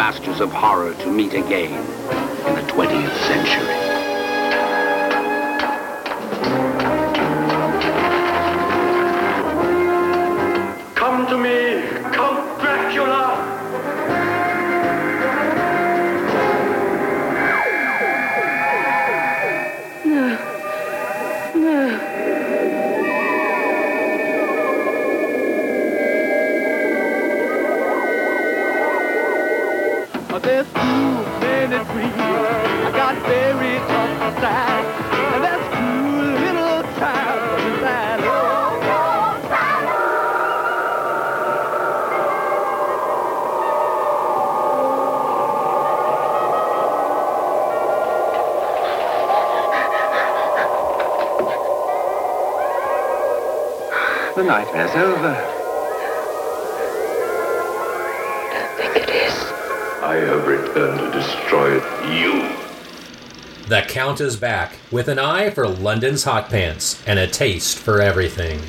[0.03, 1.71] Masters of horror to meet again
[2.45, 3.72] in the 20th century.
[54.63, 55.35] Nightmare's over.
[60.03, 61.75] I have returned to destroy
[62.11, 62.57] you.
[63.67, 68.01] The Count is back, with an eye for London's hot pants and a taste for
[68.01, 68.61] everything.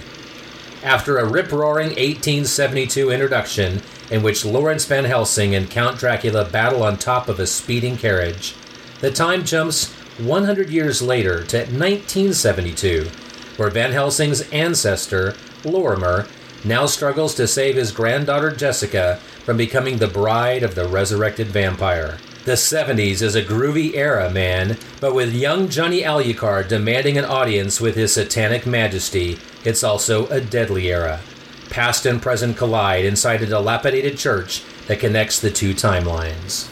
[0.82, 6.82] After a rip roaring 1872 introduction in which Lawrence Van Helsing and Count Dracula battle
[6.82, 8.54] on top of a speeding carriage,
[9.00, 13.10] the time jumps 100 years later to 1972,
[13.56, 15.34] where Van Helsing's ancestor,
[15.64, 16.26] Lorimer,
[16.64, 22.18] now struggles to save his granddaughter Jessica from becoming the bride of the resurrected vampire.
[22.44, 27.80] The 70s is a groovy era, man, but with young Johnny Alucard demanding an audience
[27.80, 31.20] with his satanic majesty, it's also a deadly era.
[31.70, 36.68] Past and present collide inside a dilapidated church that connects the two timelines.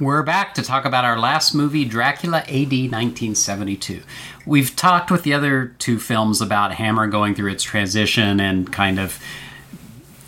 [0.00, 4.02] We're back to talk about our last movie, Dracula AD 1972.
[4.46, 9.00] We've talked with the other two films about Hammer going through its transition and kind
[9.00, 9.20] of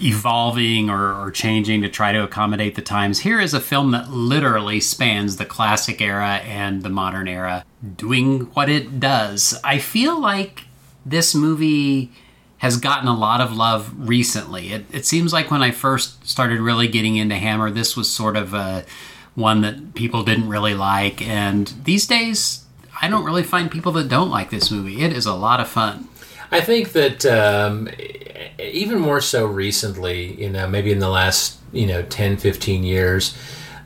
[0.00, 3.20] evolving or, or, changing to try to accommodate the times.
[3.20, 7.64] Here is a film that literally spans the classic era and the modern era,
[7.96, 9.56] doing what it does.
[9.62, 10.64] I feel like
[11.06, 12.10] this movie
[12.58, 14.72] has gotten a lot of love recently.
[14.72, 18.36] It, it seems like when I first started really getting into Hammer, this was sort
[18.36, 18.84] of a
[19.40, 21.26] one that people didn't really like.
[21.26, 22.64] And these days,
[23.02, 25.02] I don't really find people that don't like this movie.
[25.02, 26.08] It is a lot of fun.
[26.52, 27.88] I think that um,
[28.58, 33.36] even more so recently, you know, maybe in the last, you know, 10, 15 years,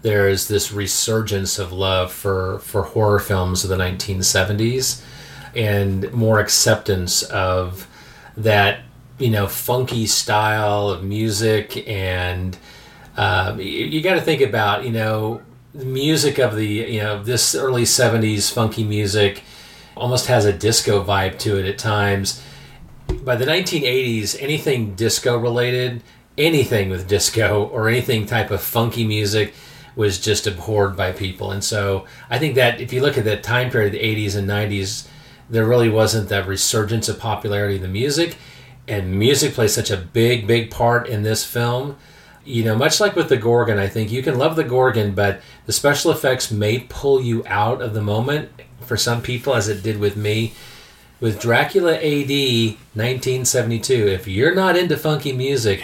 [0.02, 5.02] there's this resurgence of love for, for horror films of the 1970s
[5.54, 7.86] and more acceptance of
[8.36, 8.80] that,
[9.18, 11.88] you know, funky style of music.
[11.88, 12.56] And
[13.16, 15.42] um, you, you got to think about, you know,
[15.74, 19.42] the music of the, you know, this early 70s funky music
[19.96, 22.42] almost has a disco vibe to it at times
[23.08, 26.02] by the 1980s, anything disco related,
[26.36, 29.54] anything with disco or anything type of funky music
[29.96, 31.52] was just abhorred by people.
[31.52, 34.48] And so I think that if you look at that time period, the 80s and
[34.48, 35.06] 90s,
[35.48, 38.36] there really wasn't that resurgence of popularity of the music.
[38.88, 41.96] And music plays such a big, big part in this film.
[42.44, 45.40] You know, much like with the Gorgon, I think you can love the Gorgon, but
[45.66, 48.50] the special effects may pull you out of the moment
[48.80, 50.52] for some people, as it did with me
[51.20, 55.82] with Dracula AD 1972, if you're not into funky music,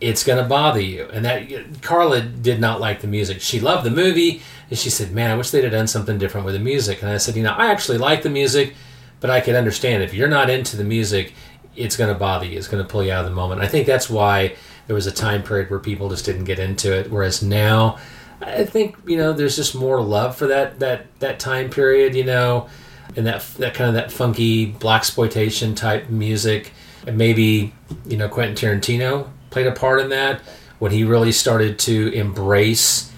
[0.00, 1.08] it's going to bother you.
[1.12, 3.40] And that Carla did not like the music.
[3.40, 6.44] She loved the movie, and she said, "Man, I wish they'd have done something different
[6.44, 8.74] with the music." And I said, "You know, I actually like the music,
[9.20, 11.34] but I can understand if you're not into the music,
[11.76, 12.58] it's going to bother you.
[12.58, 14.54] It's going to pull you out of the moment." I think that's why
[14.86, 17.98] there was a time period where people just didn't get into it, whereas now,
[18.40, 22.14] I think you know, there's just more love for that that that time period.
[22.14, 22.68] You know
[23.16, 26.72] and that that kind of that funky blaxploitation type music.
[27.06, 27.74] And maybe
[28.06, 30.40] you know Quentin Tarantino played a part in that
[30.78, 33.12] when he really started to embrace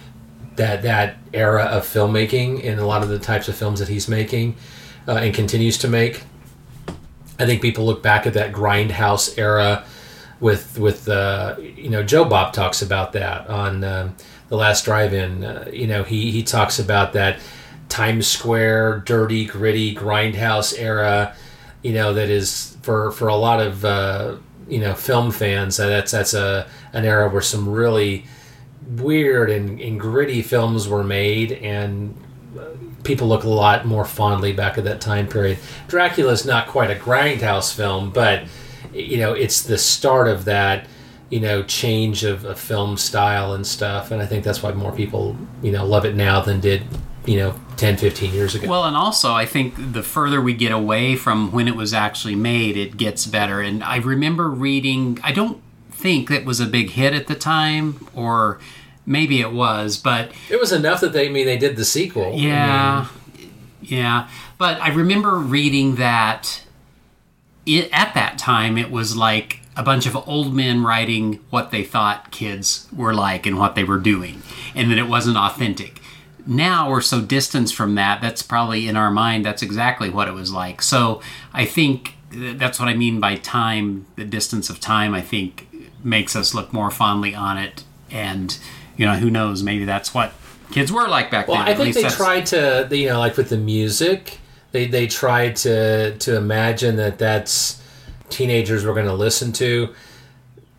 [0.56, 4.08] that that era of filmmaking in a lot of the types of films that he's
[4.08, 4.56] making
[5.06, 6.22] uh, and continues to make.
[7.38, 9.84] I think people look back at that grindhouse era
[10.40, 14.12] with with uh, you know Joe Bob talks about that on uh,
[14.48, 15.44] the last drive-in.
[15.44, 17.38] Uh, you know he he talks about that
[17.88, 21.34] Times Square, dirty, gritty, grindhouse era.
[21.82, 24.36] You know that is for for a lot of uh,
[24.68, 25.80] you know film fans.
[25.80, 28.26] Uh, that's that's a an era where some really
[28.86, 32.14] weird and, and gritty films were made, and
[33.04, 35.58] people look a lot more fondly back at that time period.
[35.88, 38.44] Dracula's not quite a grindhouse film, but
[38.96, 40.86] you know, it's the start of that
[41.28, 44.92] you know change of, of film style and stuff and i think that's why more
[44.92, 46.84] people you know love it now than did
[47.24, 50.72] you know 10 15 years ago Well, and also, I think the further we get
[50.72, 53.60] away from when it was actually made, it gets better.
[53.60, 55.60] And I remember reading, I don't
[55.90, 58.58] think it was a big hit at the time, or
[59.04, 62.32] maybe it was, but it was enough that they I mean they did the sequel
[62.32, 63.06] I yeah,
[63.36, 63.52] mean,
[63.82, 64.28] yeah.
[64.58, 66.62] But I remember reading that
[67.66, 71.84] it, at that time it was like a bunch of old men writing what they
[71.84, 74.42] thought kids were like and what they were doing,
[74.74, 76.00] and that it wasn't authentic.
[76.46, 78.22] Now we're so distanced from that.
[78.22, 79.44] That's probably in our mind.
[79.44, 80.80] That's exactly what it was like.
[80.80, 81.20] So
[81.52, 84.06] I think that's what I mean by time.
[84.16, 85.66] The distance of time, I think,
[86.04, 87.84] makes us look more fondly on it.
[88.10, 88.56] And
[88.96, 89.62] you know, who knows?
[89.62, 90.32] Maybe that's what
[90.70, 91.68] kids were like back well then.
[91.68, 94.40] i think they tried to you know like with the music
[94.72, 97.82] they they tried to to imagine that that's
[98.28, 99.94] teenagers were going to listen to.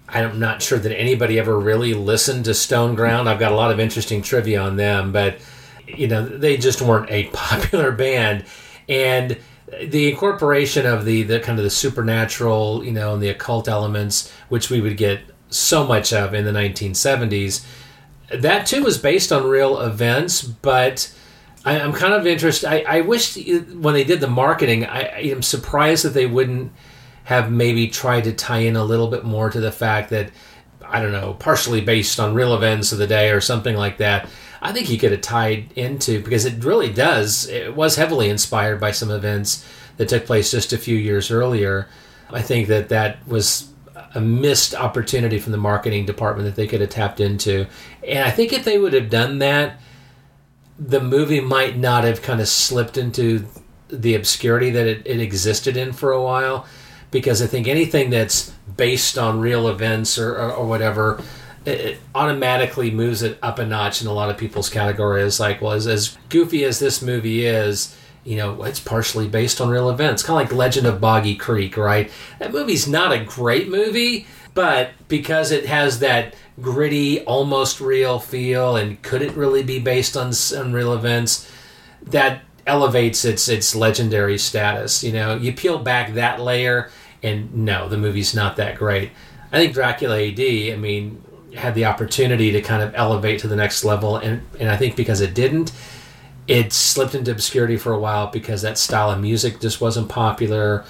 [0.09, 3.27] I'm not sure that anybody ever really listened to stone ground.
[3.27, 5.39] I've got a lot of interesting trivia on them but
[5.87, 8.45] you know they just weren't a popular band.
[8.89, 9.37] And
[9.83, 14.31] the incorporation of the the kind of the supernatural you know and the occult elements
[14.49, 17.65] which we would get so much of in the 1970s
[18.33, 21.13] that too was based on real events but
[21.67, 25.19] I, i'm kind of interested I, I wish when they did the marketing I, I
[25.19, 26.71] am surprised that they wouldn't
[27.25, 30.31] have maybe tried to tie in a little bit more to the fact that
[30.89, 34.29] I don't know, partially based on real events of the day or something like that.
[34.61, 37.47] I think he could have tied into because it really does.
[37.47, 39.65] It was heavily inspired by some events
[39.97, 41.87] that took place just a few years earlier.
[42.29, 43.69] I think that that was
[44.15, 47.67] a missed opportunity from the marketing department that they could have tapped into.
[48.07, 49.79] And I think if they would have done that,
[50.79, 53.47] the movie might not have kind of slipped into
[53.89, 56.65] the obscurity that it, it existed in for a while
[57.11, 61.21] because I think anything that's based on real events or, or, or whatever,
[61.65, 65.21] it, automatically moves it up a notch in a lot of people's category.
[65.21, 69.61] It's like, well, as, as goofy as this movie is, you know, it's partially based
[69.61, 70.21] on real events.
[70.21, 72.11] Kind of like Legend of Boggy Creek, right?
[72.39, 78.75] That movie's not a great movie, but because it has that gritty, almost real feel,
[78.75, 81.49] and could it really be based on, s- on real events?
[82.03, 85.03] That elevates its its legendary status.
[85.03, 86.89] You know, you peel back that layer,
[87.23, 89.11] and no, the movie's not that great.
[89.51, 90.39] I think Dracula AD.
[90.39, 91.23] I mean,
[91.55, 94.95] had the opportunity to kind of elevate to the next level, and and I think
[94.95, 95.71] because it didn't,
[96.47, 100.85] it slipped into obscurity for a while because that style of music just wasn't popular.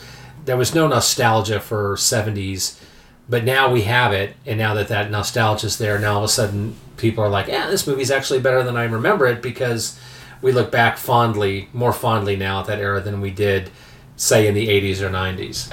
[0.46, 2.80] There was no nostalgia for '70s,
[3.30, 6.24] but now we have it, and now that that nostalgia is there, now all of
[6.24, 10.00] a sudden people are like, "Yeah, this movie's actually better than I remember it," because
[10.42, 13.70] we look back fondly, more fondly now at that era than we did,
[14.16, 15.70] say, in the '80s or '90s.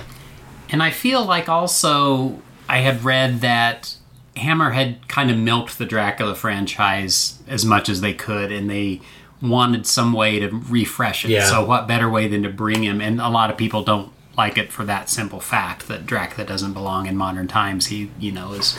[0.70, 3.94] And I feel like also I had read that
[4.36, 9.00] Hammer had kind of milked the Dracula franchise as much as they could, and they
[9.40, 11.30] wanted some way to refresh it.
[11.30, 11.46] Yeah.
[11.46, 13.00] So, what better way than to bring him?
[13.00, 16.72] And a lot of people don't like it for that simple fact that Dracula doesn't
[16.72, 17.86] belong in modern times.
[17.86, 18.78] He, you know, is.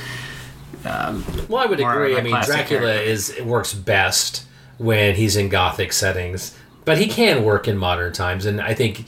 [0.85, 2.17] Um, Well, I would agree.
[2.17, 2.87] I mean, Dracula character.
[2.89, 4.45] is it works best
[4.77, 8.45] when he's in gothic settings, but he can work in modern times.
[8.45, 9.05] And I think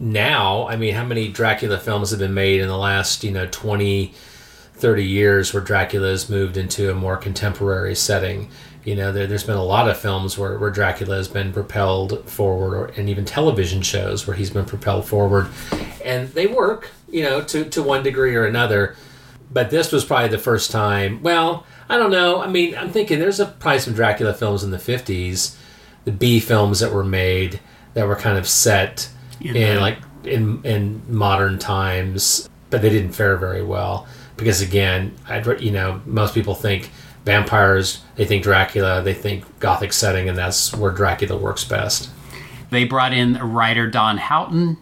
[0.00, 3.46] now, I mean, how many Dracula films have been made in the last, you know,
[3.46, 4.12] 20,
[4.74, 8.50] 30 years where Dracula has moved into a more contemporary setting?
[8.84, 12.28] You know, there, there's been a lot of films where, where Dracula has been propelled
[12.28, 15.48] forward, or, and even television shows where he's been propelled forward.
[16.04, 18.96] And they work, you know, to, to one degree or another
[19.52, 21.22] but this was probably the first time.
[21.22, 22.40] Well, I don't know.
[22.40, 25.56] I mean, I'm thinking there's a, probably some Dracula films in the 50s,
[26.04, 27.60] the B films that were made
[27.94, 29.08] that were kind of set
[29.40, 34.06] In in, like in in modern times, but they didn't fare very well
[34.36, 36.90] because again, I'd you know most people think
[37.24, 42.10] vampires, they think Dracula, they think gothic setting, and that's where Dracula works best.
[42.70, 44.78] They brought in writer Don Houghton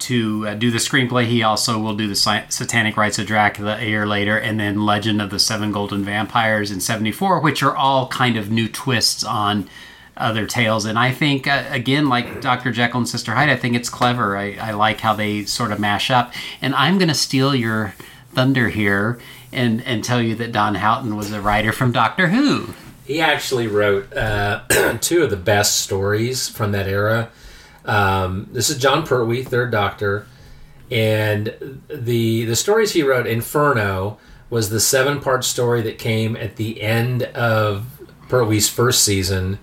[0.00, 1.26] to uh, do the screenplay.
[1.26, 4.84] He also will do the Sa- Satanic Rites of Dracula a year later, and then
[4.84, 9.24] Legend of the Seven Golden Vampires in '74, which are all kind of new twists
[9.24, 9.68] on
[10.16, 10.84] other tales.
[10.84, 12.72] And I think, uh, again, like Dr.
[12.72, 14.36] Jekyll and Sister Hyde, I think it's clever.
[14.36, 16.32] I, I like how they sort of mash up.
[16.60, 17.94] And I'm going to steal your
[18.32, 19.20] thunder here
[19.52, 22.74] and, and tell you that Don Houghton was a writer from Doctor Who.
[23.04, 24.62] He actually wrote uh,
[25.00, 27.30] two of the best stories from that era.
[27.84, 30.26] Um, this is Jon Pertwee, Third Doctor,
[30.90, 34.18] and the the stories he wrote, Inferno,
[34.50, 37.86] was the seven part story that came at the end of
[38.28, 39.58] Pertwee's first season,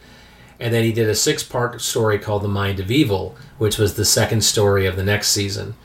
[0.60, 3.94] and then he did a six part story called The Mind of Evil, which was
[3.94, 5.76] the second story of the next season.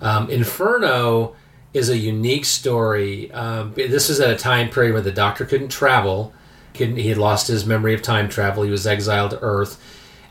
[0.00, 1.36] Um, Inferno
[1.74, 3.30] is a unique story.
[3.32, 6.32] Um, this is at a time period where the Doctor couldn't travel.
[6.72, 8.62] Couldn't, he had lost his memory of time travel.
[8.62, 9.82] He was exiled to Earth,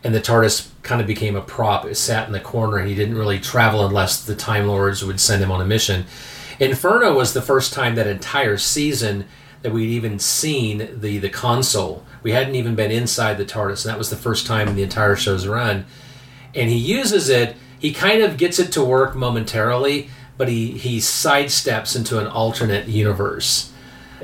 [0.03, 1.85] and the TARDIS kind of became a prop.
[1.85, 5.19] It sat in the corner, and he didn't really travel unless the Time Lords would
[5.19, 6.05] send him on a mission.
[6.59, 9.25] Inferno was the first time that entire season
[9.63, 12.05] that we'd even seen the the console.
[12.21, 14.83] We hadn't even been inside the TARDIS, and that was the first time in the
[14.83, 15.85] entire show's run.
[16.55, 17.55] And he uses it.
[17.79, 22.87] He kind of gets it to work momentarily, but he he sidesteps into an alternate
[22.87, 23.71] universe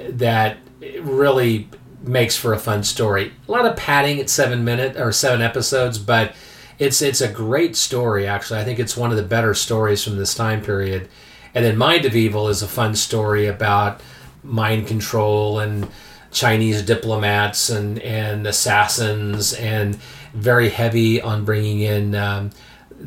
[0.10, 0.58] that
[1.02, 1.70] really
[2.02, 3.34] makes for a fun story.
[3.48, 6.34] A lot of padding at seven minute or seven episodes, but
[6.78, 8.26] it's it's a great story.
[8.26, 11.10] Actually, I think it's one of the better stories from this time period.
[11.54, 14.02] And then Mind of Evil is a fun story about
[14.44, 15.88] mind control and
[16.32, 19.96] Chinese diplomats and and assassins and
[20.34, 22.52] very heavy on bringing in um,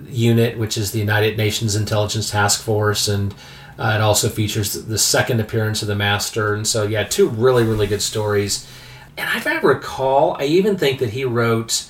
[0.09, 3.35] UNIT, which is the United Nations Intelligence Task Force, and
[3.79, 6.55] uh, it also features the second appearance of the Master.
[6.55, 8.67] And so, yeah, two really really good stories.
[9.17, 11.87] And if I recall, I even think that he wrote,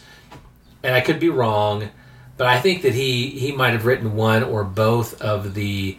[0.83, 1.91] and I could be wrong,
[2.37, 5.99] but I think that he he might have written one or both of the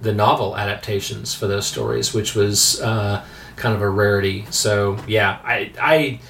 [0.00, 3.24] the novel adaptations for those stories, which was uh,
[3.56, 4.46] kind of a rarity.
[4.50, 6.20] So yeah, I I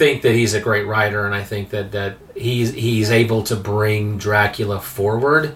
[0.00, 3.54] think that he's a great writer, and I think that that he's he's able to
[3.54, 5.54] bring Dracula forward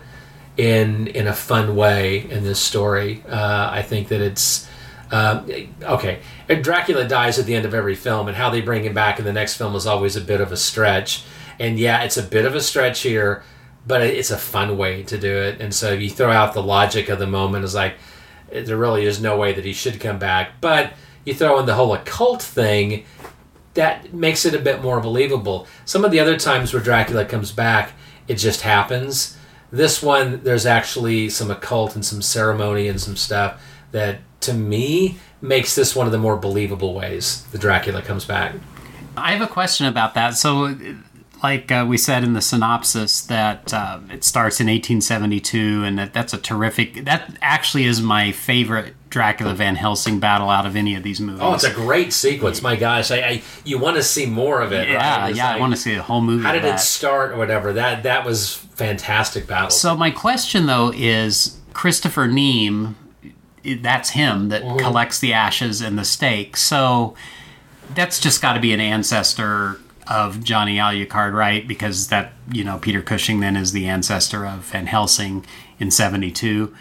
[0.58, 3.22] in in a fun way in this story.
[3.26, 4.68] Uh, I think that it's.
[5.10, 5.44] Uh,
[5.82, 6.18] okay,
[6.60, 9.24] Dracula dies at the end of every film, and how they bring him back in
[9.24, 11.24] the next film is always a bit of a stretch.
[11.58, 13.44] And yeah, it's a bit of a stretch here,
[13.86, 15.60] but it's a fun way to do it.
[15.60, 17.94] And so you throw out the logic of the moment, it's like
[18.50, 20.60] there really is no way that he should come back.
[20.60, 20.92] But
[21.24, 23.04] you throw in the whole occult thing,
[23.74, 25.66] that makes it a bit more believable.
[25.84, 27.92] Some of the other times where Dracula comes back,
[28.28, 29.36] it just happens.
[29.70, 33.60] This one, there's actually some occult and some ceremony and some stuff
[33.90, 38.54] that, to me, makes this one of the more believable ways the Dracula comes back.
[39.16, 40.34] I have a question about that.
[40.36, 40.76] So,
[41.42, 46.12] like uh, we said in the synopsis, that uh, it starts in 1872, and that
[46.12, 47.04] that's a terrific.
[47.04, 51.40] That actually is my favorite Dracula Van Helsing battle out of any of these movies.
[51.40, 52.60] Oh, it's a great sequence.
[52.62, 54.88] My gosh, I, I you want to see more of it.
[54.88, 55.32] Yeah, right?
[55.36, 56.42] yeah, like, I want to see the whole movie.
[56.42, 57.72] How did it start or whatever?
[57.72, 59.70] That that was fantastic battle.
[59.70, 62.96] So my question though is Christopher Neame.
[63.64, 64.80] That's him that Mhm.
[64.80, 66.56] collects the ashes and the stake.
[66.56, 67.14] So
[67.94, 69.78] that's just got to be an ancestor
[70.08, 71.68] of Johnny Alucard, right?
[71.68, 75.46] Because that you know Peter Cushing then is the ancestor of Van Helsing
[75.78, 76.74] in '72.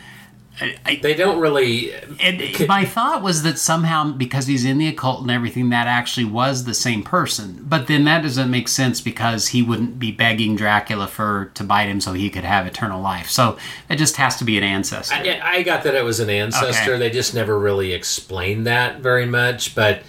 [0.59, 1.95] They don't really.
[1.95, 5.87] Uh, it, my thought was that somehow because he's in the occult and everything, that
[5.87, 7.65] actually was the same person.
[7.67, 11.89] But then that doesn't make sense because he wouldn't be begging Dracula for to bite
[11.89, 13.29] him so he could have eternal life.
[13.29, 13.57] So
[13.89, 15.15] it just has to be an ancestor.
[15.15, 16.93] I, I got that it was an ancestor.
[16.93, 16.99] Okay.
[16.99, 19.73] They just never really explained that very much.
[19.73, 20.03] But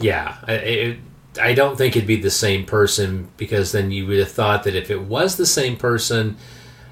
[0.00, 0.98] yeah, it,
[1.40, 4.74] I don't think it'd be the same person because then you would have thought that
[4.74, 6.36] if it was the same person,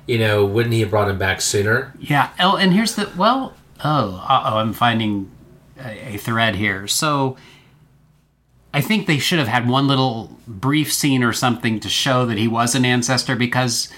[0.08, 1.92] you know, wouldn't he have brought him back sooner?
[2.00, 2.30] Yeah.
[2.40, 3.54] Oh, and here's the well.
[3.84, 5.30] Oh, uh oh, I'm finding
[5.78, 6.88] a, a thread here.
[6.88, 7.36] So
[8.74, 12.38] I think they should have had one little brief scene or something to show that
[12.38, 13.92] he was an ancestor because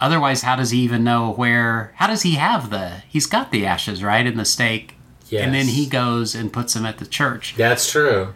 [0.00, 1.92] otherwise, how does he even know where?
[1.96, 3.02] How does he have the?
[3.08, 4.94] He's got the ashes right in the stake,
[5.32, 7.54] and then he goes and puts them at the church.
[7.56, 8.34] That's true.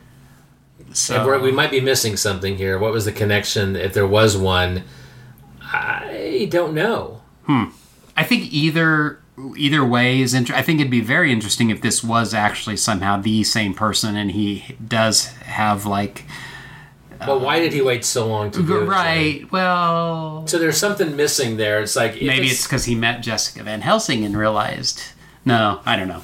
[0.93, 2.79] So- we might be missing something here.
[2.79, 4.85] What was the connection, if there was one?
[5.75, 7.21] I don't know.
[7.47, 7.65] Hmm.
[8.17, 9.19] I think either
[9.57, 10.63] either way is interesting.
[10.63, 14.31] I think it'd be very interesting if this was actually somehow the same person, and
[14.31, 16.25] he does have like
[17.19, 18.85] But why did he wait so long to do it?
[18.87, 19.51] right.
[19.51, 21.81] Well, So there's something missing there.
[21.83, 25.03] It's like maybe it's because he met Jessica Van Helsing and realized.
[25.45, 26.23] No, I don't know.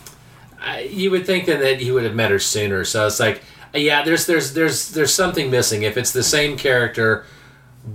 [0.63, 2.85] I- you would think then that he would have met her sooner.
[2.85, 3.43] So it's like,
[3.75, 5.83] yeah, there's there's there's there's something missing.
[5.83, 7.25] If it's the same character,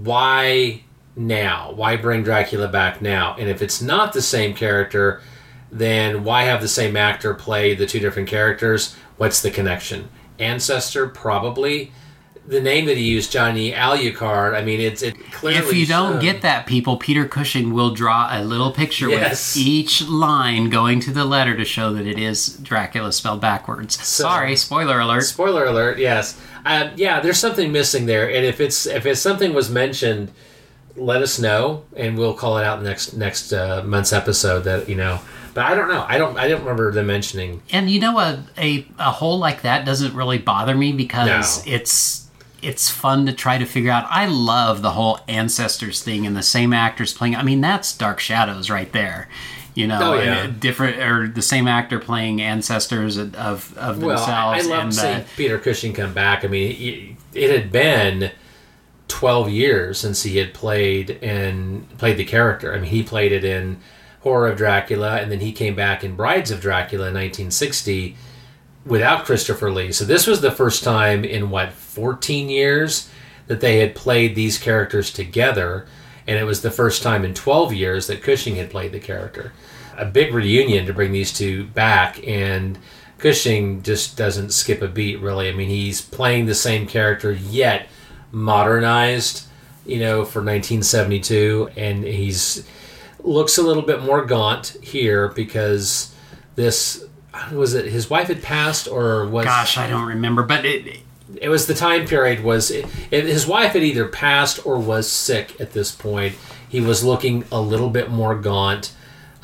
[0.03, 0.81] why
[1.15, 1.71] now?
[1.75, 3.35] Why bring Dracula back now?
[3.39, 5.21] And if it's not the same character,
[5.71, 8.95] then why have the same actor play the two different characters?
[9.17, 10.09] What's the connection?
[10.39, 11.91] Ancestor, probably.
[12.47, 14.53] The name that he used, Johnny Alucard.
[14.55, 15.67] I mean, it's it clearly.
[15.67, 16.21] if you don't shown.
[16.21, 19.55] get that, people, Peter Cushing will draw a little picture Yes.
[19.55, 23.99] with each line going to the letter to show that it is Dracula spelled backwards.
[24.05, 25.21] Sorry, spoiler alert.
[25.23, 25.97] Spoiler alert.
[25.97, 26.39] Yes.
[26.65, 27.19] Um, yeah.
[27.19, 30.31] There's something missing there, and if it's if it's something was mentioned,
[30.95, 34.61] let us know, and we'll call it out next next uh, month's episode.
[34.61, 35.19] That you know,
[35.53, 36.05] but I don't know.
[36.07, 36.37] I don't.
[36.37, 37.61] I don't remember them mentioning.
[37.71, 42.29] And you know, a, a a hole like that doesn't really bother me because it's
[42.61, 44.05] it's fun to try to figure out.
[44.09, 47.35] I love the whole ancestors thing and the same actors playing.
[47.35, 49.27] I mean, that's Dark Shadows right there.
[49.75, 50.47] You know, Oh, yeah.
[50.47, 53.35] different or the same actor playing ancestors of
[53.77, 54.67] of Well, I, I themselves.
[54.69, 56.45] love and seeing Peter Cushing come back.
[56.45, 56.71] I mean,
[57.33, 58.31] it, it had been
[59.07, 62.73] twelve years since he had played and played the character.
[62.73, 63.77] I mean, he played it in
[64.21, 68.15] Horror of Dracula, and then he came back in Brides of Dracula in 1960
[68.85, 69.91] without Christopher Lee.
[69.91, 73.09] So this was the first time in what 14 years
[73.47, 75.85] that they had played these characters together,
[76.27, 79.53] and it was the first time in 12 years that Cushing had played the character.
[79.97, 82.79] A big reunion to bring these two back, and
[83.19, 85.49] Cushing just doesn't skip a beat, really.
[85.49, 87.87] I mean, he's playing the same character yet
[88.35, 89.43] modernized,
[89.85, 92.67] you know, for 1972, and he's
[93.23, 96.13] looks a little bit more gaunt here because
[96.55, 97.03] this
[97.51, 100.99] was it his wife had passed or was gosh, I don't remember, but it,
[101.41, 105.09] it was the time period was it, it- his wife had either passed or was
[105.09, 106.35] sick at this point.
[106.69, 108.91] He was looking a little bit more gaunt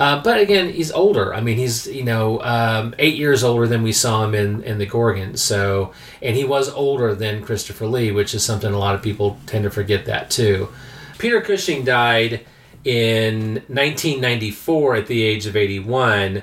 [0.01, 3.83] uh, but again he's older i mean he's you know um, eight years older than
[3.83, 8.11] we saw him in, in the gorgon so and he was older than christopher lee
[8.11, 10.67] which is something a lot of people tend to forget that too
[11.19, 12.43] peter cushing died
[12.83, 16.41] in 1994 at the age of 81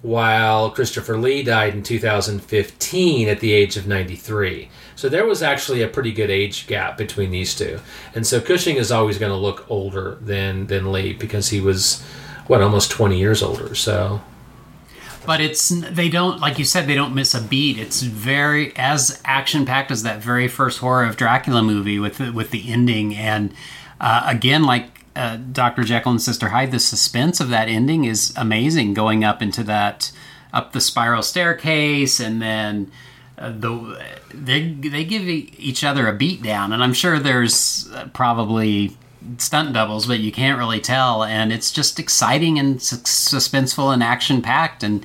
[0.00, 4.68] while Christopher Lee died in 2015 at the age of 93.
[4.96, 7.80] So there was actually a pretty good age gap between these two.
[8.14, 12.04] And so Cushing is always going to look older than than Lee because he was
[12.46, 13.74] what almost 20 years older.
[13.74, 14.20] So
[15.26, 17.78] but it's they don't like you said they don't miss a beat.
[17.78, 22.30] It's very as action packed as that very first horror of Dracula movie with the,
[22.30, 23.54] with the ending and
[24.00, 25.84] uh, again like uh, Dr.
[25.84, 28.94] Jekyll and Sister Hyde, the suspense of that ending is amazing.
[28.94, 30.12] Going up into that
[30.52, 32.90] up the spiral staircase and then.
[33.36, 34.00] Uh, the
[34.32, 38.96] they they give each other a beat down, and I'm sure there's uh, probably
[39.38, 41.24] stunt doubles, but you can't really tell.
[41.24, 44.82] And it's just exciting and su- suspenseful and action packed.
[44.82, 45.04] And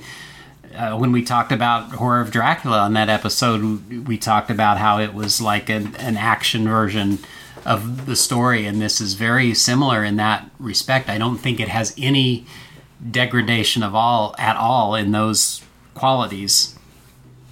[0.76, 4.98] uh, when we talked about Horror of Dracula on that episode, we talked about how
[4.98, 7.18] it was like an, an action version
[7.64, 11.08] of the story, and this is very similar in that respect.
[11.08, 12.46] I don't think it has any
[13.10, 15.62] degradation of all at all in those
[15.94, 16.78] qualities.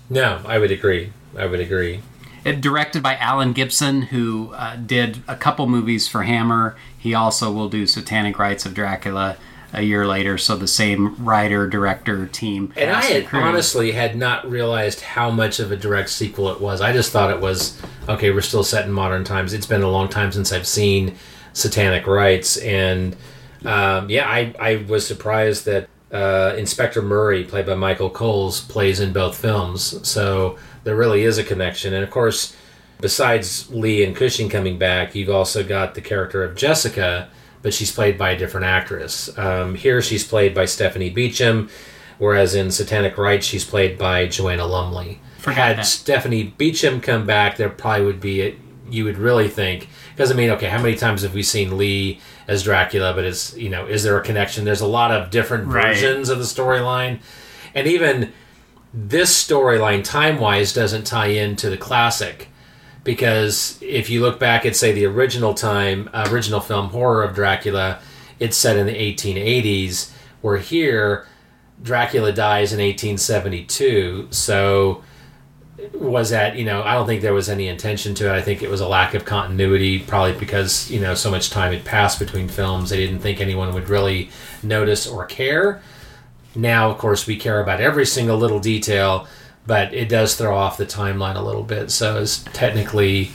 [0.09, 1.13] no, I would agree.
[1.37, 2.01] I would agree.
[2.49, 6.77] It directed by Alan Gibson, who uh, did a couple movies for Hammer.
[6.97, 9.37] He also will do Satanic Rites of Dracula
[9.73, 10.39] a year later.
[10.39, 12.73] So the same writer director team.
[12.77, 16.81] And I had honestly had not realized how much of a direct sequel it was.
[16.81, 18.31] I just thought it was okay.
[18.31, 19.53] We're still set in modern times.
[19.53, 21.17] It's been a long time since I've seen
[21.53, 23.15] Satanic Rites, and
[23.65, 29.01] um, yeah, I I was surprised that uh, Inspector Murray, played by Michael Coles, plays
[29.01, 30.07] in both films.
[30.09, 32.55] So there really is a connection, and of course.
[33.01, 37.29] Besides Lee and Cushing coming back, you've also got the character of Jessica,
[37.63, 39.31] but she's played by a different actress.
[39.39, 41.71] Um, here, she's played by Stephanie Beacham,
[42.19, 45.21] whereas in Satanic Rites, she's played by Joanna Lumley.
[45.39, 45.87] Forgot Had that.
[45.87, 48.57] Stephanie Beacham come back, there probably would be a,
[48.91, 52.21] you would really think because I mean, okay, how many times have we seen Lee
[52.47, 53.13] as Dracula?
[53.15, 54.65] But it's you know, is there a connection?
[54.65, 55.89] There's a lot of different Right.
[55.95, 57.21] versions of the storyline,
[57.75, 58.33] and even
[58.95, 62.49] this storyline time wise doesn't tie into the classic
[63.05, 67.35] because if you look back at say the original time uh, original film horror of
[67.35, 67.99] dracula
[68.41, 70.11] it's set in the 1880s
[70.41, 71.27] where here
[71.83, 75.03] dracula dies in 1872 so
[75.95, 78.33] was that you know i don't think there was any intention to it.
[78.33, 81.73] I think it was a lack of continuity probably because you know so much time
[81.73, 82.91] had passed between films.
[82.91, 84.31] They didn't think anyone would really
[84.63, 85.81] notice or care.
[86.55, 89.29] Now of course we care about every single little detail
[89.67, 91.91] but it does throw off the timeline a little bit.
[91.91, 93.31] So it's technically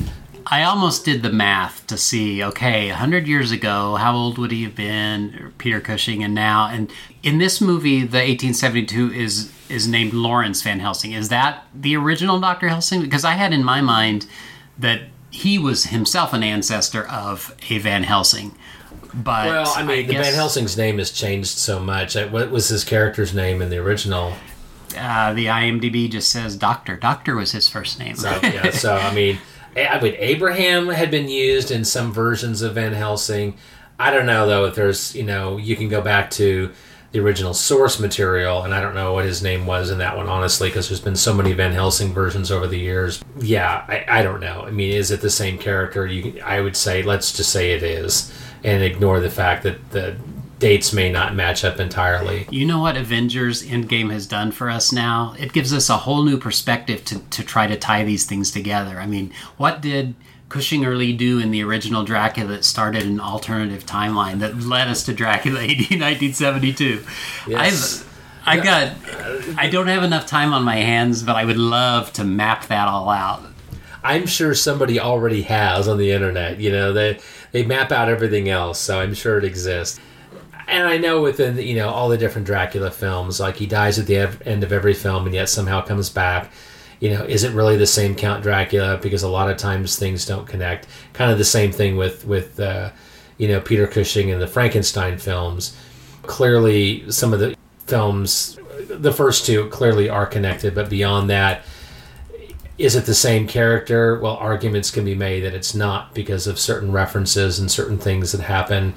[0.48, 4.64] I almost did the math to see, okay, 100 years ago, how old would he
[4.64, 6.68] have been, Peter Cushing, and now?
[6.68, 6.92] And
[7.22, 11.14] in this movie, the 1872 is is named Lawrence Van Helsing.
[11.14, 12.68] Is that the original Dr.
[12.68, 13.02] Helsing?
[13.02, 14.28] Because I had in my mind
[14.78, 15.02] that
[15.32, 18.56] he was himself an ancestor of a Van Helsing.
[19.16, 22.70] But well i mean the guess, van helsing's name has changed so much what was
[22.70, 24.34] his character's name in the original
[24.98, 26.96] Uh, the IMDb just says Doctor.
[26.98, 28.16] Doctor was his first name.
[28.16, 29.38] So yeah, so I mean,
[29.76, 33.58] I mean, Abraham had been used in some versions of Van Helsing.
[34.00, 36.72] I don't know though if there's you know you can go back to
[37.12, 40.28] the original source material, and I don't know what his name was in that one
[40.28, 43.24] honestly because there's been so many Van Helsing versions over the years.
[43.40, 44.64] Yeah, I, I don't know.
[44.66, 46.08] I mean, is it the same character?
[46.08, 48.34] You, I would say let's just say it is,
[48.64, 50.18] and ignore the fact that the
[50.64, 52.48] dates may not match up entirely.
[52.50, 55.36] You know what Avengers Endgame has done for us now?
[55.38, 58.98] It gives us a whole new perspective to, to try to tie these things together.
[58.98, 60.16] I mean, what did
[60.48, 64.88] Cushing or Lee do in the original Dracula that started an alternative timeline that led
[64.88, 67.04] us to Dracula AD 1972?
[67.46, 68.06] Yes.
[68.46, 72.14] I've, I got, I don't have enough time on my hands, but I would love
[72.14, 73.44] to map that all out.
[74.02, 76.60] I'm sure somebody already has on the internet.
[76.60, 77.20] You know, they
[77.52, 80.00] they map out everything else, so I'm sure it exists.
[80.68, 84.08] And I know within you know all the different Dracula films, like he dies at
[84.08, 86.52] the end of every film, and yet somehow comes back.
[87.00, 88.98] You know, is it really the same Count Dracula?
[89.02, 90.88] Because a lot of times things don't connect.
[91.12, 92.92] Kind of the same thing with with uh,
[93.38, 95.76] you know Peter Cushing in the Frankenstein films.
[96.24, 98.58] Clearly, some of the films,
[98.88, 101.64] the first two clearly are connected, but beyond that,
[102.78, 104.20] is it the same character?
[104.20, 108.32] Well, arguments can be made that it's not because of certain references and certain things
[108.32, 108.94] that happen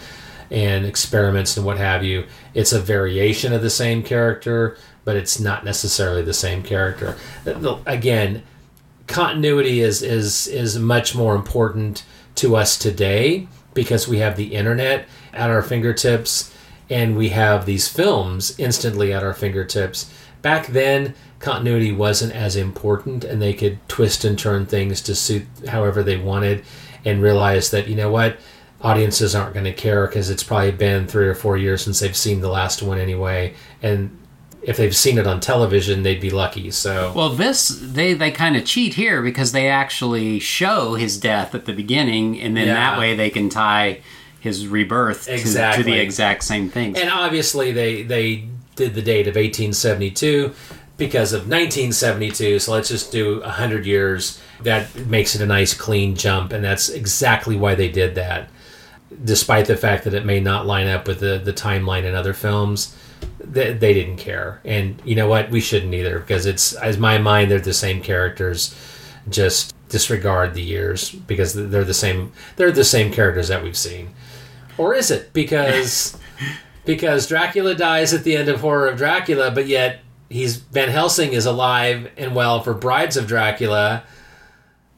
[0.50, 2.26] and experiments and what have you.
[2.54, 7.16] It's a variation of the same character, but it's not necessarily the same character.
[7.86, 8.42] Again,
[9.06, 12.04] continuity is is is much more important
[12.36, 16.52] to us today because we have the internet at our fingertips
[16.88, 20.12] and we have these films instantly at our fingertips.
[20.42, 25.46] Back then, continuity wasn't as important and they could twist and turn things to suit
[25.68, 26.64] however they wanted
[27.04, 28.38] and realize that, you know what,
[28.86, 32.16] audiences aren't going to care because it's probably been three or four years since they've
[32.16, 33.52] seen the last one anyway.
[33.82, 34.16] And
[34.62, 36.70] if they've seen it on television, they'd be lucky.
[36.70, 41.54] So well, this they they kind of cheat here because they actually show his death
[41.54, 42.74] at the beginning, and then Yeah.
[42.74, 44.00] that way they can tie
[44.40, 45.82] his rebirth to, to Exactly.
[45.84, 46.96] the exact same thing.
[46.96, 48.44] And obviously, they they
[48.76, 50.52] did the date of 1872
[50.98, 52.58] because of 1972.
[52.58, 54.40] So let's just do 100 years.
[54.62, 58.48] That makes it a nice clean jump, and that's exactly why they did that.
[59.24, 62.34] Despite the fact that it may not line up with the, the timeline in other
[62.34, 62.96] films,
[63.40, 64.60] they, they didn't care.
[64.64, 65.50] And you know what?
[65.50, 68.74] We shouldn't either because it's, as my mind, they're the same characters.
[69.28, 72.32] Just disregard the years because they're the same.
[72.56, 74.10] They're the same characters that we've seen.
[74.78, 76.16] Or is it because
[76.84, 81.32] because Dracula dies at the end of Horror of Dracula, but yet he's Van Helsing
[81.32, 84.04] is alive and well for Brides of Dracula,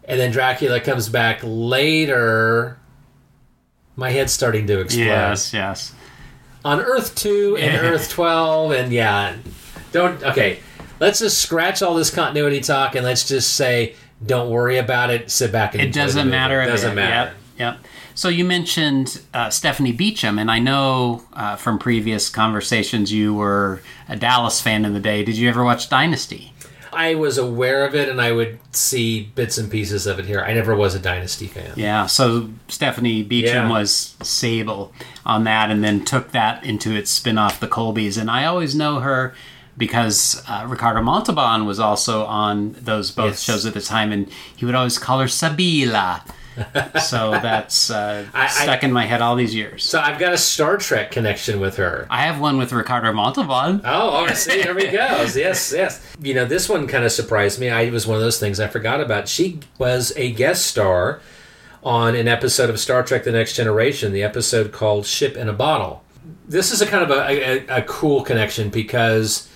[0.05, 2.78] and then Dracula comes back later.
[3.99, 5.05] My head's starting to explode.
[5.05, 5.93] yes, yes.
[6.65, 7.91] On Earth two and Yeah.
[7.91, 9.35] Earth twelve, and yeah,
[9.93, 10.61] don't okay.
[11.01, 13.95] Let's just scratch all this continuity talk and let's just say,
[14.25, 15.31] don't worry about it.
[15.31, 16.61] Sit back and It doesn't matter.
[16.61, 17.33] a Doesn't matter.
[17.59, 17.75] Yep.
[17.75, 17.79] Yep.
[18.15, 23.81] So you mentioned uh, Stephanie Beacham, and I know uh, from previous conversations you were
[24.09, 25.23] a Dallas fan in the day.
[25.25, 26.53] Did you ever watch Dynasty?
[26.93, 30.40] I was aware of it and I would see bits and pieces of it here.
[30.40, 31.73] I never was a Dynasty fan.
[31.77, 32.06] Yeah.
[32.06, 33.70] So Stephanie Beacham Yeah.
[33.70, 34.93] was Sable
[35.27, 38.16] on that, and then took that into its spin-off, The Colbys.
[38.19, 39.35] And I always know her
[39.77, 43.43] because uh, Ricardo Montalban was also on those both Yes.
[43.43, 46.23] shows at the time, and he would always call her Sabila.
[47.02, 49.85] so that's uh, stuck in my head all these years.
[49.85, 52.06] So I've got a Star Trek connection with her.
[52.10, 53.82] I have one with Ricardo Montalban.
[53.85, 55.26] Oh, oh, see, there we go.
[55.39, 56.05] Yes, yes.
[56.20, 57.70] You know, this one kind of surprised me.
[57.70, 59.28] I it was one of those things I forgot about.
[59.28, 61.20] She was a guest star
[61.85, 65.52] on an episode of Star Trek: The Next Generation, the episode called "Ship in a
[65.52, 66.02] Bottle."
[66.47, 69.48] This is a kind of a, a, a cool connection because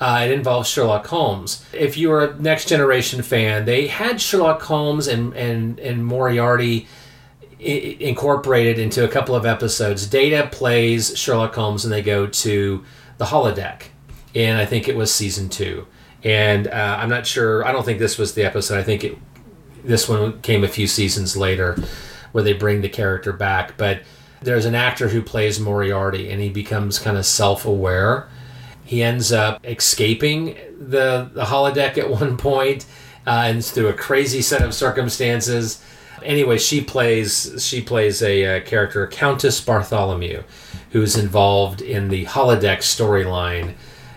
[0.00, 1.64] uh, it involves Sherlock Holmes.
[1.72, 6.86] If you're a Next Generation fan, they had Sherlock Holmes and and and Moriarty
[7.60, 10.06] i- incorporated into a couple of episodes.
[10.06, 12.84] Data plays Sherlock Holmes, and they go to
[13.18, 13.84] the holodeck,
[14.34, 15.86] and I think it was season two.
[16.22, 17.64] And uh, I'm not sure.
[17.64, 18.78] I don't think this was the episode.
[18.78, 19.18] I think it
[19.84, 21.76] this one came a few seasons later,
[22.32, 23.76] where they bring the character back.
[23.76, 24.00] But
[24.40, 28.26] there's an actor who plays Moriarty, and he becomes kind of self-aware.
[28.84, 32.86] He ends up escaping the the holodeck at one point,
[33.26, 35.82] uh, and through a crazy set of circumstances.
[36.22, 40.42] Anyway, she plays she plays a uh, character Countess Bartholomew,
[40.90, 43.74] who's involved in the holodeck storyline,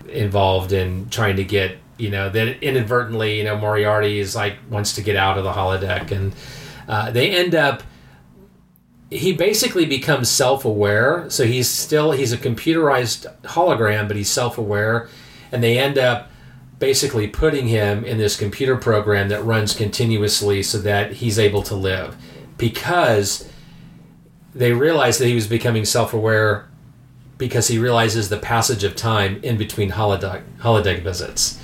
[0.10, 4.94] involved in trying to get you know that inadvertently you know Moriarty is like wants
[4.95, 6.34] to get out of the holodeck, and
[6.88, 7.84] uh, they end up
[9.10, 11.30] he basically becomes self-aware.
[11.30, 15.10] So he's still he's a computerized hologram but he's self-aware.
[15.52, 16.30] And they end up
[16.80, 21.76] basically putting him in this computer program that runs continuously so that he's able to
[21.76, 22.16] live.
[22.58, 23.50] Because
[24.54, 26.68] they realize that he was becoming self-aware
[27.38, 31.60] because he realizes the passage of time in between holodeck holodeck visits.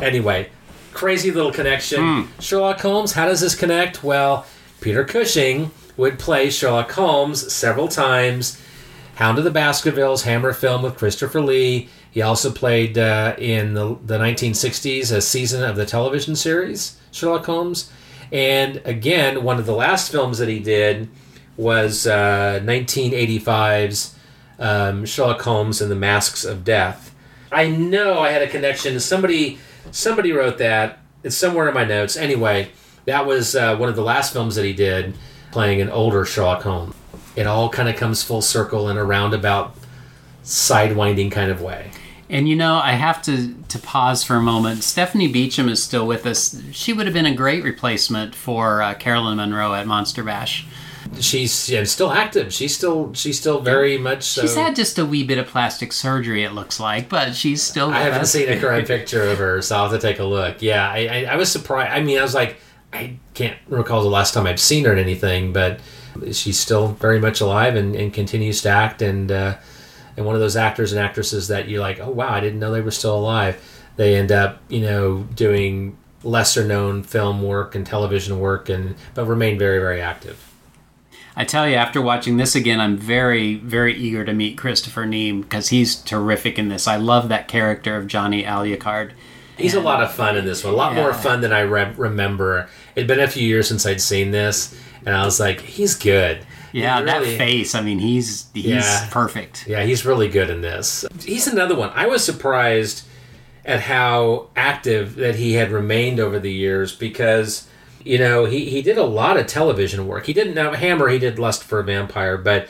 [0.00, 0.50] Anyway
[0.92, 2.00] crazy little connection.
[2.00, 2.40] Hmm.
[2.40, 4.04] Sherlock holmes how does this connect?
[4.04, 4.44] Well
[4.80, 8.60] peter cushing would play Sherlock Holmes several times
[9.16, 11.88] Hound of the Baskervilles, Hammer film with Christopher Lee.
[12.10, 17.46] He also played uh, in the, the 1960s a season of the television series Sherlock
[17.46, 17.90] Holmes.
[18.30, 21.08] And again, one of the last films that he did
[21.56, 24.14] was uh, 1985's
[24.58, 27.14] um, Sherlock Holmes and the Masks of Death.
[27.50, 28.98] I know I had a connection.
[29.00, 29.58] Somebody
[29.90, 30.98] somebody wrote that.
[31.22, 32.16] It's somewhere in my notes.
[32.16, 32.70] Anyway,
[33.06, 35.14] that was uh, one of the last films that he did,
[35.56, 36.94] playing an older Sherlock Holmes.
[37.34, 39.74] It all kind of comes full circle in a roundabout,
[40.44, 41.92] sidewinding kind of way.
[42.28, 44.84] And you know, I have to to pause for a moment.
[44.84, 46.60] Stephanie Beacham is still with us.
[46.72, 50.66] She would have been a great replacement for uh, Caroline Munro at Monster Bash.
[51.20, 52.52] She's yeah, still active.
[52.52, 54.24] She's still she's still very much.
[54.24, 54.42] So.
[54.42, 57.88] She's had just a wee bit of plastic surgery, it looks like, but she's still.
[57.88, 58.32] I haven't us.
[58.32, 60.60] seen a current picture of her, so I'll have to take a look.
[60.60, 61.94] Yeah, I, I, I was surprised.
[61.94, 62.58] I mean, I was like,
[62.96, 65.80] I can't recall the last time I've seen her in anything, but
[66.32, 69.30] she's still very much alive and, and continues to act and.
[69.30, 69.56] Uh,
[70.16, 72.72] and one of those actors and actresses that you're like, oh wow, I didn't know
[72.72, 73.62] they were still alive.
[73.96, 79.26] They end up, you know, doing lesser known film work and television work, and but
[79.26, 80.42] remain very very active.
[81.38, 85.42] I tell you, after watching this again, I'm very, very eager to meet Christopher Neame
[85.42, 86.88] because he's terrific in this.
[86.88, 89.12] I love that character of Johnny Alucard.
[89.58, 90.72] He's and, a lot of fun in this one.
[90.72, 91.02] A lot yeah.
[91.02, 92.70] more fun than I re- remember.
[92.96, 94.74] It'd been a few years since I'd seen this,
[95.04, 96.44] and I was like, he's good.
[96.72, 97.74] Yeah, really, that face.
[97.74, 99.66] I mean, he's he's yeah, perfect.
[99.66, 101.04] Yeah, he's really good in this.
[101.22, 101.90] He's another one.
[101.94, 103.06] I was surprised
[103.64, 107.68] at how active that he had remained over the years because
[108.02, 110.26] you know he, he did a lot of television work.
[110.26, 111.08] He didn't know Hammer.
[111.08, 112.68] He did Lust for a Vampire, but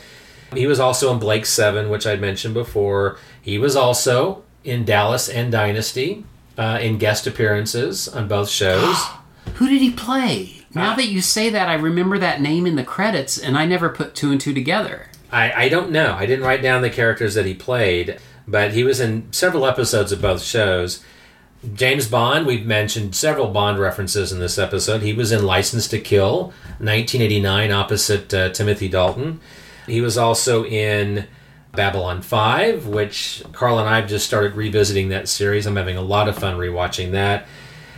[0.55, 3.17] he was also in Blake Seven, which I'd mentioned before.
[3.41, 6.25] He was also in Dallas and Dynasty
[6.59, 8.97] uh, in guest appearances on both shows.
[9.55, 10.57] Who did he play?
[10.75, 13.89] Now that you say that, I remember that name in the credits, and I never
[13.89, 15.09] put two and two together.
[15.33, 16.15] I, I don't know.
[16.15, 20.13] I didn't write down the characters that he played, but he was in several episodes
[20.13, 21.03] of both shows.
[21.75, 25.03] James Bond, we've mentioned several Bond references in this episode.
[25.03, 29.41] He was in License to Kill, 1989, opposite uh, Timothy Dalton.
[29.87, 31.27] He was also in
[31.73, 35.67] Babylon 5, which Carl and I have just started revisiting that series.
[35.67, 37.47] I'm having a lot of fun rewatching that.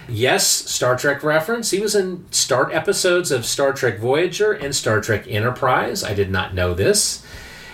[0.08, 1.70] Yes, Star Trek reference.
[1.70, 6.02] He was in start episodes of Star Trek Voyager and Star Trek Enterprise.
[6.02, 7.24] I did not know this.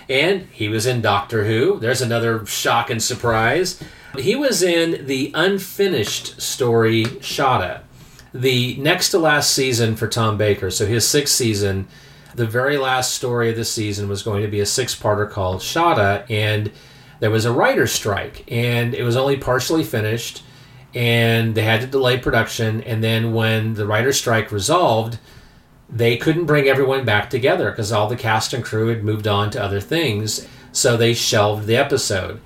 [0.09, 1.79] And he was in Doctor Who.
[1.79, 3.81] There's another shock and surprise.
[4.17, 7.81] He was in the unfinished story Shada,
[8.33, 10.69] the next to last season for Tom Baker.
[10.69, 11.87] So his sixth season,
[12.35, 16.29] the very last story of the season was going to be a six-parter called Shada,
[16.29, 16.71] and
[17.19, 20.43] there was a writer's strike, and it was only partially finished
[20.95, 22.81] and they had to delay production.
[22.83, 25.19] And then when the writer's strike resolved,
[25.89, 29.51] they couldn't bring everyone back together because all the cast and crew had moved on
[29.51, 30.47] to other things.
[30.71, 32.41] So they shelved the episode.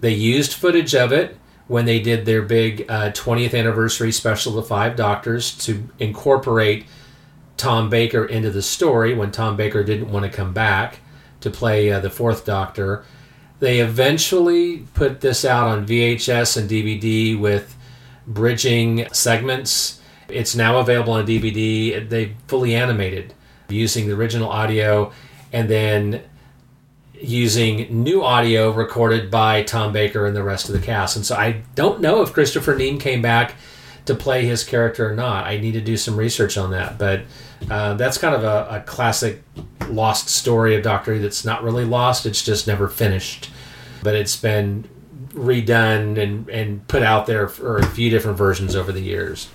[0.00, 4.62] They used footage of it when they did their big uh, 20th anniversary special, The
[4.62, 6.86] Five Doctors, to incorporate
[7.56, 11.00] Tom Baker into the story when Tom Baker didn't want to come back
[11.40, 13.04] to play uh, the fourth Doctor.
[13.58, 17.74] They eventually put this out on VHS and DVD with
[18.28, 20.00] bridging segments.
[20.28, 22.08] It's now available on DVD.
[22.08, 23.34] They fully animated
[23.68, 25.12] using the original audio
[25.52, 26.22] and then
[27.14, 31.16] using new audio recorded by Tom Baker and the rest of the cast.
[31.16, 33.54] And so I don't know if Christopher Neame came back
[34.06, 35.46] to play his character or not.
[35.46, 36.98] I need to do some research on that.
[36.98, 37.22] But
[37.70, 39.42] uh, that's kind of a, a, classic
[39.88, 43.50] lost story of Doctor Who that's not really lost, it's just never finished.
[44.02, 44.88] But it's been
[45.38, 49.48] redone and, and put out there for a few different versions over the years.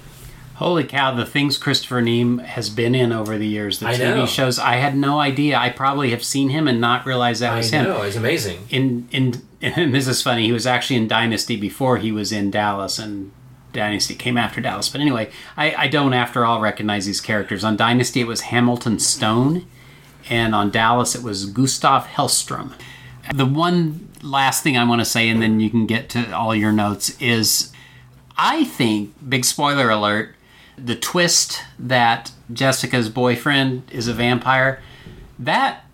[0.56, 4.16] Holy cow, the things Christopher Neame has been in over the years, the I TV
[4.16, 4.26] know.
[4.28, 5.58] shows, I had no idea.
[5.58, 7.86] I probably have seen him and not realized that was I him.
[7.86, 8.60] know, it's amazing.
[8.70, 12.52] In in and this is funny, he was actually in Dynasty before he was in
[12.52, 13.32] Dallas and
[13.72, 14.90] Dynasty came after Dallas.
[14.90, 17.64] But anyway, I, I don't after all recognize these characters.
[17.64, 19.66] On Dynasty it was Hamilton Stone
[20.30, 22.74] and on Dallas it was Gustav Hellstrom.
[23.32, 26.56] The one last thing I want to say, and then you can get to all
[26.56, 27.72] your notes, is
[28.38, 30.36] I think, big spoiler alert,
[30.78, 34.82] the twist that Jessica's boyfriend is a vampire,
[35.40, 35.86] that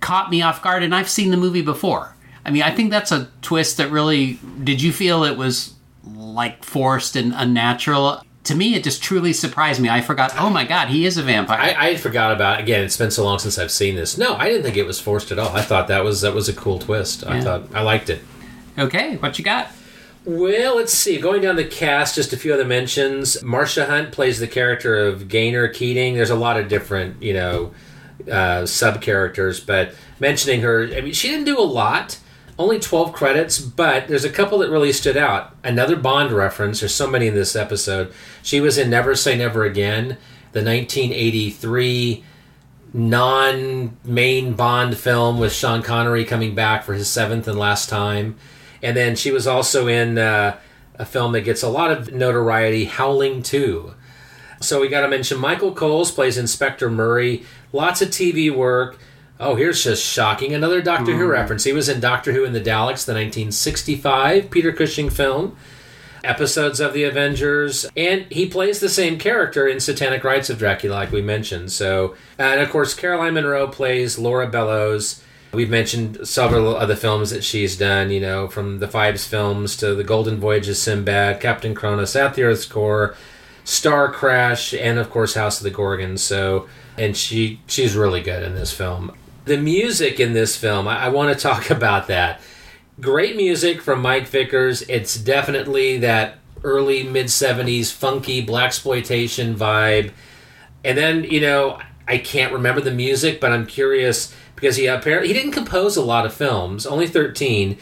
[0.00, 2.14] caught me off guard, and I've seen the movie before.
[2.44, 4.38] I mean, I think that's a twist that really.
[4.62, 5.74] Did you feel it was
[6.04, 8.22] like forced and unnatural?
[8.48, 9.88] To me, it just truly surprised me.
[9.88, 10.34] I forgot.
[10.38, 11.58] Oh my god, he is a vampire.
[11.58, 12.60] I, I forgot about.
[12.60, 14.18] Again, it's been so long since I've seen this.
[14.18, 15.54] No, I didn't think it was forced at all.
[15.54, 17.26] I thought that was that was a cool twist.
[17.26, 18.20] I thought I liked it.
[18.78, 19.68] Okay, what you got?
[20.24, 21.18] Well, let's see.
[21.18, 23.38] Going down the cast, just a few other mentions.
[23.42, 26.14] Marsha Hunt plays the character of Gaynor Keating.
[26.14, 27.72] There's a lot of different, you know,
[28.30, 29.58] uh, sub characters.
[29.58, 32.18] But mentioning her, I mean, she didn't do a lot.
[32.58, 35.54] Only 12 credits, but there's a couple that really stood out.
[35.62, 36.80] Another Bond reference.
[36.80, 38.12] There's so many in this episode.
[38.42, 40.18] She was in Never Say Never Again,
[40.52, 42.24] the 1983
[42.92, 48.36] non main Bond film with Sean Connery coming back for his seventh and last time.
[48.82, 50.58] And then she was also in uh,
[50.96, 53.94] a film that gets a lot of notoriety, Howling 2.
[54.60, 57.44] So we got to mention Michael Coles plays Inspector Murray.
[57.72, 58.98] Lots of TV work.
[59.40, 60.52] Oh, here's just shocking.
[60.52, 61.30] Another Doctor Who Mhm.
[61.30, 61.64] reference.
[61.64, 65.56] He was in Doctor Who in the Daleks, the 1965 Peter Cushing film.
[66.24, 70.94] Episodes of the Avengers, and he plays the same character in Satanic Rites of Dracula,
[70.96, 71.70] like we mentioned.
[71.70, 75.20] So, and of course, Caroline Munro plays Laura Bellows.
[75.52, 79.94] We've mentioned several other films that she's done, you know, from the Phibes films to
[79.94, 83.14] The Golden Voyage of Sinbad, Captain Kronos, At the Earth's Core,
[83.64, 86.20] Star Crash, and of course House of the Gorgons.
[86.20, 86.66] So,
[86.98, 89.12] and she she's really good in this film.
[89.48, 92.42] The music in this film, I, I want to talk about that.
[93.00, 94.82] Great music from Mike Vickers.
[94.82, 100.12] It's definitely that early mid '70s funky blaxploitation vibe.
[100.84, 105.28] And then you know I can't remember the music, but I'm curious because he apparently
[105.28, 107.78] he didn't compose a lot of films, only 13.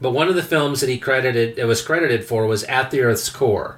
[0.00, 3.02] But one of the films that he credited that was credited for was At the
[3.02, 3.76] Earth's Core.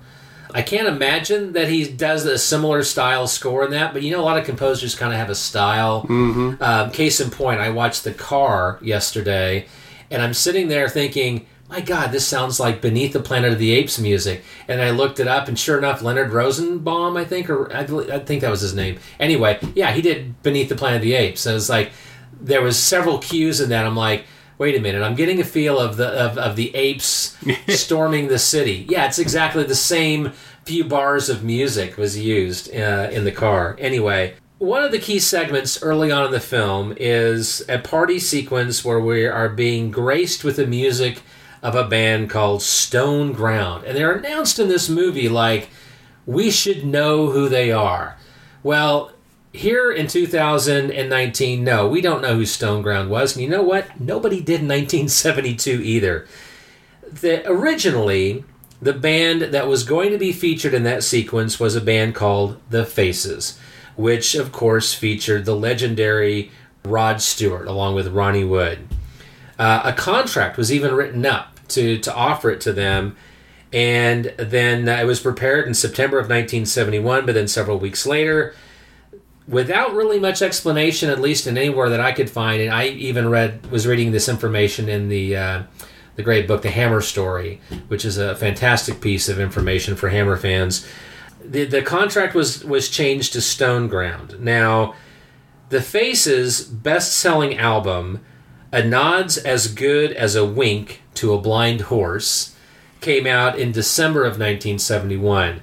[0.55, 4.21] I can't imagine that he does a similar style score in that, but you know,
[4.21, 6.03] a lot of composers kind of have a style.
[6.05, 6.63] Mm-hmm.
[6.63, 9.67] Um, case in point, I watched The Car yesterday,
[10.13, 13.73] and I'm sitting there thinking, my God, this sounds like Beneath the Planet of the
[13.73, 14.45] Apes music.
[14.69, 18.19] And I looked it up, and sure enough, Leonard Rosenbaum, I think, or I, I
[18.21, 19.01] think that was his name.
[19.19, 21.47] Anyway, yeah, he did Beneath the Planet of the Apes.
[21.47, 21.91] And it's like
[22.41, 23.87] there was several cues in that.
[23.87, 24.25] I'm like,
[24.59, 27.37] wait a minute, I'm getting a feel of the of, of the apes
[27.69, 28.87] storming the city.
[28.89, 30.33] Yeah, it's exactly the same
[30.65, 33.77] few bars of music was used uh, in the car.
[33.79, 38.85] Anyway, one of the key segments early on in the film is a party sequence
[38.85, 41.23] where we are being graced with the music
[41.63, 43.85] of a band called Stone Ground.
[43.85, 45.71] And they're announced in this movie like,
[46.27, 48.17] we should know who they are.
[48.63, 49.13] Well,
[49.55, 53.35] here in 2019, no, we don't know who Stone Ground was.
[53.35, 54.01] And you know what?
[54.01, 56.27] Nobody did in 1972 either.
[57.21, 58.45] The, originally,
[58.83, 62.61] the band that was going to be featured in that sequence was a band called
[62.71, 63.57] The Faces,
[63.95, 66.51] which, of course, featured the legendary
[66.85, 68.89] Rod Stewart along with Ronnie Wood.
[69.57, 73.17] Uh, a contract was even written up to, to offer it to them,
[73.73, 78.53] and then uh, it was prepared in September of 1971, but then several weeks later,
[79.47, 83.29] without really much explanation, at least in anywhere that I could find, and I even
[83.29, 85.63] read was reading this information in the uh,
[86.17, 90.37] the great book, The Hammer Story, which is a fantastic piece of information for Hammer
[90.37, 90.87] fans.
[91.45, 94.41] The the contract was was changed to Stone Ground.
[94.41, 94.95] Now,
[95.69, 98.25] the Faces' best selling album,
[98.73, 102.55] A Nod's as Good as a Wink to a Blind Horse,
[103.01, 105.61] came out in December of 1971.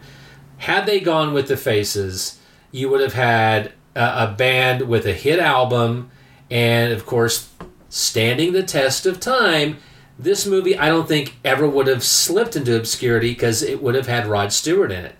[0.57, 2.39] Had they gone with the Faces,
[2.71, 6.11] you would have had a, a band with a hit album,
[6.49, 7.49] and of course,
[7.89, 9.77] standing the test of time.
[10.17, 14.07] This movie, I don't think, ever would have slipped into obscurity because it would have
[14.07, 15.15] had Rod Stewart in it.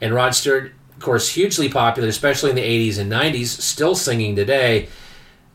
[0.00, 4.36] And Rod Stewart, of course, hugely popular, especially in the 80s and 90s, still singing
[4.36, 4.88] today.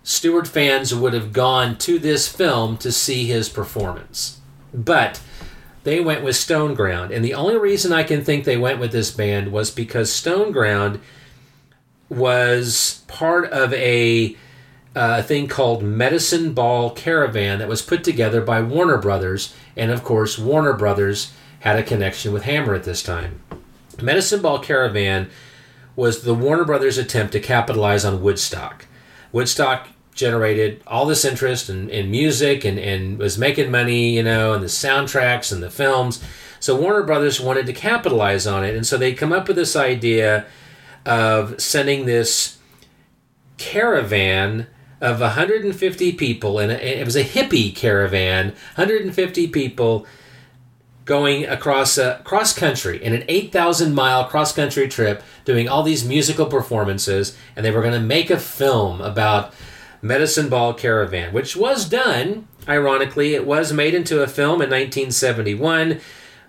[0.03, 4.41] Stewart fans would have gone to this film to see his performance.
[4.73, 5.21] But
[5.83, 7.11] they went with Stone Ground.
[7.11, 10.51] And the only reason I can think they went with this band was because Stone
[10.51, 10.99] Ground
[12.15, 14.35] was part of a
[14.95, 19.53] uh, thing called Medicine Ball Caravan that was put together by Warner Brothers.
[19.75, 23.41] And of course, Warner Brothers had a connection with Hammer at this time.
[24.01, 25.29] Medicine Ball Caravan
[25.95, 28.85] was the Warner Brothers attempt to capitalize on Woodstock.
[29.31, 34.53] Woodstock generated all this interest in, in music and, and was making money, you know,
[34.53, 36.23] and the soundtracks and the films.
[36.59, 38.75] So Warner Brothers wanted to capitalize on it.
[38.75, 40.45] And so they come up with this idea
[41.05, 42.57] of sending this
[43.57, 44.67] caravan
[45.01, 50.05] of 150 people, and it was a hippie caravan, 150 people
[51.05, 56.07] going across uh, cross country in an 8,000 mile cross country trip, doing all these
[56.07, 59.53] musical performances, and they were going to make a film about
[60.01, 62.47] Medicine Ball Caravan, which was done.
[62.67, 65.99] Ironically, it was made into a film in 1971.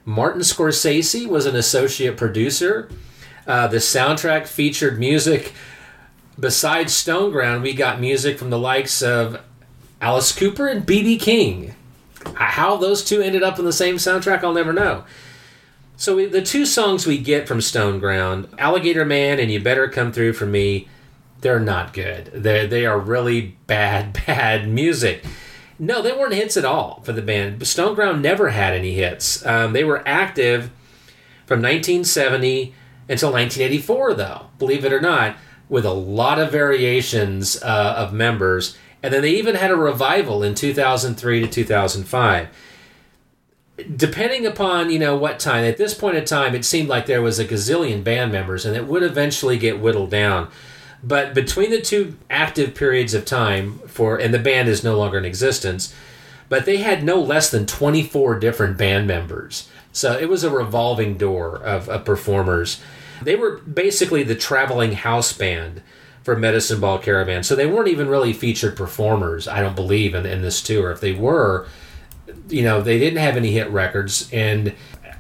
[0.05, 2.89] Martin Scorsese was an associate producer.
[3.47, 5.53] Uh, the soundtrack featured music.
[6.39, 9.41] Besides Stone Ground, we got music from the likes of
[10.01, 11.19] Alice Cooper and B.B.
[11.19, 11.75] King.
[12.35, 15.05] How those two ended up in the same soundtrack, I'll never know.
[15.97, 19.89] So we, the two songs we get from Stone Ground, Alligator Man and You Better
[19.89, 20.89] Come Through for Me,
[21.41, 22.31] they're not good.
[22.35, 25.25] They they are really bad, bad music.
[25.79, 27.61] No, they weren't hits at all for the band.
[27.61, 29.45] Stoneground never had any hits.
[29.45, 30.71] Um, they were active
[31.47, 32.75] from 1970
[33.09, 35.37] until 1984, though, believe it or not,
[35.69, 38.77] with a lot of variations uh, of members.
[39.03, 42.49] And then they even had a revival in 2003 to 2005.
[43.97, 47.23] Depending upon, you know, what time, at this point in time, it seemed like there
[47.23, 50.49] was a gazillion band members and it would eventually get whittled down.
[51.03, 55.19] But between the two active periods of time for, and the band is no longer
[55.19, 55.95] in existence,
[56.49, 59.69] but they had no less than 24 different band members.
[59.95, 62.83] So it was a revolving door of, of performers.
[63.23, 65.83] They were basically the traveling house band
[66.23, 67.45] for Medicine Ball Caravan.
[67.45, 70.91] So they weren't even really featured performers, I don't believe, in, in this tour.
[70.91, 71.69] If they were,
[72.49, 74.29] you know, they didn't have any hit records.
[74.33, 74.75] And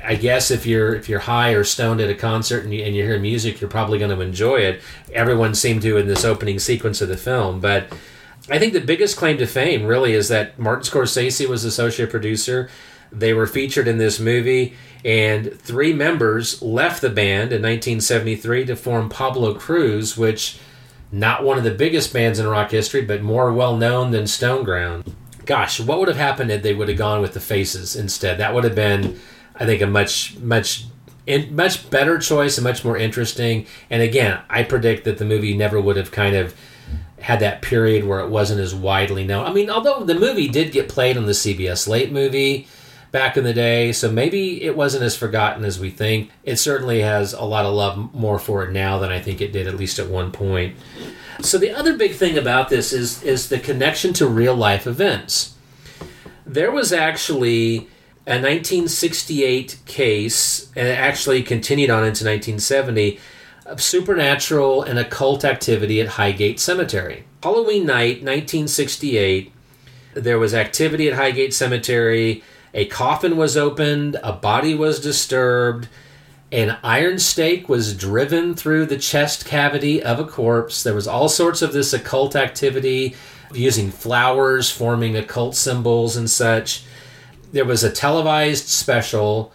[0.05, 2.97] I guess if you're if you're high or stoned at a concert and you, and
[2.97, 4.83] you hear music, you're probably going to enjoy it.
[5.13, 7.87] Everyone seemed to in this opening sequence of the film, but
[8.51, 12.69] I think the biggest claim to fame really is that Martin Scorsese was associate producer.
[13.15, 14.74] They were featured in this movie,
[15.05, 20.59] and three members left the band in 1973 to form Pablo Cruise, which
[21.12, 25.12] not one of the biggest bands in rock history, but more well known than Stoneground.
[25.45, 28.39] Gosh, what would have happened if they would have gone with the Faces instead?
[28.39, 29.20] That would have been
[29.57, 30.85] I think a much much
[31.27, 33.66] in, much better choice and much more interesting.
[33.91, 36.55] And again, I predict that the movie never would have kind of
[37.20, 39.47] had that period where it wasn't as widely known.
[39.47, 42.66] I mean, although the movie did get played on the CBS late movie
[43.15, 46.32] back in the day, so maybe it wasn't as forgotten as we think.
[46.43, 49.53] It certainly has a lot of love more for it now than I think it
[49.53, 50.74] did at least at one point.
[51.41, 55.55] So the other big thing about this is is the connection to real life events.
[56.45, 57.86] There was actually
[58.27, 63.20] a 1968 case, and it actually continued on into 1970,
[63.65, 67.27] of supernatural and occult activity at Highgate Cemetery.
[67.45, 69.53] Halloween night, 1968,
[70.15, 72.43] there was activity at Highgate Cemetery.
[72.75, 75.89] A coffin was opened, a body was disturbed,
[76.53, 80.83] an iron stake was driven through the chest cavity of a corpse.
[80.83, 83.17] There was all sorts of this occult activity
[83.53, 86.85] using flowers, forming occult symbols and such
[87.55, 89.53] there was a televised special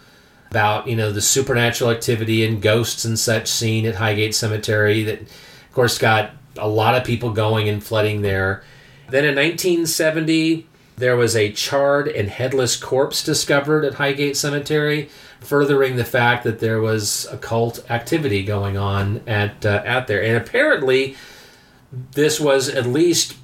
[0.49, 5.21] about you know the supernatural activity and ghosts and such seen at Highgate Cemetery that
[5.21, 8.63] of course got a lot of people going and flooding there.
[9.09, 10.68] Then in 1970
[10.99, 15.09] there was a charred and headless corpse discovered at Highgate Cemetery,
[15.39, 20.21] furthering the fact that there was occult activity going on at uh, at there.
[20.21, 21.15] And apparently
[21.91, 23.35] this was at least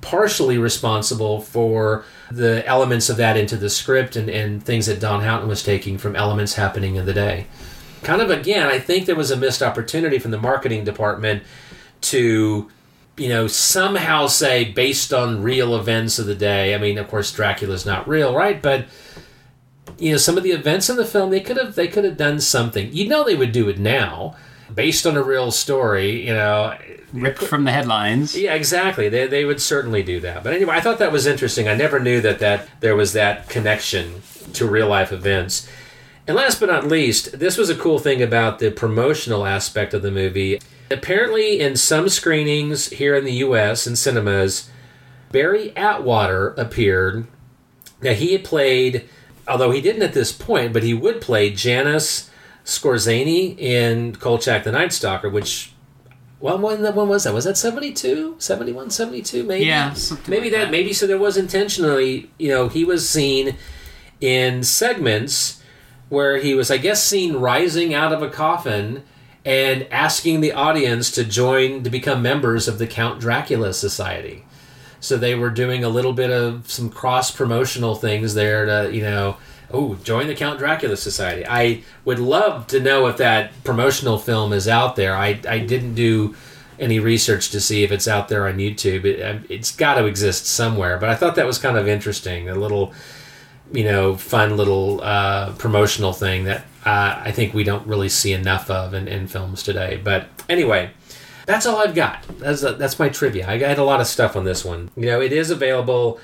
[0.00, 5.22] partially responsible for the elements of that into the script and, and things that Don
[5.22, 7.46] Houghton was taking from elements happening in the day.
[8.02, 11.42] Kind of again, I think there was a missed opportunity from the marketing department
[12.02, 12.70] to,
[13.16, 16.74] you know, somehow say based on real events of the day.
[16.74, 18.60] I mean, of course, Dracula's not real, right?
[18.60, 18.86] But
[19.98, 22.16] you know, some of the events in the film they could have they could have
[22.16, 22.92] done something.
[22.92, 24.36] You know, they would do it now
[24.72, 26.76] based on a real story, you know.
[27.12, 28.36] Ripped from the headlines.
[28.36, 29.08] Yeah, exactly.
[29.08, 30.42] They, they would certainly do that.
[30.42, 31.68] But anyway, I thought that was interesting.
[31.68, 34.22] I never knew that, that there was that connection
[34.54, 35.68] to real life events.
[36.26, 40.02] And last but not least, this was a cool thing about the promotional aspect of
[40.02, 40.60] the movie.
[40.94, 43.86] Apparently, in some screenings here in the U.S.
[43.86, 44.70] in cinemas,
[45.32, 47.26] Barry Atwater appeared.
[48.00, 49.08] Now, he had played,
[49.48, 52.30] although he didn't at this point, but he would play Janos
[52.64, 55.72] Skorzeny in Kolchak the Night Stalker, which
[56.40, 57.32] well, when, when was that?
[57.32, 58.36] Was that 72?
[58.38, 59.64] 71, 72, maybe?
[59.64, 59.94] Yeah,
[60.28, 60.70] maybe like that, that.
[60.70, 63.56] maybe so there was intentionally, you know, he was seen
[64.20, 65.62] in segments
[66.10, 69.02] where he was, I guess, seen rising out of a coffin
[69.44, 74.44] and asking the audience to join to become members of the Count Dracula Society.
[75.00, 79.02] So they were doing a little bit of some cross promotional things there to, you
[79.02, 79.36] know,
[79.70, 81.44] oh, join the Count Dracula Society.
[81.46, 85.14] I would love to know if that promotional film is out there.
[85.14, 86.34] I, I didn't do
[86.78, 89.04] any research to see if it's out there on YouTube.
[89.04, 92.48] It, um, it's got to exist somewhere, but I thought that was kind of interesting.
[92.48, 92.94] A little,
[93.72, 98.32] you know, fun little uh, promotional thing that uh, I think we don't really see
[98.32, 100.00] enough of in, in films today.
[100.02, 100.90] But anyway.
[101.46, 102.24] That's all I've got.
[102.38, 103.46] That's, that's my trivia.
[103.46, 104.90] I had a lot of stuff on this one.
[104.96, 106.18] You know, it is available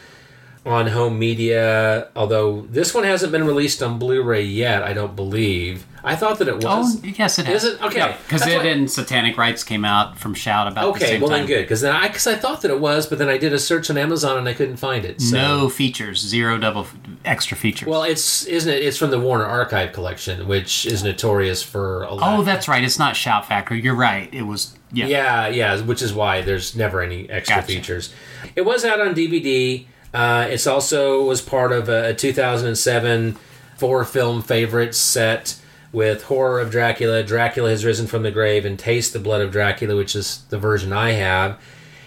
[0.64, 4.82] on home media, although this one hasn't been released on Blu-ray yet.
[4.82, 5.86] I don't believe.
[6.02, 6.96] I thought that it was.
[6.96, 7.64] Oh, yes, it is.
[7.64, 8.16] Is it okay?
[8.26, 11.30] Because That's it and Satanic Rites came out from Shout about the Okay, same well
[11.30, 11.40] time.
[11.40, 13.52] then good because then I because I thought that it was, but then I did
[13.52, 15.20] a search on Amazon and I couldn't find it.
[15.20, 15.36] So.
[15.36, 16.86] No features, zero double
[17.24, 17.88] extra features.
[17.88, 18.82] Well, it's isn't it?
[18.82, 22.38] It's from the Warner Archive collection, which is notorious for a lot.
[22.38, 22.82] oh, that's right.
[22.82, 23.80] It's not Shout Factory.
[23.82, 24.32] You're right.
[24.32, 25.06] It was yeah.
[25.06, 27.66] yeah, yeah, which is why there's never any extra Gotcha.
[27.66, 28.14] features.
[28.56, 29.86] It was out on DVD.
[30.12, 33.36] Uh, it's also was part of a, a 2007
[33.76, 35.59] four film favorite set
[35.92, 39.51] with Horror of Dracula, Dracula Has Risen from the Grave, and Taste the Blood of
[39.51, 41.60] Dracula, which is the version I have.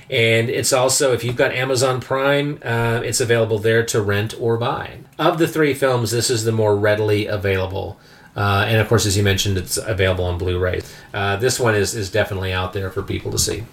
[0.10, 4.58] And it's also, if you've got Amazon Prime, uh, it's available there to rent or
[4.58, 5.00] buy.
[5.18, 8.00] Of the three films, this is the more readily available.
[8.36, 10.82] Uh, and of course, as you mentioned, it's available on Blu ray.
[11.14, 13.64] Uh, this one is, is definitely out there for people to see.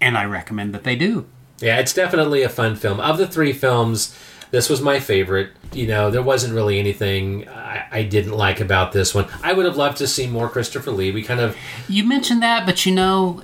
[0.00, 1.26] And I recommend that they do.
[1.60, 3.00] Yeah, it's definitely a fun film.
[3.00, 4.16] Of the three films,
[4.50, 5.50] this was my favorite.
[5.72, 9.26] You know, there wasn't really anything I, I didn't like about this one.
[9.42, 11.12] I would have loved to see more Christopher Lee.
[11.12, 11.56] We kind of
[11.88, 13.42] You mentioned that, but you know,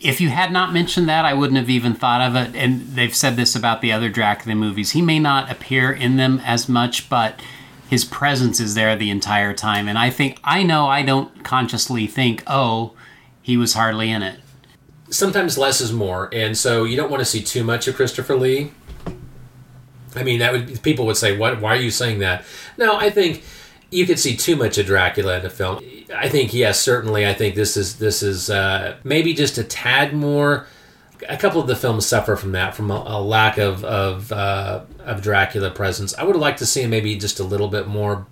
[0.00, 2.54] if you had not mentioned that, I wouldn't have even thought of it.
[2.54, 4.92] And they've said this about the other Dracula movies.
[4.92, 7.40] He may not appear in them as much, but
[7.88, 9.88] his presence is there the entire time.
[9.88, 12.94] And I think, I know I don't consciously think, oh,
[13.42, 14.40] he was hardly in it.
[15.10, 18.36] sometimes less is more, and so you don't want to see too much of Christopher
[18.36, 18.72] Lee.
[20.14, 21.60] I mean, that would people would say, "What?
[21.60, 22.44] Why are you saying that?"
[22.76, 23.44] No, I think
[23.90, 25.82] you could see too much of Dracula in a film.
[26.14, 27.26] I think yes, certainly.
[27.26, 30.66] I think this is this is uh, maybe just a tad more.
[31.28, 34.82] A couple of the films suffer from that, from a, a lack of of uh,
[35.00, 36.14] of Dracula presence.
[36.16, 38.26] I would like to see him maybe just a little bit more.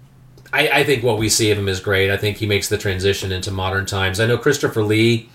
[0.53, 2.11] I, I think what we see of him is great.
[2.11, 4.21] I think he makes the transition into modern times.
[4.21, 5.29] I know Christopher Lee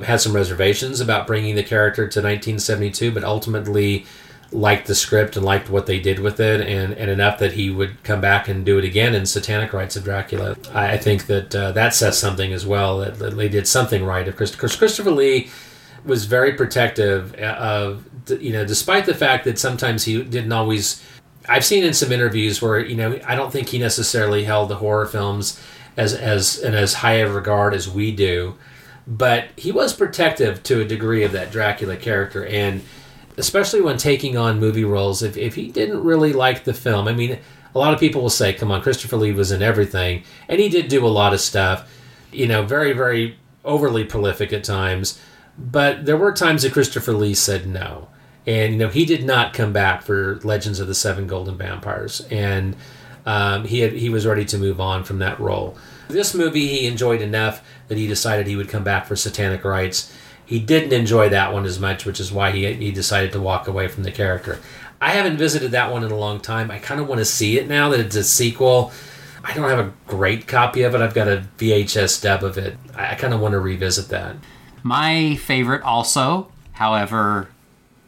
[0.00, 4.04] had some reservations about bringing the character to 1972, but ultimately
[4.52, 7.70] liked the script and liked what they did with it, and, and enough that he
[7.70, 10.56] would come back and do it again in Satanic Rites of Dracula.
[10.72, 14.04] I, I think that uh, that says something as well that, that they did something
[14.04, 14.26] right.
[14.26, 15.50] Of Christopher, Christopher Lee
[16.04, 18.04] was very protective of
[18.40, 21.02] you know, despite the fact that sometimes he didn't always.
[21.48, 24.76] I've seen in some interviews where you know I don't think he necessarily held the
[24.76, 25.60] horror films
[25.96, 28.56] as as in as high a regard as we do
[29.06, 32.82] but he was protective to a degree of that Dracula character, and
[33.36, 37.12] especially when taking on movie roles, if, if he didn't really like the film, I
[37.12, 37.38] mean,
[37.74, 40.68] a lot of people will say, come on, Christopher Lee was in everything, and he
[40.68, 41.90] did do a lot of stuff,
[42.32, 45.20] you know, very, very overly prolific at times,
[45.58, 48.08] but there were times that Christopher Lee said no.
[48.46, 52.20] And, you know, he did not come back for Legends of the Seven Golden Vampires,
[52.30, 52.76] and
[53.26, 55.76] um, he, had, he was ready to move on from that role.
[56.08, 60.12] This movie he enjoyed enough that he decided he would come back for Satanic Rites.
[60.46, 63.66] He didn't enjoy that one as much, which is why he, he decided to walk
[63.66, 64.60] away from the character.
[65.00, 66.70] I haven't visited that one in a long time.
[66.70, 68.92] I kind of want to see it now that it's a sequel.
[69.44, 71.00] I don't have a great copy of it.
[71.00, 72.78] I've got a VHS dub of it.
[72.94, 74.36] I, kind of want to revisit that.
[74.82, 77.48] My favorite, also, however,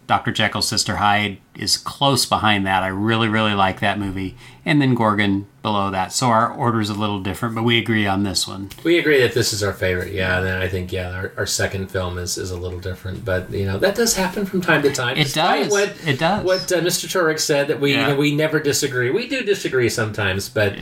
[0.09, 0.33] Dr.
[0.33, 2.83] Jekyll's Sister Hyde is close behind that.
[2.83, 4.37] I really, really like that movie.
[4.65, 6.13] And then Gorgon below that.
[6.15, 8.71] So our order is a little different, but we agree on this one.
[8.85, 10.15] We agree that this is our favorite.
[10.15, 13.51] Yeah, then I think yeah, our, our second film is, is a little different, but
[13.51, 15.19] you know that does happen from time to time.
[15.19, 15.73] It Despite does.
[15.73, 16.45] What, it does.
[16.45, 17.07] What uh, Mr.
[17.07, 18.09] Turek said that we Yeah.
[18.09, 19.11] you know, we never disagree.
[19.11, 20.75] We do disagree sometimes, but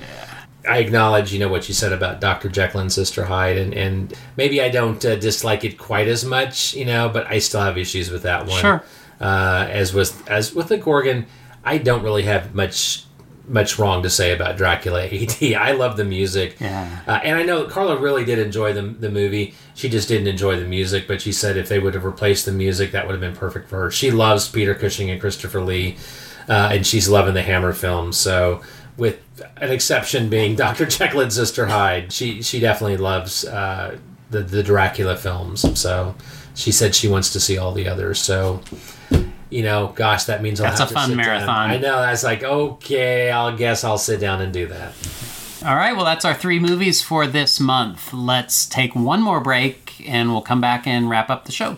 [0.69, 2.49] I acknowledge you know what you said about Dr.
[2.49, 6.75] Jekyll and Sister Hyde, and and maybe I don't uh, dislike it quite as much,
[6.75, 8.61] you know, but I still have issues with that one.
[8.61, 8.85] Sure.
[9.21, 11.27] Uh, as with as with the Gorgon,
[11.65, 13.07] I don't really have much
[13.49, 15.43] much wrong to say about Dracula AD.
[15.55, 16.57] I love the music.
[16.61, 17.01] Yeah.
[17.07, 19.55] Uh, and I know Carla really did enjoy the, the movie.
[19.75, 22.53] She just didn't enjoy the music, but she said if they would have replaced the
[22.53, 23.91] music, that would have been perfect for her.
[23.91, 25.97] She loves Peter Cushing and Christopher Lee,
[26.49, 28.17] uh, and she's loving the Hammer films.
[28.17, 28.63] So,
[28.97, 29.21] with
[29.59, 30.87] an exception being Dr.
[30.87, 33.99] Jekyll and Sister Hyde, she she definitely loves uh,
[34.31, 35.79] the the Dracula films.
[35.79, 36.15] So,
[36.55, 38.19] she said she wants to see all the others.
[38.19, 38.63] So.
[39.51, 41.25] You know, gosh, that means I'll That's have a to fun sit down.
[41.27, 41.71] marathon.
[41.71, 41.97] I know.
[41.99, 44.93] I was like, okay, I'll guess I'll sit down and do that.
[45.65, 48.13] All right, well, that's our three movies for this month.
[48.13, 51.77] Let's take one more break and we'll come back and wrap up the show.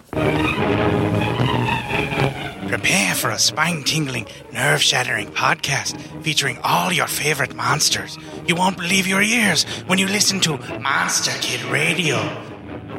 [2.69, 8.19] Prepare for a spine tingling, nerve shattering podcast featuring all your favorite monsters.
[8.47, 12.17] You won't believe your ears when you listen to Monster Kid Radio.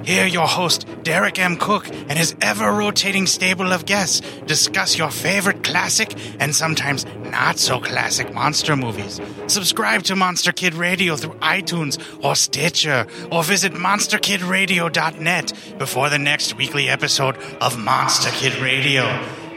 [0.04, 1.58] Hear your host, Derek M.
[1.58, 7.60] Koch, and his ever rotating stable of guests discuss your favorite classic and sometimes not
[7.60, 9.20] so classic monster movies.
[9.48, 16.58] Subscribe to Monster Kid Radio through iTunes or Stitcher, or visit monsterkidradio.net before the next
[16.58, 19.04] weekly episode of Monster Kid Radio.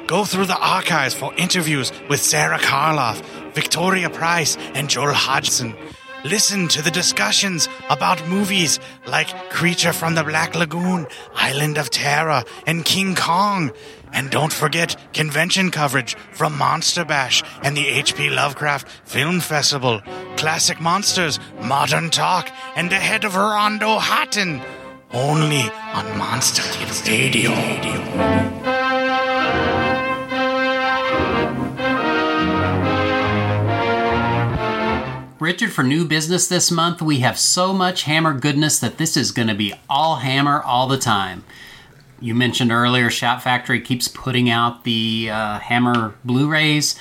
[0.06, 3.22] Go through the archives for interviews with Sarah Karloff,
[3.54, 5.74] Victoria Price, and Joel Hodgson.
[6.24, 12.44] Listen to the discussions about movies like Creature from the Black Lagoon, Island of Terror,
[12.64, 13.72] and King Kong.
[14.12, 18.30] And don't forget convention coverage from Monster Bash and the H.P.
[18.30, 20.00] Lovecraft Film Festival.
[20.36, 24.62] Classic monsters, modern talk, and the head of Rondo Hatton.
[25.12, 25.62] Only
[25.92, 28.51] on Monster Kids Radio.
[35.42, 39.32] Richard, for new business this month, we have so much Hammer goodness that this is
[39.32, 41.42] going to be all Hammer all the time.
[42.20, 46.94] You mentioned earlier, Shout Factory keeps putting out the uh, Hammer Blu rays.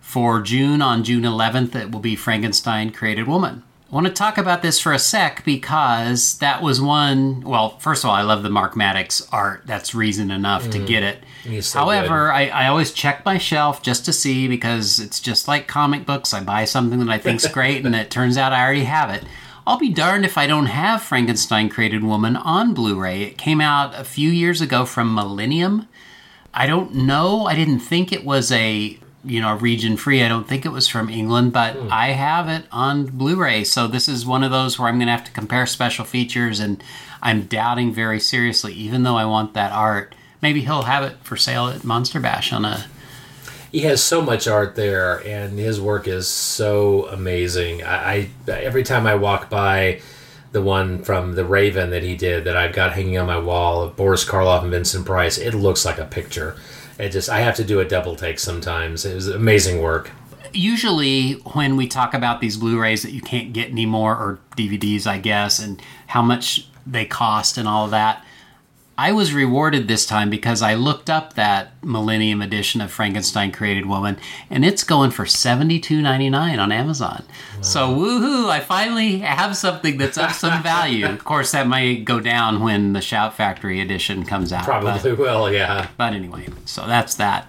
[0.00, 3.62] For June, on June 11th, it will be Frankenstein Created Woman.
[3.90, 7.40] I want to talk about this for a sec because that was one.
[7.40, 9.62] Well, first of all, I love the Mark Maddox art.
[9.64, 10.86] That's reason enough to Mm.
[10.86, 11.64] get it.
[11.64, 15.66] So However, I, I always check my shelf just to see because it's just like
[15.66, 16.34] comic books.
[16.34, 19.24] I buy something that I think's great, and it turns out I already have it.
[19.66, 23.22] I'll be darned if I don't have Frankenstein Created Woman on Blu ray.
[23.22, 25.88] It came out a few years ago from Millennium.
[26.52, 27.46] I don't know.
[27.46, 30.22] I didn't think it was a you know region free.
[30.22, 31.88] I don't think it was from England, but hmm.
[31.90, 33.64] I have it on Blu-ray.
[33.64, 36.60] So this is one of those where I'm going to have to compare special features,
[36.60, 36.82] and
[37.22, 40.14] I'm doubting very seriously, even though I want that art.
[40.40, 42.86] Maybe he'll have it for sale at Monster Bash on a.
[43.72, 47.82] He has so much art there, and his work is so amazing.
[47.82, 50.00] I, I every time I walk by
[50.52, 53.82] the one from the Raven that he did that I've got hanging on my wall
[53.82, 56.56] of Boris Karloff and Vincent Price, it looks like a picture.
[56.98, 59.04] It just I have to do a double take sometimes.
[59.04, 60.10] It was amazing work.
[60.52, 65.18] Usually, when we talk about these Blu-rays that you can't get anymore, or DVDs, I
[65.18, 68.24] guess, and how much they cost and all of that,
[69.00, 73.86] I was rewarded this time because I looked up that Millennium edition of Frankenstein Created
[73.86, 74.16] Woman,
[74.50, 77.24] and it's going for seventy two ninety nine on Amazon.
[77.60, 78.48] So woohoo!
[78.50, 81.06] I finally have something that's of some value.
[81.06, 84.66] of course, that might go down when the Shout Factory edition comes out.
[84.66, 85.86] but- Probably will, yeah.
[85.96, 87.48] but anyway, so that's that.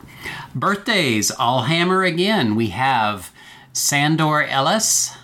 [0.53, 2.55] Birthdays, all hammer again.
[2.55, 3.31] We have
[3.73, 5.15] Sandor Eles,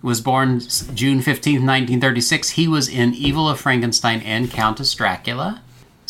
[0.00, 0.60] was born
[0.94, 2.50] June 15th, 1936.
[2.50, 5.60] He was in Evil of Frankenstein and Countess Dracula.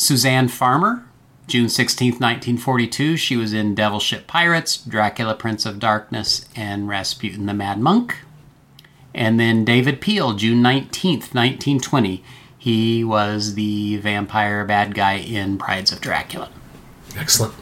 [0.03, 1.07] Suzanne Farmer,
[1.47, 3.16] June 16th, 1942.
[3.16, 8.16] She was in Devil Ship Pirates, Dracula Prince of Darkness, and Rasputin the Mad Monk.
[9.15, 12.24] And then David Peel, June 19th, 1920.
[12.59, 16.51] He was the vampire bad guy in Brides of Dracula.
[17.16, 17.55] Excellent.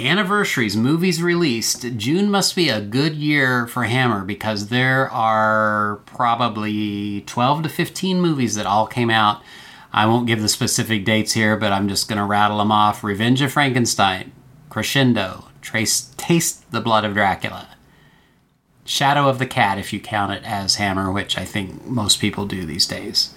[0.00, 1.98] Anniversaries, movies released.
[1.98, 8.18] June must be a good year for Hammer because there are probably 12 to 15
[8.18, 9.42] movies that all came out.
[9.92, 13.02] I won't give the specific dates here, but I'm just going to rattle them off
[13.02, 14.32] Revenge of Frankenstein,
[14.68, 17.68] Crescendo, Trace, Taste the Blood of Dracula,
[18.84, 22.46] Shadow of the Cat, if you count it as Hammer, which I think most people
[22.46, 23.34] do these days.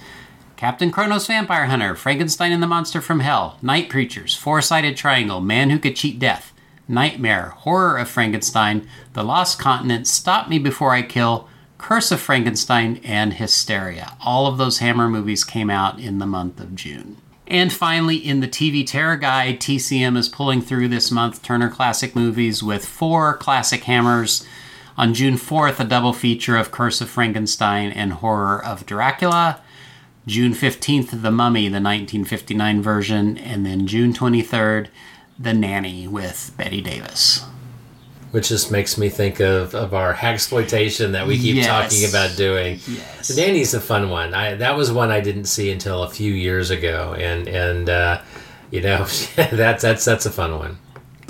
[0.57, 5.41] Captain Kronos Vampire Hunter, Frankenstein and the Monster from Hell, Night Creatures, Four Sided Triangle,
[5.41, 6.53] Man Who Could Cheat Death,
[6.87, 11.47] Nightmare, Horror of Frankenstein, The Lost Continent, Stop Me Before I Kill,
[11.81, 14.15] Curse of Frankenstein, and Hysteria.
[14.23, 17.17] All of those Hammer movies came out in the month of June.
[17.47, 22.15] And finally, in the TV Terror Guide, TCM is pulling through this month Turner Classic
[22.15, 24.45] Movies with four classic hammers.
[24.95, 29.59] On June 4th, a double feature of Curse of Frankenstein and Horror of Dracula.
[30.27, 33.37] June 15th, The Mummy, the 1959 version.
[33.39, 34.87] And then June 23rd,
[35.39, 37.43] The Nanny with Bette Davis.
[38.31, 41.67] Which just makes me think of, of our exploitation that we keep Yes.
[41.67, 42.79] talking about doing.
[42.87, 43.27] Yes.
[43.27, 44.33] The Nanny's a fun one.
[44.33, 48.21] I, that was one I didn't see until a few years ago, and and uh,
[48.71, 49.03] you know
[49.35, 50.77] that's that's that's a fun one.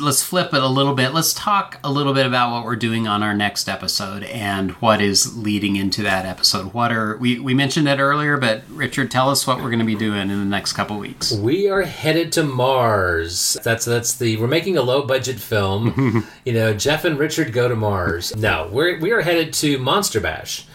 [0.02, 1.14] Let's flip it a little bit.
[1.14, 5.02] Let's talk a little bit about what we're doing on our next episode and what
[5.02, 6.73] is leading into that episode.
[6.73, 9.86] What are we we mentioned it earlier, but Richard, tell us what we're going to
[9.86, 11.32] be doing in the next couple weeks.
[11.32, 13.57] We are headed to Mars.
[13.64, 16.28] That's that's the we're making a low budget film.
[16.45, 18.36] you know, Jeff and Richard go to Mars.
[18.36, 20.65] No, we're we are headed to Monster Bash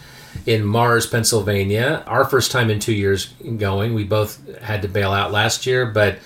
[0.45, 2.03] in Mars, Pennsylvania.
[2.07, 3.27] Our first time in two years
[3.57, 3.93] going.
[3.93, 6.19] We both had to bail out last year, but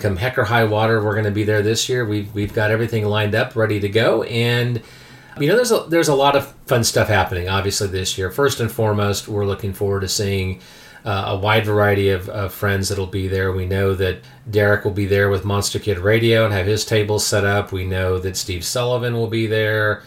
[0.00, 2.04] come heck or high water, we're going to be there this year.
[2.04, 4.82] We've we've got everything lined up, ready to go, and
[5.40, 7.48] you know, there's a there's a lot of fun stuff happening.
[7.48, 8.30] Obviously, this year.
[8.30, 10.60] First and foremost, we're looking forward to seeing
[11.04, 13.52] uh, a wide variety of, of friends that'll be there.
[13.52, 14.18] We know that
[14.50, 17.72] Derek will be there with Monster Kid Radio and have his table set up.
[17.72, 20.02] We know that Steve Sullivan will be there.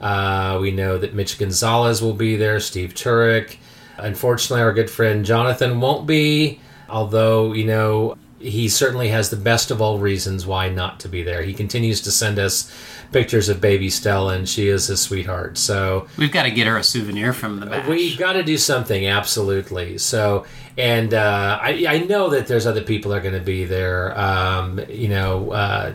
[0.00, 2.58] Uh, we know that Mitch Gonzalez will be there.
[2.58, 3.56] Steve Turek.
[3.98, 6.60] Unfortunately, our good friend Jonathan won't be.
[6.88, 11.22] Although you know, he certainly has the best of all reasons why not to be
[11.22, 11.42] there.
[11.42, 12.70] He continues to send us
[13.12, 15.58] pictures of baby Stella, and she is his sweetheart.
[15.58, 17.88] So we've got to get her a souvenir from the bash.
[17.88, 19.98] We've got to do something, absolutely.
[19.98, 20.44] So,
[20.76, 24.18] and uh, I, I know that there's other people that are going to be there.
[24.18, 25.92] Um, you know, uh,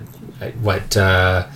[0.61, 0.95] what.
[0.95, 1.47] Uh,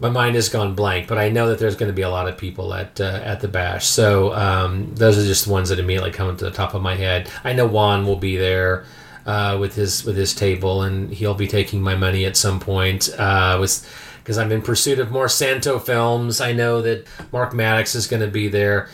[0.00, 2.28] my mind has gone blank, but I know that there's going to be a lot
[2.28, 3.84] of people at uh, at the bash.
[3.86, 6.94] So um, those are just the ones that immediately come to the top of my
[6.94, 7.28] head.
[7.42, 8.84] I know Juan will be there
[9.28, 13.10] uh, with his with his table, and he'll be taking my money at some point.
[13.18, 13.86] Uh, with
[14.22, 16.40] because I'm in pursuit of more Santo films.
[16.40, 18.88] I know that Mark Maddox is going to be there.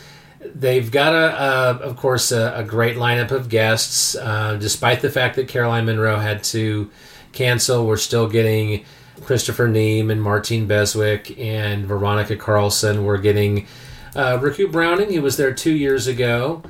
[0.53, 4.15] They've got a, a of course, a, a, great lineup of guests.
[4.15, 6.91] Uh, despite the fact that Caroline Munro had to
[7.31, 8.85] cancel, we're still getting
[9.21, 13.05] Christopher Neame and Martine Beswick and Veronica Carlson.
[13.05, 13.67] We're getting
[14.15, 16.61] uh, Ricou Browning, who was there two years ago.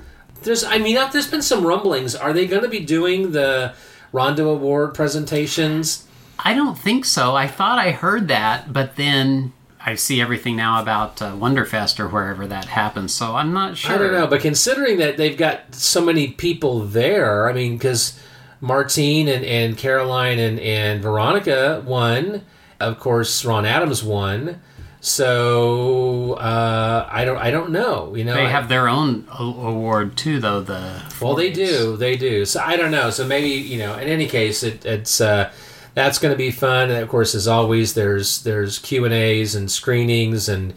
[0.45, 2.15] There's, I mean, there's been some rumblings.
[2.15, 3.73] Are they going to be doing the
[4.13, 6.07] Rondo Award presentations?
[6.39, 7.35] I don't think so.
[7.35, 12.07] I thought I heard that, but then I see everything now about uh, Wonderfest or
[12.07, 13.13] wherever that happens.
[13.13, 13.95] So I'm not sure.
[13.95, 18.19] I don't know, but considering that they've got so many people there, I mean, because
[18.61, 22.43] Martine and, and Caroline and, and Veronica won.
[22.79, 24.61] Of course, Ron Adams won.
[25.05, 28.15] So uh, I don't I don't know.
[28.15, 30.61] You know, they have their own award too, though.
[30.61, 32.43] The well, they do, they do.
[32.43, 33.11] So I don't know.
[33.11, 33.93] So maybe you know.
[33.99, 35.51] In any case, it, it's uh,
[35.93, 36.89] that's going to be fun.
[36.89, 40.73] And of course, as always, there's there's Q and A's and screenings, and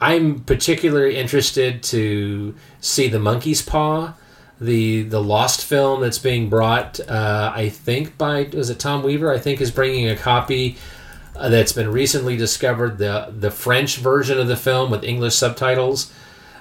[0.00, 4.14] I'm particularly interested to see the Monkey's Paw
[4.60, 6.98] the the Lost film that's being brought.
[6.98, 9.32] Uh, I think by was it Tom Weaver?
[9.32, 10.78] I think is bringing a copy
[11.38, 12.98] uh, that's been recently discovered.
[12.98, 16.12] The the French version of the film with English subtitles.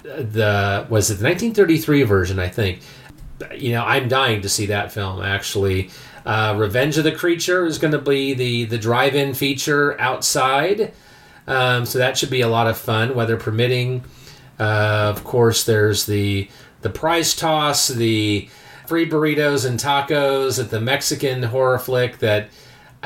[0.04, 2.40] The was it the 1933 version?
[2.40, 2.80] I think.
[3.56, 5.22] You know, I'm dying to see that film.
[5.22, 5.92] Actually,
[6.26, 10.94] uh, Revenge of the Creature is going to be the the drive-in feature outside.
[11.48, 14.04] Um, so that should be a lot of fun, weather permitting.
[14.60, 16.50] Uh, of course, there's the
[16.82, 18.50] the prize toss, the
[18.86, 22.50] free burritos and tacos at the Mexican horror flick that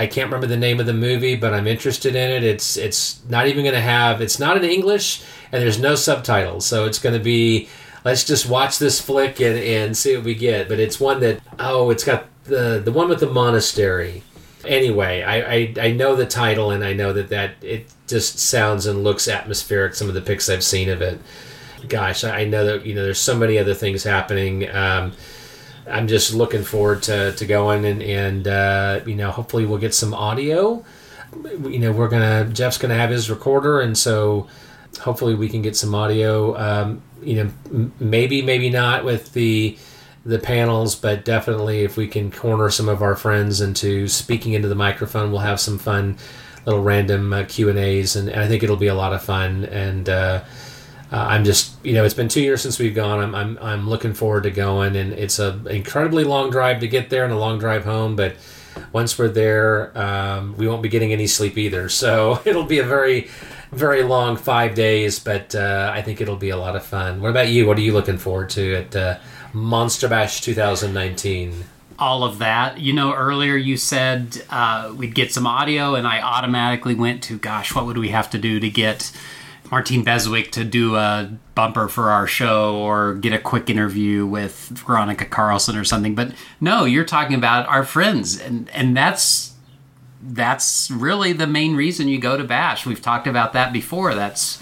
[0.01, 2.43] I can't remember the name of the movie, but I'm interested in it.
[2.43, 5.21] It's it's not even going to have it's not in English
[5.51, 7.69] and there's no subtitles, so it's going to be
[8.03, 10.67] let's just watch this flick and, and see what we get.
[10.67, 14.23] But it's one that oh, it's got the the one with the monastery.
[14.65, 18.87] Anyway, I, I, I know the title and I know that that it just sounds
[18.87, 19.93] and looks atmospheric.
[19.93, 21.19] Some of the pics I've seen of it
[21.87, 24.69] gosh, I know that you know there's so many other things happening.
[24.69, 25.13] Um,
[25.89, 29.93] I'm just looking forward to, to going and and uh, you know hopefully we'll get
[29.93, 30.83] some audio.
[31.63, 34.47] You know we're gonna Jeff's gonna have his recorder and so
[34.99, 36.57] hopefully we can get some audio.
[36.57, 39.77] Um, you know m- maybe maybe not with the
[40.25, 44.67] the panels, but definitely if we can corner some of our friends into speaking into
[44.67, 46.17] the microphone, we'll have some fun
[46.65, 49.65] little random uh, Q and A's, and I think it'll be a lot of fun
[49.65, 50.07] and.
[50.09, 50.43] Uh,
[51.11, 53.19] uh, I'm just you know it's been two years since we've gone.
[53.19, 57.09] I'm, I'm I'm looking forward to going, and it's a incredibly long drive to get
[57.09, 58.15] there and a long drive home.
[58.15, 58.35] But
[58.93, 61.89] once we're there, um, we won't be getting any sleep either.
[61.89, 63.29] So it'll be a very
[63.71, 67.21] very long five days, but uh, I think it'll be a lot of fun.
[67.21, 67.65] What about you?
[67.67, 69.19] What are you looking forward to at uh,
[69.53, 71.65] Monster Bash 2019?
[71.99, 72.79] all of that.
[72.79, 77.37] You know, earlier you said uh, we'd get some audio, and I automatically went to,
[77.37, 79.11] gosh, what would we have to do to get
[79.71, 84.67] Martine Beswick to do a bumper for our show or get a quick interview with
[84.85, 86.13] Veronica Carlson or something.
[86.13, 89.53] But no, you're talking about our friends, and and that's
[90.21, 92.85] that's really the main reason you go to Bash.
[92.85, 94.13] We've talked about that before.
[94.13, 94.61] That's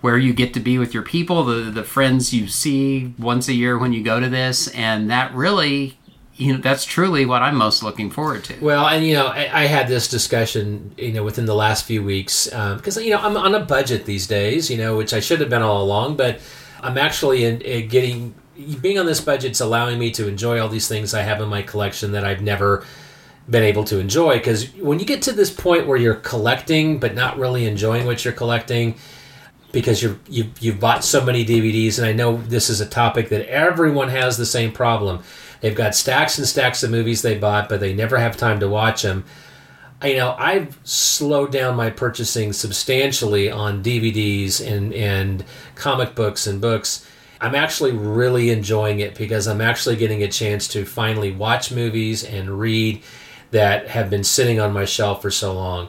[0.00, 3.54] where you get to be with your people, the the friends you see once a
[3.54, 5.97] year when you go to this, and that really
[6.38, 8.56] you know that's truly what I'm most looking forward to.
[8.60, 12.02] Well, and you know, I, I had this discussion, you know, within the last few
[12.02, 15.18] weeks because um, you know I'm on a budget these days, you know, which I
[15.18, 16.40] should have been all along, but
[16.80, 18.34] I'm actually in, in getting
[18.80, 21.48] being on this budget is allowing me to enjoy all these things I have in
[21.48, 22.84] my collection that I've never
[23.50, 24.38] been able to enjoy.
[24.38, 28.24] Because when you get to this point where you're collecting but not really enjoying what
[28.24, 28.96] you're collecting,
[29.72, 33.28] because you're you've, you've bought so many DVDs, and I know this is a topic
[33.30, 35.24] that everyone has the same problem
[35.60, 38.68] They've got stacks and stacks of movies they bought, but they never have time to
[38.68, 39.24] watch them.
[40.02, 46.60] You know, I've slowed down my purchasing substantially on DVDs and, and comic books and
[46.60, 47.04] books.
[47.40, 52.24] I'm actually really enjoying it because I'm actually getting a chance to finally watch movies
[52.24, 53.02] and read
[53.50, 55.88] that have been sitting on my shelf for so long.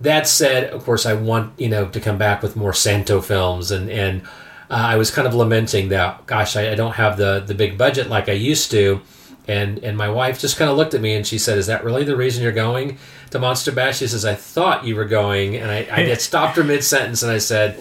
[0.00, 3.70] That said, of course, I want you know to come back with more Santo films
[3.70, 4.22] and and
[4.70, 7.78] uh, I was kind of lamenting that, gosh, I, I, don't have the, the big
[7.78, 9.00] budget like I used to.
[9.48, 11.84] And and my wife just kind of looked at me and she said, "Is that
[11.84, 12.98] really the reason you're going
[13.30, 16.64] to Monster Bash?" She says, "I thought you were going," and I, I stopped her
[16.64, 17.78] mid sentence and I said,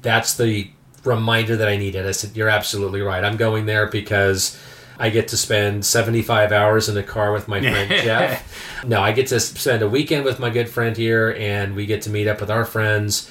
[0.00, 0.70] "That's the
[1.04, 3.22] reminder that I needed." I said, "You're absolutely right.
[3.24, 4.58] I'm going there because."
[4.98, 8.84] I get to spend 75 hours in the car with my friend Jeff.
[8.86, 12.02] No, I get to spend a weekend with my good friend here, and we get
[12.02, 13.28] to meet up with our friends.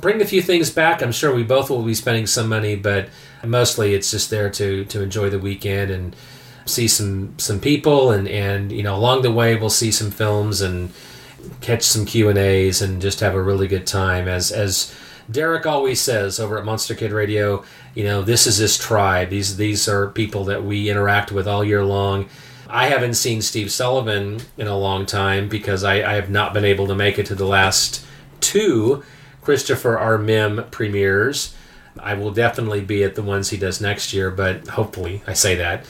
[0.00, 1.02] Bring a few things back.
[1.02, 3.08] I'm sure we both will be spending some money, but
[3.44, 6.16] mostly it's just there to to enjoy the weekend and
[6.66, 10.60] see some some people, and and you know along the way we'll see some films
[10.60, 10.92] and
[11.60, 14.94] catch some Q and A's and just have a really good time as as
[15.30, 17.64] Derek always says over at Monster Kid Radio,
[17.94, 19.30] you know, this is his tribe.
[19.30, 22.28] These these are people that we interact with all year long.
[22.68, 26.64] I haven't seen Steve Sullivan in a long time because I, I have not been
[26.64, 28.04] able to make it to the last
[28.40, 29.04] two
[29.42, 30.18] Christopher R.
[30.18, 31.54] Mihm premieres.
[31.98, 35.56] I will definitely be at the ones he does next year, but hopefully, I say
[35.56, 35.84] that.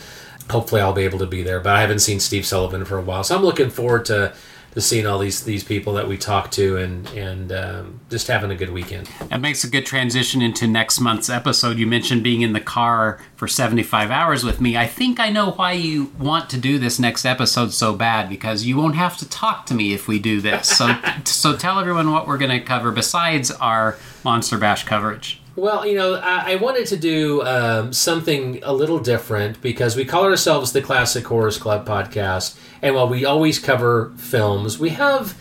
[0.51, 1.61] Hopefully, I'll be able to be there.
[1.61, 4.35] But I haven't seen Steve Sullivan for a while, so I'm looking forward to
[4.73, 8.51] to seeing all these these people that we talk to and and um, just having
[8.51, 9.09] a good weekend.
[9.29, 11.79] That makes a good transition into next month's episode.
[11.79, 14.77] You mentioned being in the car for 75 hours with me.
[14.77, 18.65] I think I know why you want to do this next episode so bad because
[18.65, 20.69] you won't have to talk to me if we do this.
[20.69, 25.43] So so tell everyone what we're going to cover besides our Monster Bash coverage.
[25.55, 30.07] Well, you know, I, I wanted to do um, something a little different because we
[30.07, 32.59] call ourselves the Classic Horrors Club podcast.
[32.83, 35.39] And while we always cover films, we have,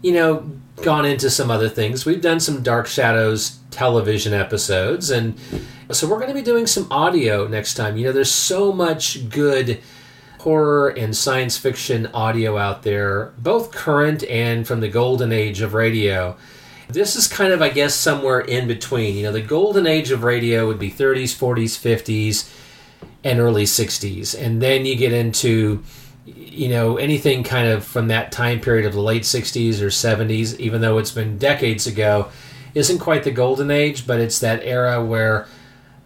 [0.00, 0.50] you know,
[0.82, 2.06] gone into some other things.
[2.06, 5.10] We've done some Dark Shadows television episodes.
[5.10, 5.38] And
[5.90, 7.96] so we're going to be doing some audio next time.
[7.96, 9.80] You know, there's so much good
[10.40, 15.74] horror and science fiction audio out there, both current and from the golden age of
[15.74, 16.36] radio.
[16.88, 19.16] This is kind of, I guess, somewhere in between.
[19.16, 22.52] You know, the golden age of radio would be 30s, 40s, 50s,
[23.24, 24.38] and early 60s.
[24.38, 25.82] And then you get into,
[26.26, 30.58] you know, anything kind of from that time period of the late 60s or 70s,
[30.58, 32.30] even though it's been decades ago,
[32.74, 35.46] isn't quite the golden age, but it's that era where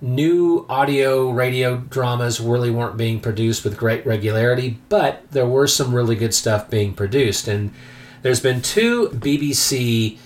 [0.00, 5.94] new audio radio dramas really weren't being produced with great regularity, but there were some
[5.94, 7.48] really good stuff being produced.
[7.48, 7.72] And
[8.22, 10.18] there's been two BBC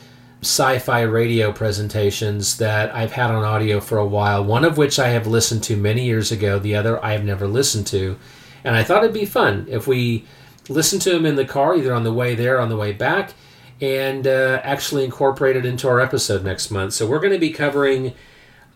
[0.43, 4.99] sci fi radio presentations that I've had on audio for a while, one of which
[4.99, 8.19] I have listened to many years ago, the other I have never listened to.
[8.65, 10.25] And I thought it'd be fun if we
[10.69, 12.93] listened to them in the car, either on the way there or on the way
[12.93, 13.35] back,
[13.81, 16.93] and uh, actually incorporate it into our episode next month.
[16.93, 18.15] So we're going to be covering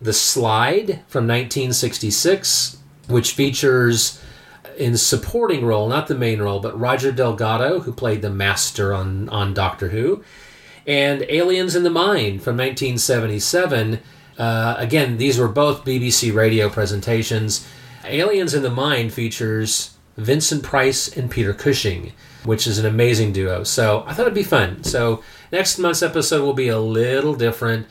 [0.01, 4.21] The Slide from 1966, which features
[4.77, 9.29] in supporting role, not the main role, but Roger Delgado, who played the Master on,
[9.29, 10.23] on Doctor Who
[10.87, 13.99] and Aliens in the Mind from 1977.
[14.37, 17.67] Uh, again, these were both BBC radio presentations.
[18.09, 22.13] Aliens in the Mind features Vincent Price and Peter Cushing,
[22.43, 23.63] which is an amazing duo.
[23.63, 24.83] So I thought it'd be fun.
[24.83, 27.87] So next month's episode will be a little different,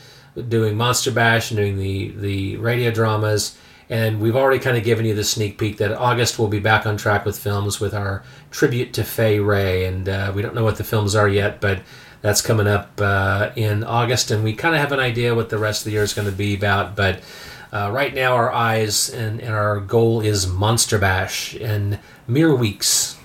[0.49, 3.57] doing Monster Bash and doing the, the radio dramas.
[3.89, 6.87] And we've already kind of given you the sneak peek that August we'll be back
[6.87, 9.85] on track with films with our tribute to Fay Wray.
[9.85, 11.83] And uh, we don't know what the films are yet, but
[12.23, 15.59] that's coming up uh, in August, and we kind of have an idea what the
[15.59, 16.97] rest of the year is going to be about.
[16.97, 17.21] But
[17.73, 23.17] uh, right now, our eyes and, and our goal is Monster Bash in mere weeks.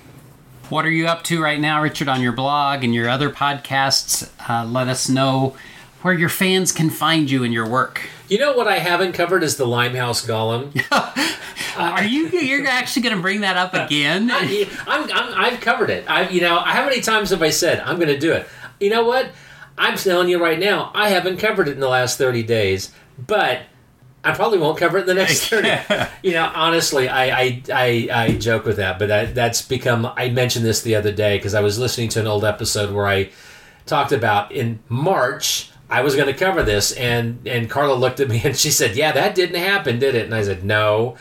[0.69, 4.29] What are you up to right now, Richard, on your blog and your other podcasts?
[4.49, 5.55] Uh, let us know
[6.01, 8.01] where your fans can find you and your work.
[8.27, 10.71] You know what I haven't covered is the Limehouse Golem.
[11.77, 14.31] Are you you're actually going to bring that up again?
[14.33, 16.09] I, I'm, I'm, I've covered it.
[16.09, 18.47] I, you know, how many times have I said I'm going to do it?
[18.79, 19.31] You know what?
[19.77, 23.61] I'm telling you right now, I haven't covered it in the last 30 days, but
[24.23, 26.09] I probably won't cover it in the next 30.
[26.23, 30.29] you know, honestly, I, I, I, I joke with that, but that, that's become, I
[30.29, 33.31] mentioned this the other day because I was listening to an old episode where I
[33.85, 38.29] talked about in March, I was going to cover this, and, and Carla looked at
[38.29, 40.25] me and she said, Yeah, that didn't happen, did it?
[40.25, 41.17] And I said, No.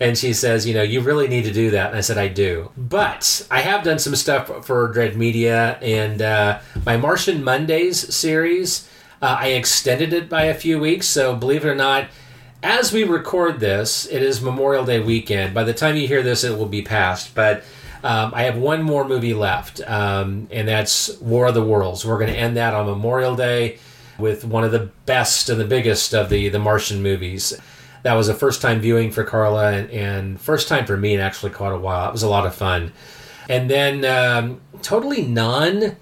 [0.00, 1.90] And she says, you know, you really need to do that.
[1.90, 2.72] And I said, I do.
[2.76, 8.88] But I have done some stuff for Dread Media and uh, my Martian Mondays series.
[9.20, 11.06] Uh, I extended it by a few weeks.
[11.06, 12.08] So believe it or not,
[12.62, 15.54] as we record this, it is Memorial Day weekend.
[15.54, 17.34] By the time you hear this, it will be past.
[17.34, 17.64] But
[18.04, 22.04] um, I have one more movie left, um, and that's War of the Worlds.
[22.04, 23.78] We're going to end that on Memorial Day
[24.18, 27.58] with one of the best and the biggest of the, the Martian movies
[28.02, 31.20] that was a first time viewing for Carla and, and, first time for me in
[31.20, 32.08] actually quite a while.
[32.08, 32.92] It was a lot of fun.
[33.48, 35.96] And then um, totally non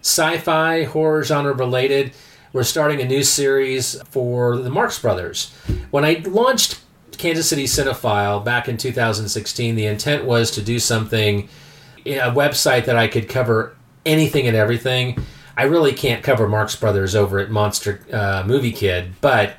[0.00, 2.12] sci-fi horror genre related,
[2.52, 5.52] we're starting a new series for the Marx Brothers.
[5.90, 6.80] When I launched
[7.18, 11.48] Kansas City Cinephile back in 2016, the intent was to do something,
[12.06, 15.22] a website that I could cover anything and everything.
[15.56, 19.56] I really can't cover Marx Brothers over at Monster uh, Movie Kid, but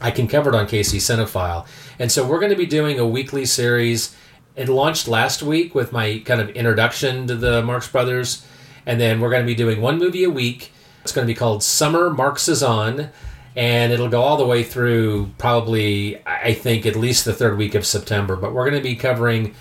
[0.00, 1.66] I can cover it on KC Cinephile.
[1.98, 4.14] And so we're going to be doing a weekly series.
[4.54, 8.46] It launched last week with my kind of introduction to the Marx Brothers.
[8.86, 10.72] And then we're going to be doing one movie a week.
[11.02, 13.10] It's going to be called Summer Marx is On.
[13.56, 17.74] And it'll go all the way through probably, I think, at least the third week
[17.74, 18.36] of September.
[18.36, 19.54] But we're going to be covering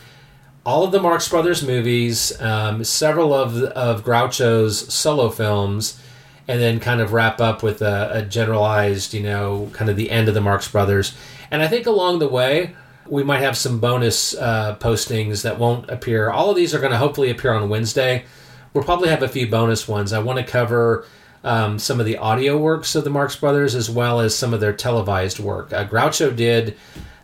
[0.64, 6.00] all of the Marx Brothers movies, um, several of, of Groucho's solo films,
[6.48, 10.12] and then kind of wrap up with a, a generalized, you know, kind of the
[10.12, 11.16] end of the Marx Brothers.
[11.50, 12.76] And I think along the way,
[13.08, 16.30] we might have some bonus uh, postings that won't appear.
[16.30, 18.26] All of these are going to hopefully appear on Wednesday.
[18.74, 20.14] We'll probably have a few bonus ones.
[20.14, 21.06] I want to cover
[21.48, 24.60] um, some of the audio works of the Marx Brothers as well as some of
[24.60, 25.72] their televised work.
[25.72, 26.76] Uh, Groucho did,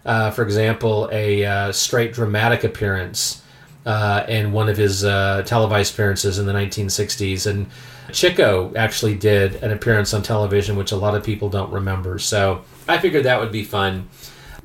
[0.06, 3.42] uh, for example, a uh, straight dramatic appearance
[3.86, 7.46] uh, in one of his uh, televised appearances in the 1960s.
[7.46, 7.68] And
[8.14, 12.18] Chico actually did an appearance on television, which a lot of people don't remember.
[12.18, 14.08] So I figured that would be fun.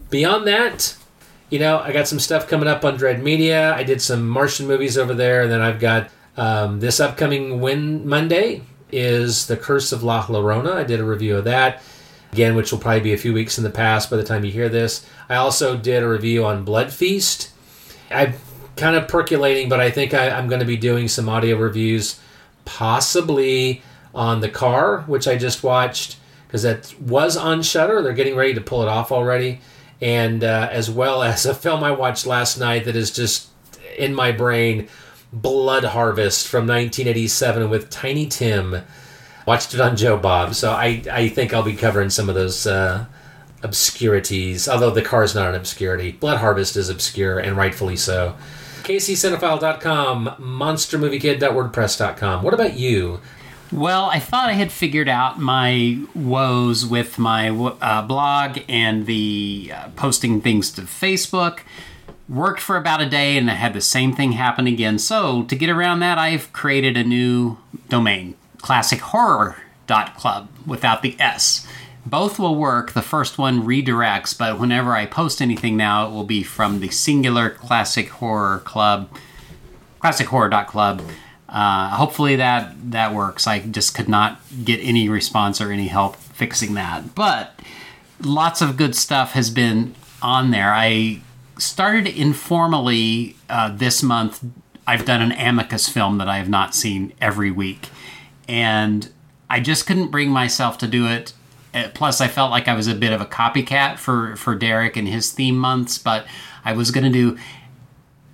[0.08, 0.96] Beyond that,
[1.50, 3.74] you know, I got some stuff coming up on Dread Media.
[3.74, 8.06] I did some Martian movies over there, and then I've got um, this upcoming win
[8.06, 10.72] Monday is The Curse of La Llorona.
[10.72, 11.82] I did a review of that
[12.32, 14.50] again, which will probably be a few weeks in the past by the time you
[14.50, 15.04] hear this.
[15.28, 17.50] I also did a review on Blood Feast.
[18.10, 18.34] I'm
[18.76, 22.20] kind of percolating, but I think I, I'm going to be doing some audio reviews
[22.64, 23.82] possibly
[24.14, 28.02] on the car, which I just watched because that was on Shudder.
[28.02, 29.60] They're getting ready to pull it off already,
[30.00, 33.48] and uh, as well as a film I watched last night that is just
[33.96, 34.88] in my brain,
[35.32, 38.82] Blood Harvest from 1987 with Tiny Tim.
[39.46, 42.66] Watched it on Joe Bob, so I I think I'll be covering some of those.
[42.66, 43.06] Uh,
[43.62, 46.12] obscurities, although the car is not an obscurity.
[46.12, 48.36] Blood Harvest is obscure, and rightfully so
[48.88, 52.42] kccinephile.com, monstermoviekid.wordpress.com.
[52.42, 53.20] What about you?
[53.70, 59.72] Well, I thought I had figured out my woes with my uh, blog and the
[59.74, 61.58] uh, posting things to Facebook.
[62.28, 64.98] Worked for about a day and I had the same thing happen again.
[64.98, 67.56] So, to get around that, I've created a new
[67.88, 71.66] domain, classichorror.club without the S.
[72.04, 72.92] Both will work.
[72.92, 76.90] The first one redirects, but whenever I post anything now, it will be from the
[76.90, 79.08] singular Classic Horror Club,
[80.02, 81.02] classichorror.club.
[81.48, 83.46] Uh, hopefully that that works.
[83.46, 87.58] I just could not get any response or any help fixing that, but
[88.20, 90.74] lots of good stuff has been on there.
[90.74, 91.20] I
[91.58, 94.44] started informally uh, this month.
[94.86, 97.90] I've done an Amicus film that I have not seen every week,
[98.48, 99.10] and
[99.50, 101.34] I just couldn't bring myself to do it
[101.74, 104.96] uh, plus, I felt like I was a bit of a copycat for for Derek
[104.96, 106.26] and his theme months, but
[106.64, 107.38] I was going to do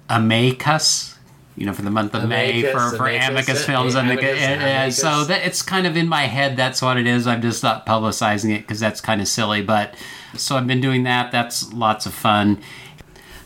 [0.09, 1.17] Amicus,
[1.57, 5.25] you know, for the month of May for, for Amicus, films, and the, uh, so
[5.25, 6.57] that it's kind of in my head.
[6.57, 7.27] That's what it is.
[7.27, 9.63] I'm just not publicizing it because that's kind of silly.
[9.63, 9.97] But
[10.37, 11.33] so I've been doing that.
[11.33, 12.61] That's lots of fun.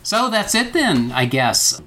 [0.09, 1.79] So that's it then, I guess.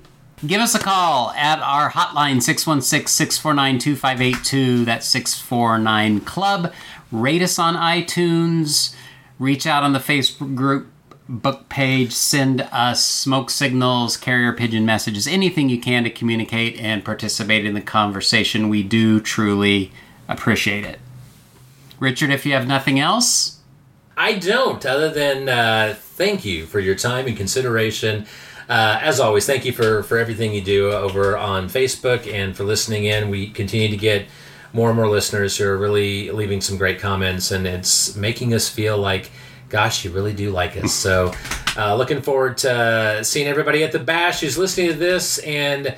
[0.46, 4.84] Give us a call at our hotline 616 649 2582.
[4.84, 6.72] That's 649 Club
[7.10, 8.94] rate us on iTunes,
[9.40, 10.86] reach out on the Facebook group
[11.28, 17.04] book page, send us smoke signals, carrier pigeon messages, anything you can to communicate and
[17.04, 18.68] participate in the conversation.
[18.68, 19.90] We do truly
[20.28, 21.00] appreciate it.
[21.98, 23.58] Richard, if you have nothing else,
[24.22, 28.26] I don't, other than uh, thank you for your time and consideration.
[28.68, 32.62] Uh, as always, thank you for, for everything you do over on Facebook and for
[32.62, 33.30] listening in.
[33.30, 34.26] We continue to get
[34.72, 38.68] more and more listeners who are really leaving some great comments, and it's making us
[38.68, 39.32] feel like,
[39.68, 40.92] gosh, you really do like us.
[40.92, 41.32] So,
[41.76, 45.96] uh, looking forward to seeing everybody at the bash who's listening to this, and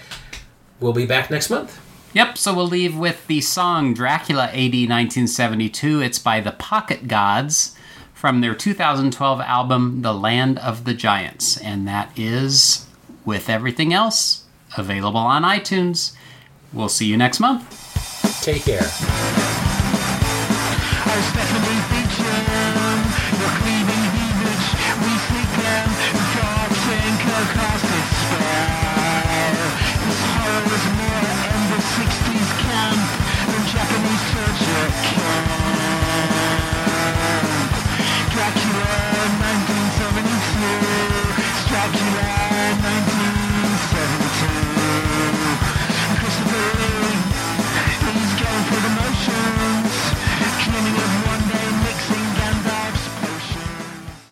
[0.80, 1.78] we'll be back next month.
[2.14, 6.00] Yep, so we'll leave with the song Dracula AD 1972.
[6.00, 7.73] It's by the Pocket Gods
[8.24, 11.58] from their 2012 album, The Land of the Giants.
[11.58, 12.86] And that is,
[13.26, 14.44] with everything else,
[14.78, 16.16] available on iTunes.
[16.72, 17.68] We'll see you next month.
[18.42, 18.80] Take care.